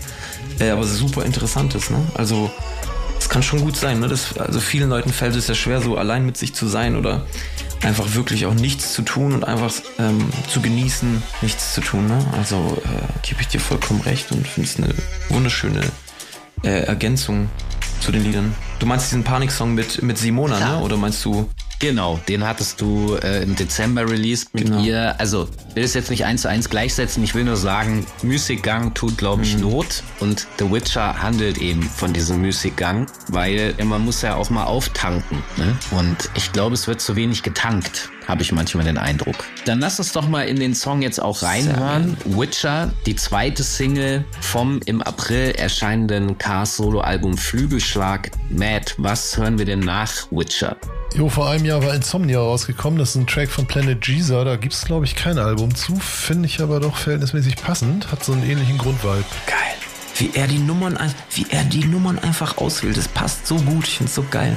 äh, 0.59 0.76
was 0.76 0.96
super 0.96 1.24
Interessantes. 1.24 1.90
Ne? 1.90 1.98
Also, 2.14 2.50
es 3.18 3.28
kann 3.28 3.42
schon 3.42 3.61
gut 3.61 3.76
sein. 3.76 4.00
Ne? 4.00 4.09
Das, 4.09 4.36
also, 4.38 4.61
vielen 4.61 4.90
Leuten 4.90 5.12
fällt 5.12 5.36
es 5.36 5.48
ja 5.48 5.55
schwer, 5.55 5.80
so 5.80 5.96
allein 5.96 6.26
mit 6.26 6.36
sich 6.36 6.55
zu 6.55 6.66
sein 6.66 6.96
oder 6.96 7.26
einfach 7.82 8.14
wirklich 8.14 8.46
auch 8.46 8.55
nichts 8.55 8.92
zu 8.92 9.03
tun 9.03 9.32
und 9.32 9.44
einfach 9.44 9.72
ähm, 9.98 10.28
zu 10.48 10.61
genießen, 10.61 11.22
nichts 11.40 11.74
zu 11.74 11.80
tun. 11.80 12.07
Ne? 12.07 12.24
Also, 12.36 12.80
äh, 12.84 13.26
gebe 13.26 13.40
ich 13.40 13.48
dir 13.48 13.61
vollkommen 13.61 14.00
recht 14.03 14.30
und 14.32 14.46
finde 14.46 14.68
es 14.68 14.76
eine 14.76 14.94
wunderschöne 15.28 15.80
äh, 16.62 16.84
Ergänzung 16.84 17.48
zu 18.00 18.12
den 18.12 18.24
Liedern. 18.24 18.55
Du 18.78 18.86
meinst 18.86 19.11
diesen 19.11 19.24
Paniksong 19.24 19.74
mit, 19.74 20.03
mit 20.03 20.18
Simona, 20.18 20.57
Klar. 20.57 20.78
ne? 20.78 20.84
oder 20.84 20.96
meinst 20.96 21.24
du. 21.24 21.48
Genau, 21.83 22.20
den 22.28 22.47
hattest 22.47 22.80
du 22.80 23.16
äh, 23.16 23.43
im 23.43 23.57
Dezember 23.57 24.09
released 24.09 24.55
mit 24.55 24.70
ihr. 24.85 25.18
Also, 25.18 25.49
will 25.74 25.83
es 25.83 25.95
jetzt 25.95 26.11
nicht 26.11 26.24
eins 26.24 26.43
zu 26.43 26.49
eins 26.49 26.70
gleichsetzen. 26.70 27.24
Ich 27.24 27.35
will 27.35 27.43
nur 27.43 27.57
sagen, 27.57 28.07
Musikgang 28.22 28.95
tut, 28.95 29.18
glaube 29.18 29.43
ich, 29.43 29.59
Not. 29.59 30.05
Und 30.20 30.47
The 30.61 30.70
Witcher 30.70 31.20
handelt 31.20 31.59
eben 31.59 31.83
von 31.83 32.12
diesem 32.12 32.41
Musikgang, 32.41 33.09
weil 33.26 33.74
äh, 33.78 33.85
man 33.85 34.05
muss 34.05 34.22
ja 34.22 34.37
auch 34.37 34.49
mal 34.49 34.62
auftanken. 34.62 35.43
Ne? 35.57 35.76
Und 35.91 36.30
ich 36.37 36.53
glaube, 36.53 36.74
es 36.74 36.87
wird 36.87 37.01
zu 37.01 37.16
wenig 37.16 37.43
getankt, 37.43 38.11
habe 38.27 38.43
ich 38.43 38.53
manchmal 38.53 38.85
den 38.85 38.99
Eindruck. 38.99 39.37
Dann 39.64 39.81
lass 39.81 39.99
uns 39.99 40.12
doch 40.12 40.29
mal 40.29 40.43
in 40.43 40.59
den 40.59 40.75
Song 40.75 41.03
jetzt 41.03 41.20
auch 41.20 41.43
reinhören. 41.43 42.16
Witcher, 42.25 42.93
die 43.07 43.16
zweite 43.16 43.62
Single 43.62 44.25
vom 44.41 44.81
im 44.87 45.03
April 45.03 45.53
erscheinenden 45.53 46.39
Cars-Solo-Album 46.39 47.37
Flügelschlag 47.37 48.31
Mad. 48.49 48.93
Was 48.99 49.37
hören 49.37 49.59
wir 49.59 49.64
denn 49.64 49.81
nach 49.81 50.27
Witcher? 50.31 50.77
Jo, 51.14 51.29
vor 51.29 51.51
einem 51.51 51.66
Jahr 51.66 51.85
war 51.85 51.95
Insomnia 51.95 52.39
rausgekommen. 52.39 52.99
Das 52.99 53.11
ist 53.11 53.16
ein 53.16 53.27
Track 53.27 53.51
von 53.51 53.66
Planet 53.66 54.07
Jesus. 54.07 54.45
Da 54.45 54.57
gibt 54.57 54.73
es, 54.73 54.85
glaube 54.85 55.05
ich, 55.05 55.14
kein 55.14 55.39
Album 55.39 55.75
zu. 55.75 55.97
Finde 55.97 56.47
ich 56.47 56.61
aber 56.61 56.81
doch 56.81 56.97
verhältnismäßig 56.97 57.57
passend. 57.57 58.11
Hat 58.11 58.25
so 58.25 58.33
einen 58.33 58.49
ähnlichen 58.49 58.79
Grundvibe. 58.79 59.23
Geil. 59.47 59.57
Wie 60.16 60.31
er 60.35 60.47
die 60.47 60.59
Nummern, 60.59 60.99
wie 61.35 61.47
er 61.51 61.64
die 61.64 61.85
Nummern 61.85 62.18
einfach 62.18 62.57
auswählt. 62.57 62.97
Das 62.97 63.09
passt 63.09 63.47
so 63.47 63.57
gut. 63.57 63.87
Ich 63.87 63.99
finde 63.99 64.09
es 64.09 64.14
so 64.14 64.25
geil. 64.31 64.57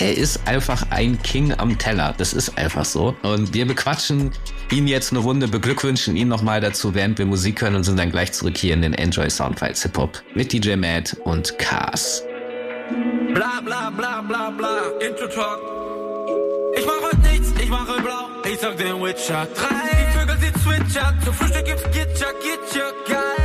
Er 0.00 0.16
ist 0.16 0.40
einfach 0.46 0.86
ein 0.88 1.22
King 1.22 1.52
am 1.58 1.76
Teller. 1.76 2.14
Das 2.16 2.32
ist 2.32 2.56
einfach 2.56 2.86
so. 2.86 3.14
Und 3.22 3.52
wir 3.52 3.66
bequatschen 3.66 4.30
ihn 4.70 4.88
jetzt 4.88 5.12
eine 5.12 5.20
Runde, 5.20 5.46
beglückwünschen 5.46 6.16
ihn 6.16 6.28
nochmal 6.28 6.62
dazu, 6.62 6.94
während 6.94 7.18
wir 7.18 7.26
Musik 7.26 7.60
hören 7.60 7.74
und 7.74 7.84
sind 7.84 7.98
dann 7.98 8.10
gleich 8.10 8.32
zurück 8.32 8.56
hier 8.56 8.72
in 8.72 8.80
den 8.80 8.94
Enjoy 8.94 9.28
Soundfiles 9.28 9.82
Hip 9.82 9.98
Hop 9.98 10.22
mit 10.34 10.54
DJ 10.54 10.76
Matt 10.76 11.14
und 11.24 11.58
Cars. 11.58 12.24
Bla 13.34 13.60
bla 13.62 13.90
bla 13.90 14.22
bla 14.22 14.50
bla, 14.50 14.78
Intro 15.06 15.26
Talk. 15.26 15.60
Ich 16.78 16.86
mach 16.86 17.06
heute 17.06 17.28
nichts, 17.28 17.48
ich 17.62 17.68
mache 17.68 18.00
blau. 18.00 18.50
Ich 18.50 18.58
sag 18.58 18.78
den 18.78 19.02
Witcher 19.02 19.46
3. 19.54 19.68
Die 19.68 20.18
Vögel 20.18 20.36
sie 20.40 20.52
zwitschern, 20.62 21.18
zum 21.22 21.34
Frühstück 21.34 21.64
gibt's 21.66 21.84
Gitcher, 21.84 22.32
Gitcher, 22.42 22.92
geil. 23.06 23.39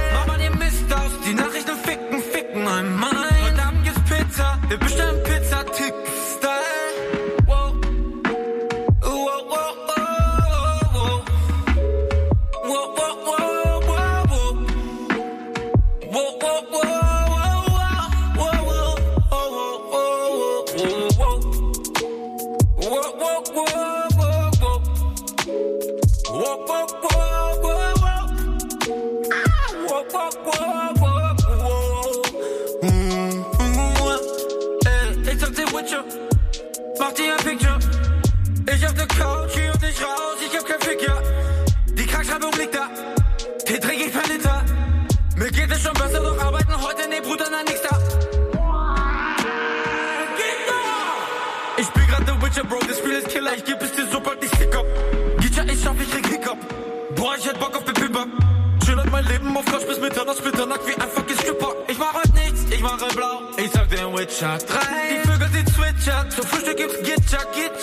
Leben 59.46 59.58
auf 59.58 59.66
Couch 59.66 59.86
bis 59.88 60.00
Mitternacht, 60.00 60.38
Splitternackt 60.38 60.88
wie 60.88 60.96
ein 60.96 61.10
fucking 61.10 61.38
Stripper. 61.38 61.76
Ich 61.88 61.98
mach 61.98 62.14
heute 62.14 62.34
nichts, 62.34 62.66
ich 62.70 62.82
mache 62.82 63.06
blau. 63.16 63.42
Ich 63.58 63.72
sag 63.72 63.90
den 63.90 64.18
Witcher 64.18 64.58
3. 64.58 64.80
Die 65.12 65.28
Vögel, 65.28 65.50
sie 65.54 65.66
zwitschern, 65.66 66.32
zum 66.32 66.46
Frühstück 66.46 66.78
gibt's 66.78 66.98
Gitcha, 67.04 67.44
Gitcha, 67.54 67.75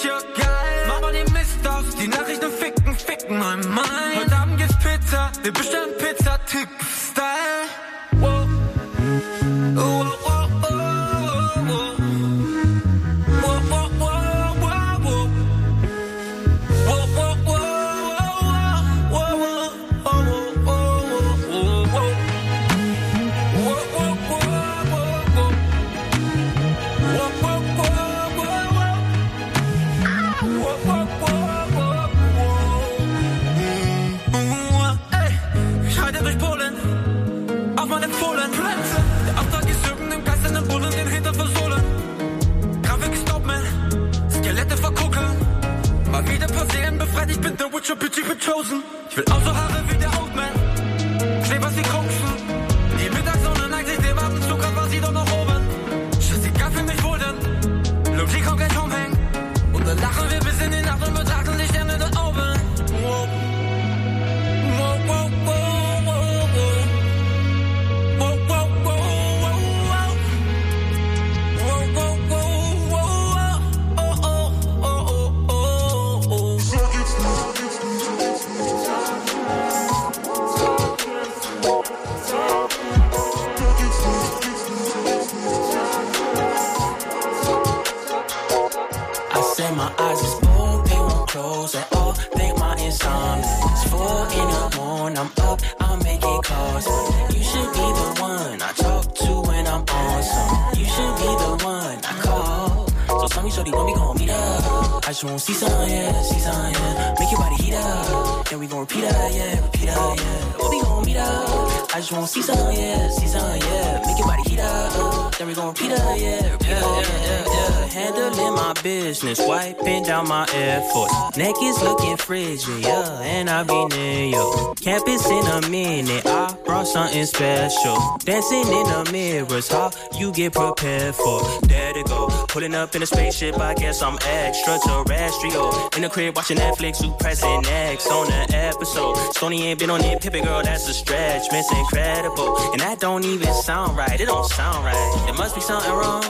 Neck 121.35 121.55
is 121.63 121.83
looking 121.83 122.19
frigid, 122.19 122.81
yeah, 122.81 123.21
and 123.23 123.49
I 123.49 123.63
be 123.63 123.87
near 123.87 124.27
you. 124.27 124.75
Campus 124.83 125.27
in 125.31 125.47
a 125.47 125.67
minute, 125.71 126.27
I 126.27 126.55
brought 126.67 126.87
something 126.87 127.25
special. 127.25 127.97
Dancing 128.19 128.67
in 128.67 128.85
the 128.85 129.09
mirrors, 129.11 129.69
how 129.69 129.91
you 130.19 130.31
get 130.33 130.53
prepared 130.53 131.15
for. 131.15 131.41
There 131.63 131.95
to 131.95 132.03
go, 132.03 132.29
pulling 132.49 132.75
up 132.75 132.95
in 132.95 133.03
a 133.03 133.07
spaceship, 133.07 133.59
I 133.59 133.73
guess 133.73 134.03
I'm 134.03 134.19
extraterrestrial. 134.19 135.89
In 135.97 136.03
the 136.03 136.11
crib 136.11 136.37
watching 136.37 136.59
Netflix, 136.59 137.03
who 137.03 137.13
pressing 137.13 137.65
X 137.65 138.11
on 138.11 138.27
the 138.27 138.55
episode. 138.55 139.17
Stony 139.33 139.63
ain't 139.69 139.79
been 139.79 139.89
on 139.89 140.05
it, 140.05 140.21
Pippin 140.21 140.45
girl, 140.45 140.63
that's 140.63 140.87
a 140.91 140.93
stretch, 140.93 141.51
miss 141.51 141.73
incredible. 141.73 142.73
And 142.73 142.81
that 142.81 143.01
don't 143.01 143.25
even 143.25 143.55
sound 143.55 143.97
right, 143.97 144.21
it 144.21 144.27
don't 144.27 144.45
sound 144.45 144.85
right. 144.85 145.23
There 145.25 145.35
must 145.35 145.55
be 145.55 145.63
something 145.63 145.93
wrong 145.93 146.25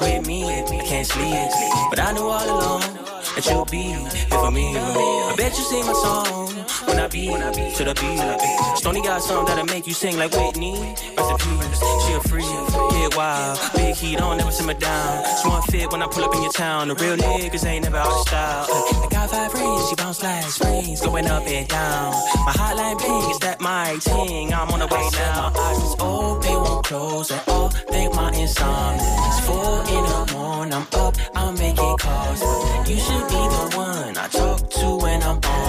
with 0.00 0.26
me, 0.26 0.44
I 0.44 0.62
can't 0.86 1.06
sleep. 1.06 1.50
But 1.90 2.00
I 2.00 2.12
knew 2.12 2.22
all 2.22 2.46
along 2.46 2.97
that 3.38 3.52
you'll 3.52 3.64
be 3.66 3.82
here 3.82 4.28
for 4.30 4.50
me. 4.50 4.76
I 4.76 5.34
bet 5.36 5.56
you 5.56 5.64
sing 5.64 5.86
my 5.86 5.92
song 5.92 6.47
when 6.88 6.98
I 6.98 7.08
be 7.08 7.28
when 7.28 7.42
I 7.42 7.50
be 7.52 7.70
to 7.76 7.84
the 7.84 7.94
beat. 7.94 8.78
Stony 8.78 9.02
got 9.02 9.22
something 9.22 9.46
that'll 9.46 9.66
make 9.66 9.86
you 9.86 9.94
sing 9.94 10.16
like 10.16 10.32
Whitney. 10.32 10.74
Rest 11.16 11.30
in 11.30 11.36
peace, 11.36 11.80
she 12.04 12.12
a 12.14 12.20
free, 12.20 12.42
get 12.42 13.16
wild. 13.16 13.58
Big 13.74 13.94
heat 13.94 14.20
on, 14.20 14.38
never 14.38 14.50
simmer 14.50 14.74
down. 14.74 15.24
She 15.42 15.48
want 15.48 15.64
fit 15.66 15.92
when 15.92 16.02
I 16.02 16.06
pull 16.06 16.24
up 16.24 16.34
in 16.34 16.42
your 16.42 16.52
town. 16.52 16.88
The 16.88 16.94
real 16.94 17.16
niggas 17.16 17.64
ain't 17.66 17.84
never 17.84 17.98
out 17.98 18.06
of 18.06 18.28
style. 18.28 18.66
I 18.68 19.08
got 19.10 19.30
five 19.30 19.52
rings, 19.54 19.88
she 19.88 19.94
bounce 19.96 20.22
like 20.22 20.44
springs, 20.44 21.00
going 21.00 21.26
up 21.26 21.46
and 21.46 21.68
down. 21.68 22.12
My 22.46 22.52
hotline 22.52 22.98
bling, 22.98 23.30
is 23.30 23.38
that 23.40 23.60
my 23.60 23.96
ting? 24.00 24.54
I'm 24.54 24.70
on 24.70 24.80
the 24.80 24.86
way 24.86 25.08
now. 25.12 25.50
My 25.50 25.60
eyes 25.60 25.78
is 25.78 25.96
open, 26.00 26.54
won't 26.54 26.84
close 26.86 27.30
at 27.30 27.48
all. 27.48 27.68
Think 27.68 28.14
my 28.14 28.32
insomnia. 28.32 29.16
It's 29.28 29.40
four 29.46 29.80
in 29.96 30.04
the 30.12 30.32
morning, 30.32 30.74
I'm 30.74 30.86
up, 30.94 31.14
I'm 31.34 31.54
making 31.54 31.96
calls. 31.98 32.40
You 32.88 32.96
should 32.96 33.28
be 33.28 33.42
the 33.56 33.72
one 33.76 34.16
I 34.16 34.28
talk 34.28 34.70
to 34.70 34.96
when 34.96 35.22
I'm 35.22 35.38
awesome. 35.38 35.67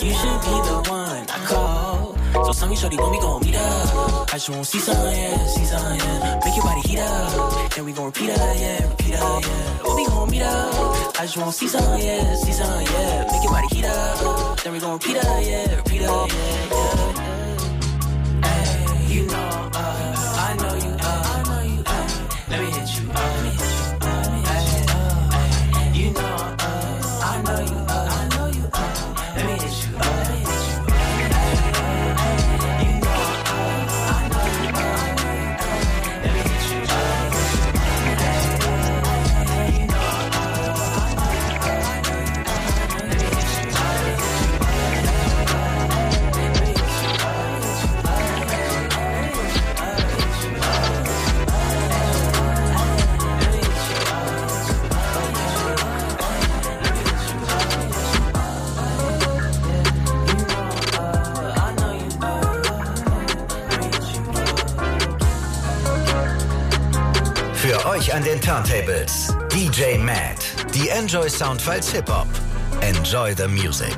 You 0.00 0.14
should 0.14 0.40
be 0.42 0.54
the 0.68 0.84
one 0.88 1.26
I 1.28 1.38
call. 1.44 2.14
So 2.44 2.52
tell 2.52 2.68
me, 2.68 2.76
shorty, 2.76 2.96
when 2.96 3.10
we 3.10 3.18
gon' 3.18 3.42
meet 3.44 3.56
up? 3.56 4.32
I 4.32 4.36
just 4.36 4.48
wanna 4.48 4.64
see 4.64 4.78
something, 4.78 5.16
yeah, 5.16 5.46
see 5.46 5.64
something, 5.64 5.98
yeah. 5.98 6.40
Make 6.44 6.54
your 6.54 6.64
body 6.64 6.80
heat 6.88 6.98
up, 7.00 7.70
then 7.74 7.84
we 7.84 7.92
gon' 7.92 8.06
repeat 8.06 8.30
up, 8.30 8.56
yeah, 8.56 8.88
repeat 8.88 9.14
up, 9.16 9.42
yeah. 9.42 9.82
When 9.82 9.96
we 9.96 10.06
gon' 10.06 10.30
meet 10.30 10.42
up? 10.42 11.18
I 11.18 11.22
just 11.22 11.36
wanna 11.36 11.52
see 11.52 11.66
something, 11.66 12.00
yeah, 12.00 12.34
see 12.36 12.52
something, 12.52 12.86
yeah. 12.86 13.26
Make 13.32 13.42
your 13.42 13.52
body 13.52 13.74
heat 13.74 13.84
up, 13.86 14.60
then 14.62 14.72
we 14.72 14.78
gon' 14.78 14.92
repeat 14.92 15.16
up, 15.16 15.44
yeah, 15.44 15.76
repeat 15.76 16.00
yeah, 16.02 16.26
yeah, 16.26 16.47
an 68.18 68.24
den 68.24 68.40
Turntables 68.40 69.32
DJ 69.54 69.96
Matt. 69.96 70.44
Die 70.74 70.88
Enjoy 70.88 71.30
Soundfiles 71.30 71.92
Hip 71.92 72.08
Hop. 72.08 72.26
Enjoy 72.80 73.32
the 73.36 73.46
music. 73.46 73.96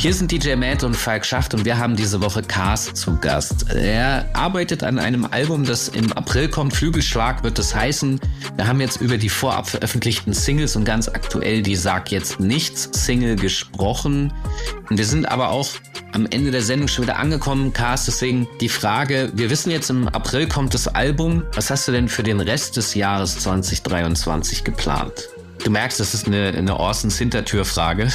Hier 0.00 0.12
sind 0.12 0.32
DJ 0.32 0.56
Matt 0.56 0.82
und 0.82 0.96
Falk 0.96 1.24
Schacht 1.24 1.54
und 1.54 1.64
wir 1.64 1.78
haben 1.78 1.94
diese 1.94 2.20
Woche 2.20 2.42
Cars 2.42 2.92
zu 2.92 3.16
Gast. 3.20 3.70
Er 3.70 4.28
arbeitet 4.32 4.82
an 4.82 4.98
einem 4.98 5.24
Album, 5.24 5.64
das 5.64 5.86
im 5.86 6.12
April 6.14 6.48
kommt. 6.48 6.74
Flügelschlag 6.74 7.44
wird 7.44 7.60
es 7.60 7.72
heißen. 7.76 8.18
Wir 8.56 8.66
haben 8.66 8.80
jetzt 8.80 9.00
über 9.00 9.18
die 9.18 9.28
vorab 9.28 9.68
veröffentlichten 9.68 10.32
Singles 10.32 10.74
und 10.74 10.84
ganz 10.84 11.06
aktuell 11.06 11.62
die 11.62 11.76
Sag 11.76 12.10
jetzt 12.10 12.40
nichts 12.40 12.90
Single 12.92 13.36
gesprochen. 13.36 14.32
Wir 14.90 15.06
sind 15.06 15.30
aber 15.30 15.50
auch 15.50 15.68
am 16.14 16.26
Ende 16.30 16.52
der 16.52 16.62
Sendung 16.62 16.88
schon 16.88 17.04
wieder 17.04 17.18
angekommen, 17.18 17.72
Cars. 17.72 18.04
Deswegen 18.06 18.46
die 18.60 18.68
Frage, 18.68 19.32
wir 19.34 19.50
wissen 19.50 19.70
jetzt 19.70 19.90
im 19.90 20.08
April 20.08 20.48
kommt 20.48 20.72
das 20.72 20.86
Album. 20.86 21.44
Was 21.54 21.70
hast 21.70 21.88
du 21.88 21.92
denn 21.92 22.08
für 22.08 22.22
den 22.22 22.40
Rest 22.40 22.76
des 22.76 22.94
Jahres 22.94 23.38
2023 23.40 24.62
geplant? 24.62 25.28
Du 25.64 25.70
merkst, 25.70 25.98
das 25.98 26.14
ist 26.14 26.26
eine, 26.26 26.48
eine 26.56 26.78
Orsons 26.78 27.18
Hintertürfrage. 27.18 28.08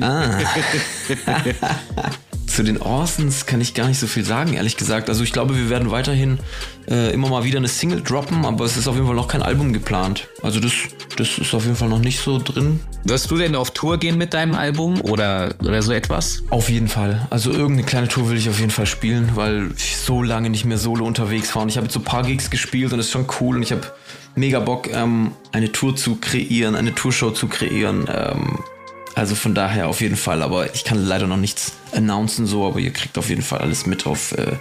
Ah. 0.00 0.38
Zu 2.52 2.64
den 2.64 2.82
Orsons 2.82 3.46
kann 3.46 3.62
ich 3.62 3.72
gar 3.72 3.88
nicht 3.88 3.98
so 3.98 4.06
viel 4.06 4.26
sagen, 4.26 4.52
ehrlich 4.52 4.76
gesagt. 4.76 5.08
Also 5.08 5.24
ich 5.24 5.32
glaube, 5.32 5.56
wir 5.56 5.70
werden 5.70 5.90
weiterhin 5.90 6.38
äh, 6.86 7.10
immer 7.14 7.30
mal 7.30 7.44
wieder 7.44 7.56
eine 7.56 7.66
Single 7.66 8.02
droppen, 8.02 8.44
aber 8.44 8.66
es 8.66 8.76
ist 8.76 8.86
auf 8.86 8.94
jeden 8.94 9.06
Fall 9.06 9.16
noch 9.16 9.26
kein 9.26 9.40
Album 9.40 9.72
geplant. 9.72 10.28
Also 10.42 10.60
das, 10.60 10.72
das 11.16 11.38
ist 11.38 11.54
auf 11.54 11.64
jeden 11.64 11.76
Fall 11.76 11.88
noch 11.88 12.00
nicht 12.00 12.20
so 12.20 12.38
drin. 12.38 12.80
Wirst 13.04 13.30
du 13.30 13.38
denn 13.38 13.54
auf 13.54 13.70
Tour 13.70 13.96
gehen 13.96 14.18
mit 14.18 14.34
deinem 14.34 14.54
Album 14.54 15.00
oder, 15.00 15.54
oder 15.60 15.80
so 15.80 15.92
etwas? 15.92 16.42
Auf 16.50 16.68
jeden 16.68 16.88
Fall. 16.88 17.26
Also 17.30 17.50
irgendeine 17.52 17.84
kleine 17.84 18.08
Tour 18.08 18.28
will 18.28 18.36
ich 18.36 18.50
auf 18.50 18.58
jeden 18.58 18.70
Fall 18.70 18.84
spielen, 18.84 19.30
weil 19.34 19.70
ich 19.78 19.96
so 19.96 20.22
lange 20.22 20.50
nicht 20.50 20.66
mehr 20.66 20.76
solo 20.76 21.06
unterwegs 21.06 21.56
war. 21.56 21.62
Und 21.62 21.70
ich 21.70 21.78
habe 21.78 21.86
jetzt 21.86 21.94
so 21.94 22.00
ein 22.00 22.04
paar 22.04 22.22
Gigs 22.22 22.50
gespielt 22.50 22.92
und 22.92 22.98
das 22.98 23.06
ist 23.06 23.12
schon 23.12 23.28
cool. 23.40 23.56
Und 23.56 23.62
ich 23.62 23.72
habe 23.72 23.90
mega 24.34 24.60
Bock, 24.60 24.90
ähm, 24.92 25.32
eine 25.52 25.72
Tour 25.72 25.96
zu 25.96 26.16
kreieren, 26.16 26.74
eine 26.74 26.94
Tourshow 26.94 27.30
zu 27.30 27.48
kreieren. 27.48 28.10
Ähm, 28.14 28.58
also 29.14 29.34
von 29.34 29.54
daher 29.54 29.88
auf 29.88 30.00
jeden 30.00 30.16
Fall. 30.16 30.42
Aber 30.42 30.74
ich 30.74 30.84
kann 30.84 31.04
leider 31.04 31.26
noch 31.26 31.36
nichts 31.36 31.72
announcen 31.92 32.46
so, 32.46 32.66
aber 32.66 32.78
ihr 32.78 32.92
kriegt 32.92 33.18
auf 33.18 33.28
jeden 33.28 33.42
Fall 33.42 33.60
alles 33.60 33.86
mit 33.86 34.06
auf 34.06 34.32
äh, 34.32 34.56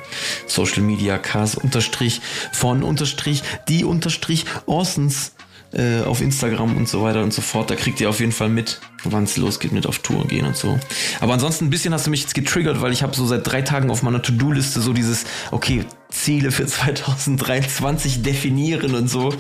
Social 0.48 0.82
Media, 0.82 1.18
Cars 1.18 1.56
unterstrich 1.56 2.22
von 2.52 2.84
unterstrich 2.84 3.44
die 3.68 3.86
unterstrich 3.86 4.46
Orsons 4.66 5.34
äh, 5.74 6.02
auf 6.02 6.22
Instagram 6.22 6.76
und 6.76 6.88
so 6.88 7.02
weiter 7.02 7.24
und 7.24 7.34
so 7.34 7.42
fort. 7.42 7.70
Da 7.70 7.76
kriegt 7.76 8.02
ihr 8.02 8.10
auf 8.10 8.20
jeden 8.20 8.32
Fall 8.32 8.50
mit, 8.50 8.80
wann 9.04 9.24
es 9.24 9.38
losgeht 9.38 9.72
mit 9.72 9.88
auf 9.88 10.00
Tour 10.00 10.28
gehen 10.28 10.46
und 10.46 10.56
so. 10.56 10.80
Aber 11.20 11.34
ansonsten 11.34 11.66
ein 11.66 11.70
bisschen 11.70 11.94
hast 11.94 12.08
du 12.08 12.12
mich 12.12 12.22
jetzt 12.22 12.36
getriggert, 12.36 12.82
weil 12.82 12.92
ich 12.92 13.04
habe 13.04 13.16
so 13.16 13.26
seit 13.26 13.50
drei 13.50 13.62
Tagen 13.62 13.90
auf 13.90 14.04
meiner 14.04 14.22
To-Do-Liste 14.22 14.82
so 14.82 14.94
dieses, 14.94 15.26
okay, 15.52 15.86
Ziele 16.10 16.52
für 16.52 16.66
2023 16.68 18.22
definieren 18.22 18.96
und 18.96 19.10
so. 19.10 19.34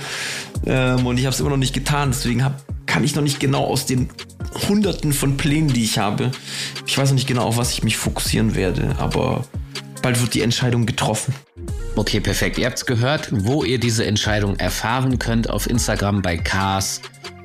Ähm, 0.65 1.05
und 1.05 1.17
ich 1.17 1.25
habe 1.25 1.33
es 1.33 1.39
immer 1.39 1.49
noch 1.49 1.57
nicht 1.57 1.73
getan, 1.73 2.11
deswegen 2.11 2.43
hab, 2.43 2.63
kann 2.85 3.03
ich 3.03 3.15
noch 3.15 3.23
nicht 3.23 3.39
genau 3.39 3.65
aus 3.65 3.85
den 3.85 4.09
Hunderten 4.67 5.13
von 5.13 5.37
Plänen, 5.37 5.71
die 5.71 5.83
ich 5.83 5.97
habe. 5.97 6.31
Ich 6.85 6.97
weiß 6.97 7.09
noch 7.09 7.15
nicht 7.15 7.27
genau, 7.27 7.45
auf 7.45 7.57
was 7.57 7.71
ich 7.71 7.83
mich 7.83 7.97
fokussieren 7.97 8.55
werde, 8.55 8.95
aber 8.99 9.45
bald 10.01 10.21
wird 10.21 10.33
die 10.33 10.41
Entscheidung 10.41 10.85
getroffen. 10.85 11.33
Okay, 11.95 12.19
perfekt. 12.19 12.57
Ihr 12.57 12.65
habt 12.65 12.77
es 12.77 12.85
gehört, 12.85 13.29
wo 13.31 13.63
ihr 13.63 13.79
diese 13.79 14.05
Entscheidung 14.05 14.55
erfahren 14.57 15.19
könnt 15.19 15.49
auf 15.49 15.69
Instagram 15.69 16.21
bei 16.21 16.37
Cars. 16.37 17.01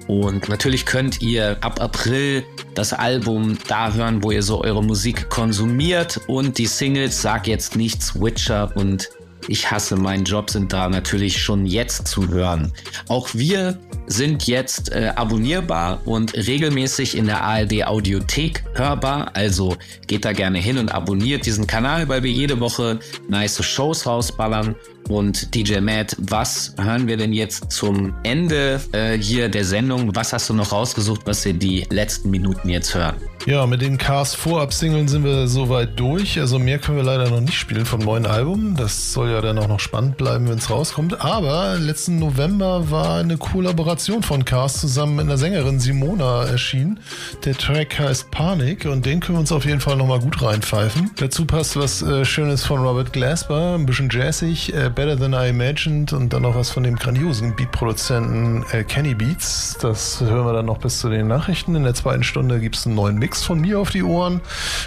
Und 0.07 0.49
natürlich 0.49 0.87
könnt 0.87 1.21
ihr 1.21 1.57
ab 1.63 1.81
April 1.81 2.45
das 2.75 2.93
Album 2.93 3.59
da 3.67 3.93
hören, 3.93 4.23
wo 4.23 4.31
ihr 4.31 4.43
so 4.43 4.63
eure 4.63 4.83
Musik 4.83 5.29
konsumiert. 5.29 6.21
Und 6.29 6.59
die 6.59 6.67
Singles 6.67 7.21
Sag 7.21 7.49
jetzt 7.49 7.75
nichts, 7.75 8.21
Witcher 8.21 8.71
und 8.77 9.09
Ich 9.49 9.71
hasse 9.71 9.97
meinen 9.97 10.25
Job 10.25 10.51
sind 10.51 10.73
da 10.73 10.89
natürlich 10.89 11.43
schon 11.43 11.67
jetzt 11.67 12.09
zu 12.09 12.29
hören. 12.29 12.73
Auch 13.09 13.29
wir 13.33 13.79
sind 14.07 14.47
jetzt 14.47 14.93
äh, 14.93 15.13
abonnierbar 15.15 16.01
und 16.05 16.35
regelmäßig 16.35 17.17
in 17.17 17.27
der 17.27 17.43
ARD 17.43 17.85
Audiothek 17.85 18.65
hörbar. 18.75 19.31
Also 19.35 19.77
geht 20.07 20.25
da 20.25 20.33
gerne 20.33 20.59
hin 20.59 20.79
und 20.79 20.91
abonniert 20.91 21.47
diesen 21.47 21.67
Kanal, 21.67 22.09
weil 22.09 22.23
wir 22.23 22.31
jede 22.31 22.61
Woche 22.61 22.99
nice 23.29 23.63
Shows 23.65 24.07
rausballern. 24.07 24.75
Und 25.09 25.55
DJ 25.55 25.81
Matt, 25.81 26.17
was 26.19 26.75
hören 26.79 27.07
wir 27.07 27.17
denn 27.17 27.33
jetzt 27.33 27.71
zum 27.71 28.15
Ende 28.23 28.81
äh, 28.93 29.17
hier 29.17 29.49
der 29.49 29.65
Sendung? 29.65 30.15
Was 30.15 30.33
hast 30.33 30.51
du 30.51 30.55
noch 30.55 30.73
rausgesucht, 30.73 31.23
was 31.27 31.45
wir 31.45 31.55
die 31.55 31.87
letzten 31.91 32.31
Minuten 32.31 32.69
jetzt 32.69 32.95
hören? 32.95 33.17
Ja, 33.47 33.65
mit 33.67 33.81
den 33.81 33.97
Cars 33.97 34.35
Vorab-Singeln 34.35 35.07
sind 35.07 35.23
wir 35.23 35.47
soweit 35.47 36.01
durch. 36.01 36.41
Also 36.41 36.59
mehr 36.59 36.81
können 36.81 36.97
wir 36.97 37.05
leider 37.05 37.31
noch 37.31 37.41
nicht 37.41 37.55
spielen 37.55 37.87
vom 37.87 38.01
neuen 38.01 38.27
Album. 38.27 38.75
Das 38.77 39.13
soll 39.13 39.31
ja 39.31 39.41
dann 39.41 39.57
auch 39.59 39.69
noch 39.69 39.79
spannend 39.79 40.17
bleiben, 40.17 40.49
wenn 40.49 40.59
es 40.59 40.69
rauskommt. 40.69 41.21
Aber 41.21 41.77
letzten 41.79 42.19
November 42.19 42.91
war 42.91 43.21
eine 43.21 43.37
Kollaboration 43.37 44.25
von 44.25 44.45
Cars 44.45 44.81
zusammen 44.81 45.15
mit 45.15 45.27
einer 45.27 45.39
Sängerin 45.39 45.79
Simona 45.79 46.45
erschienen. 46.45 46.99
Der 47.45 47.55
Track 47.57 48.01
heißt 48.01 48.33
Panik 48.33 48.85
und 48.85 49.07
den 49.07 49.21
können 49.21 49.37
wir 49.37 49.41
uns 49.41 49.53
auf 49.53 49.65
jeden 49.65 49.81
Fall 49.81 49.97
nochmal 49.97 50.19
gut 50.19 50.43
reinpfeifen. 50.43 51.13
Dazu 51.17 51.45
passt 51.45 51.77
was 51.77 52.03
äh, 52.03 52.25
Schönes 52.25 52.65
von 52.65 52.81
Robert 52.81 53.13
Glasper, 53.13 53.77
ein 53.77 53.87
bisschen 53.87 54.09
jazzig, 54.11 54.75
äh, 54.75 54.91
Better 54.97 55.19
Than 55.19 55.35
I 55.35 55.51
Imagined 55.51 56.15
und 56.15 56.33
dann 56.33 56.43
noch 56.43 56.55
was 56.55 56.71
von 56.71 56.83
dem 56.83 56.97
grandiosen 56.97 57.55
Beatproduzenten 57.55 58.65
äh, 58.73 58.83
Kenny 58.83 59.15
Beats. 59.15 59.77
Das 59.83 60.23
hören 60.23 60.47
wir 60.47 60.55
dann 60.55 60.65
noch 60.65 60.79
bis 60.79 61.01
zu 61.01 61.11
den 61.11 61.29
Nachrichten. 61.29 61.77
In 61.77 61.85
der 61.85 61.93
zweiten 61.93 62.23
Stunde 62.23 62.59
gibt 62.61 62.77
es 62.77 62.87
einen 62.87 62.95
neuen 62.95 63.19
Mix 63.19 63.45
von 63.45 63.61
mir 63.61 63.79
auf 63.79 63.91
die 63.91 64.03
Ohren. 64.03 64.41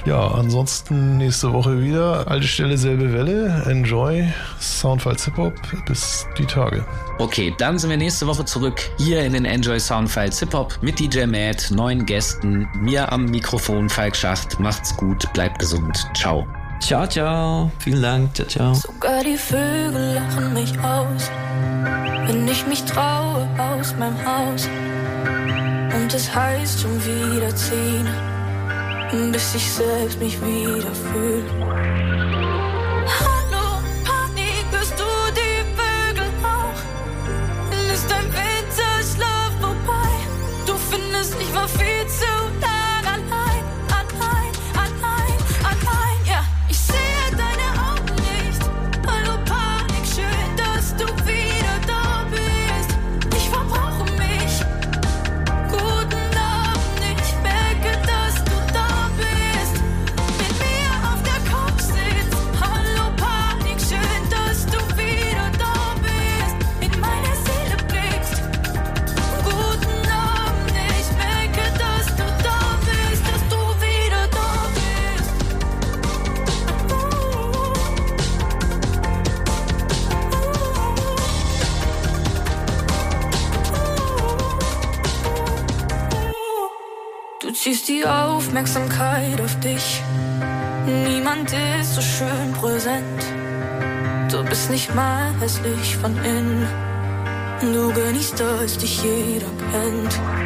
Ja, 0.06 0.28
ansonsten 0.30 1.18
nächste 1.18 1.54
Woche 1.54 1.80
wieder. 1.82 2.28
Alte 2.28 2.48
Stelle, 2.48 2.80
selbe 2.80 3.14
Welle. 3.14 3.64
Enjoy. 3.68 4.28
Soundfiles 4.60 5.26
Hip-Hop. 5.26 5.54
Bis 5.86 6.26
die 6.40 6.46
Tage. 6.46 6.84
Okay, 7.20 7.54
dann 7.60 7.78
sind 7.78 7.92
wir 7.92 7.98
nächste 7.98 8.26
Woche 8.26 8.46
zurück 8.46 8.82
hier 8.98 9.24
in 9.24 9.34
den 9.34 9.46
Enjoy 9.46 9.80
Soundfiles 9.80 10.40
Hip-Hop 10.40 10.80
mit 10.82 11.00
DJ 11.00 11.28
Matt, 11.28 11.70
neuen 11.70 12.04
Gästen, 12.08 12.68
mir 12.82 13.12
am 13.12 13.26
Mikrofon 13.26 13.88
Falk 13.90 14.16
Schacht. 14.16 14.60
Macht's 14.60 14.98
gut, 14.98 15.32
bleibt 15.34 15.60
gesund. 15.60 16.04
Ciao. 16.16 16.48
Ciao, 16.80 17.06
ciao. 17.08 17.72
Vielen 17.80 18.02
Dank. 18.02 18.34
Ciao, 18.34 18.48
ciao. 18.48 18.74
Sogar 18.74 19.24
die 19.24 19.38
Vögel 19.38 20.16
lachen 20.16 20.54
mich 20.54 20.74
aus, 20.80 21.30
wenn 22.26 22.48
ich 22.48 22.66
mich 22.68 22.84
traue 22.86 23.48
aus 23.58 23.96
meinem 23.98 24.18
Haus. 24.26 24.68
Und 25.96 26.14
es 26.14 26.34
heißt 26.34 26.82
schon 26.82 26.96
wieder 27.06 27.56
ziehen, 27.56 28.08
bis 29.32 29.56
ich 29.56 29.72
selbst 29.72 30.20
mich 30.20 30.40
wieder 30.42 30.92
fühle. 30.94 31.70
Aufmerksamkeit 88.60 89.40
auf 89.40 89.58
dich. 89.62 90.04
Niemand 90.86 91.50
ist 91.80 91.96
so 91.96 92.02
schön 92.02 92.52
präsent. 92.52 93.24
Du 94.30 94.44
bist 94.44 94.70
nicht 94.70 94.94
mal 94.94 95.34
hässlich 95.40 95.96
von 95.96 96.14
innen. 96.26 96.68
Du 97.62 97.94
genießt, 97.94 98.38
dass 98.38 98.78
dich 98.78 99.02
jeder 99.02 99.48
kennt. 99.72 100.39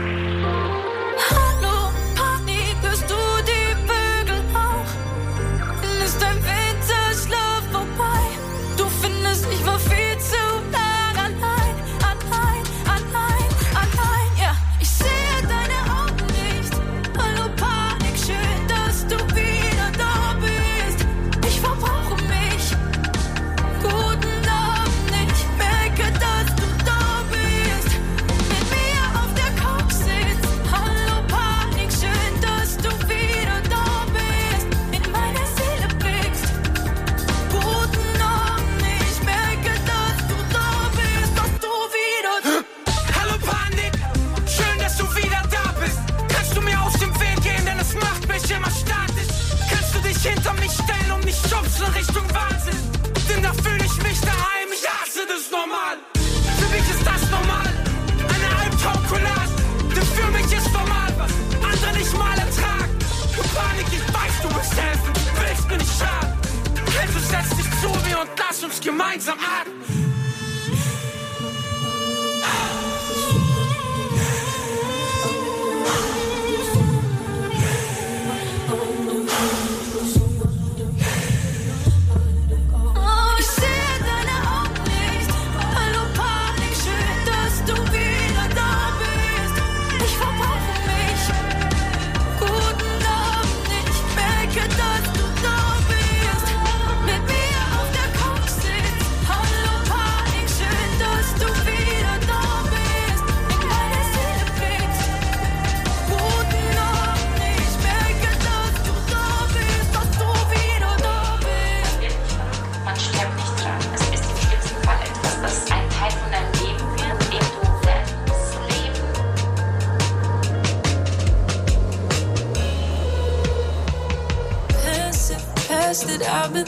Gemeinsam 68.84 69.38
atmen. 69.40 69.73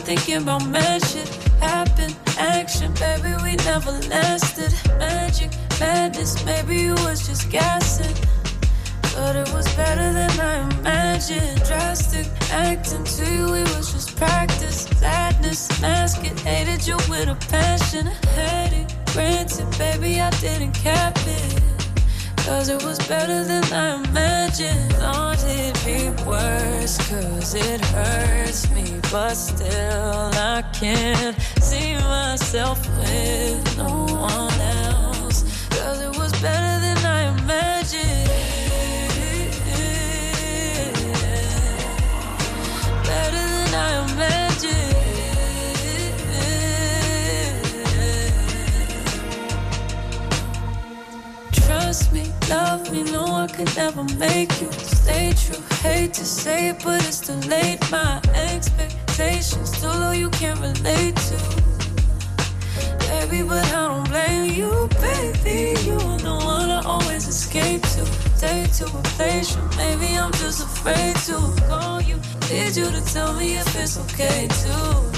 Thinking 0.06 0.38
about 0.38 0.62
shit. 1.04 1.28
Happen, 1.60 2.12
action, 2.38 2.94
baby, 2.94 3.34
we 3.44 3.56
never 3.66 3.92
lasted. 4.08 4.72
Magic, 5.00 5.50
madness, 5.80 6.46
maybe 6.46 6.76
you 6.76 6.94
was 7.06 7.28
just 7.28 7.50
gassing. 7.50 8.14
But 9.16 9.36
it 9.36 9.52
was 9.52 9.68
better 9.76 10.14
than 10.14 10.30
I 10.40 10.70
imagined. 10.80 11.64
Drastic 11.64 12.28
acting 12.52 13.04
to 13.04 13.26
you, 13.34 13.56
it 13.56 13.68
was 13.76 13.94
just 13.94 14.16
practice. 14.16 14.82
Sadness, 15.00 15.82
mask 15.82 16.22
hated 16.22 16.86
you 16.86 16.98
with 17.10 17.28
a 17.28 17.38
passion. 17.50 18.06
Had 18.36 18.74
it, 18.74 18.94
granted, 19.12 19.68
baby, 19.80 20.22
I 20.22 20.30
didn't 20.42 20.74
cap 20.74 21.18
it. 21.26 21.64
Cause 22.46 22.70
it 22.70 22.84
was 22.84 23.00
better 23.08 23.44
than 23.44 23.64
I 23.74 24.04
imagined. 24.04 24.94
Thought 24.94 25.44
it'd 25.46 25.84
be 25.84 26.10
worse, 26.24 26.98
cause 27.10 27.56
it 27.56 27.82
hurts 27.86 28.70
me. 28.70 28.95
But 29.16 29.36
still, 29.36 30.30
I 30.34 30.62
can't 30.74 31.40
see 31.62 31.94
myself 31.94 32.86
with 33.00 33.78
no 33.78 34.08
one 34.12 34.60
else. 34.60 35.44
Cause 35.70 36.02
it 36.02 36.14
was 36.18 36.34
better 36.42 36.80
than 36.84 36.98
I 36.98 37.22
imagined. 37.40 38.30
Better 43.06 43.46
than 43.56 43.74
I 43.74 44.04
imagined. 44.12 44.96
Trust 51.54 52.12
me, 52.12 52.34
love 52.50 52.92
me, 52.92 53.04
no 53.14 53.24
I 53.28 53.48
could 53.48 53.74
never 53.78 54.04
make 54.20 54.60
you 54.60 54.70
stay 54.74 55.34
true. 55.38 55.64
Hate 55.82 56.14
to 56.16 56.26
say 56.26 56.70
it, 56.72 56.84
but 56.84 57.02
it's 57.08 57.22
too 57.22 57.40
late. 57.48 57.80
My 57.90 58.20
expectations 58.34 59.05
too 59.16 59.88
low, 59.88 60.12
you 60.12 60.30
can't 60.30 60.60
relate 60.60 61.16
to. 61.16 61.38
Baby, 63.08 63.44
but 63.48 63.64
I 63.74 63.88
don't 63.88 64.10
blame 64.10 64.52
you, 64.52 64.90
baby. 65.00 65.80
You 65.86 65.94
are 65.94 66.20
the 66.20 66.36
one 66.44 66.70
I 66.70 66.82
always 66.86 67.26
escape 67.28 67.82
to. 67.96 68.04
Take 68.38 68.74
to 68.74 68.86
replace 68.86 69.56
you. 69.56 69.62
Maybe 69.78 70.18
I'm 70.18 70.34
just 70.34 70.62
afraid 70.62 71.16
to 71.28 71.38
call 71.68 72.02
you. 72.02 72.18
Need 72.52 72.76
you 72.76 72.92
to 72.92 73.02
tell 73.14 73.34
me 73.34 73.56
if 73.58 73.76
it's 73.76 73.98
okay 74.04 74.48
too. 74.64 75.16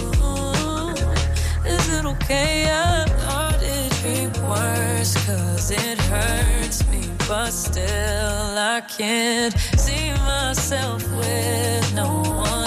Is 1.65 1.89
it 1.97 2.05
okay? 2.05 2.69
I 2.69 3.05
thought 3.21 3.59
it'd 3.63 4.03
be 4.03 4.27
worse, 4.47 5.13
cause 5.25 5.71
it 5.71 5.99
hurts 6.01 6.87
me. 6.91 7.01
But 7.27 7.49
still, 7.49 8.57
I 8.75 8.81
can't 8.87 9.53
see 9.75 10.11
myself 10.11 11.01
with 11.15 11.93
no 11.95 12.21
one 12.21 12.66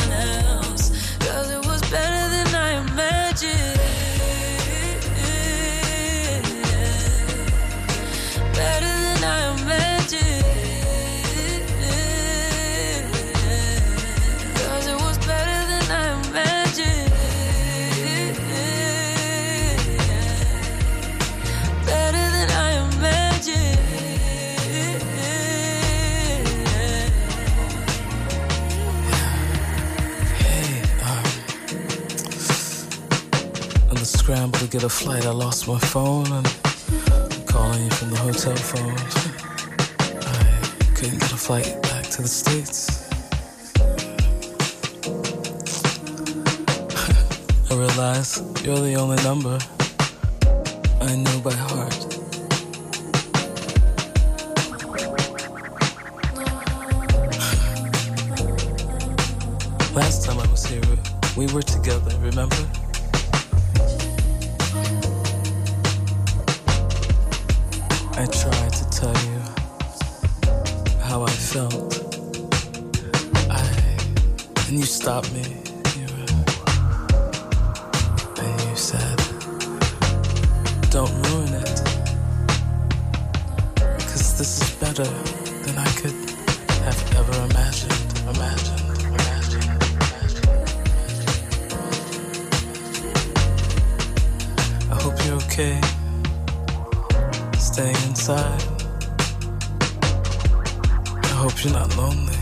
scramble 34.31 34.61
to 34.61 34.69
get 34.69 34.85
a 34.85 34.89
flight, 34.89 35.27
I 35.27 35.33
lost 35.33 35.67
my 35.67 35.79
phone 35.81 36.25
and 36.31 36.47
I'm 36.47 37.45
calling 37.47 37.83
you 37.83 37.91
from 37.91 38.11
the 38.11 38.17
hotel 38.17 38.55
phone. 38.55 38.97
I 40.23 40.95
couldn't 40.95 41.19
get 41.19 41.33
a 41.33 41.37
flight 41.37 41.67
back 41.83 42.05
to 42.11 42.23
the 42.23 42.29
States. 42.29 43.11
I 47.73 47.75
realize 47.75 48.41
you're 48.65 48.79
the 48.79 48.95
only 48.95 49.21
number 49.25 49.59
I 51.01 51.17
know 51.17 51.41
by 51.41 51.55
heart. 51.55 52.01
Last 59.93 60.25
time 60.25 60.39
I 60.39 60.47
was 60.47 60.65
here, 60.67 60.83
we 61.37 61.53
were 61.53 61.63
together, 61.63 62.17
remember? 62.21 62.90
I 68.21 68.27
tried 68.27 68.73
to 68.75 68.85
tell 68.91 69.17
you 69.31 69.41
how 71.01 71.23
I 71.23 71.31
felt. 71.31 71.91
I 73.49 73.65
and 74.69 74.79
you 74.79 74.85
stopped 74.85 75.33
me. 75.33 75.47
You 75.97 76.07
were- 76.15 76.45
and 78.43 78.61
you 78.69 78.77
said, 78.77 79.17
"Don't 80.91 81.15
ruin 81.29 81.55
it, 81.65 81.77
because 83.97 84.35
this 84.37 84.53
is 84.61 84.71
better 84.85 85.09
than 85.65 85.79
I 85.79 85.91
could 86.01 86.17
have 86.85 87.01
ever 87.21 87.37
imagined." 87.49 88.07
Imagined. 88.35 88.87
Imagined. 89.17 89.81
I 94.93 94.95
hope 95.03 95.17
you're 95.25 95.41
okay. 95.47 95.90
Inside. 98.11 98.63
I 101.23 101.29
hope 101.29 101.63
you're 101.63 101.73
not 101.73 101.97
lonely. 101.97 102.35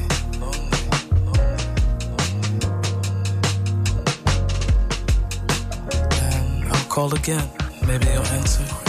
And 6.23 6.73
I'll 6.73 6.89
call 6.89 7.15
again. 7.15 7.47
Maybe 7.87 8.07
you'll 8.07 8.25
answer. 8.29 8.88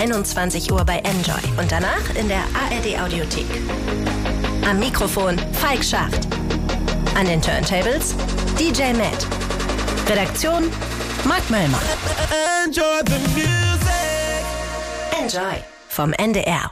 21 0.00 0.72
Uhr 0.72 0.82
bei 0.82 0.96
Enjoy 1.00 1.58
und 1.58 1.70
danach 1.70 2.14
in 2.14 2.26
der 2.26 2.38
ARD 2.38 2.98
Audiothek. 3.02 3.44
Am 4.66 4.78
Mikrofon 4.80 5.38
Falk 5.52 5.84
Schacht. 5.84 6.26
An 7.14 7.26
den 7.26 7.42
Turntables 7.42 8.14
DJ 8.58 8.94
Matt. 8.94 9.26
Redaktion 10.08 10.70
Mark 11.24 11.42
Möllmann. 11.50 11.82
Enjoy 12.64 13.02
the 13.04 13.18
music. 13.34 14.42
Enjoy 15.20 15.62
vom 15.90 16.14
NDR. 16.14 16.70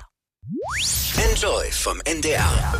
Enjoy 1.31 1.71
vom 1.71 2.01
NDR. 2.07 2.78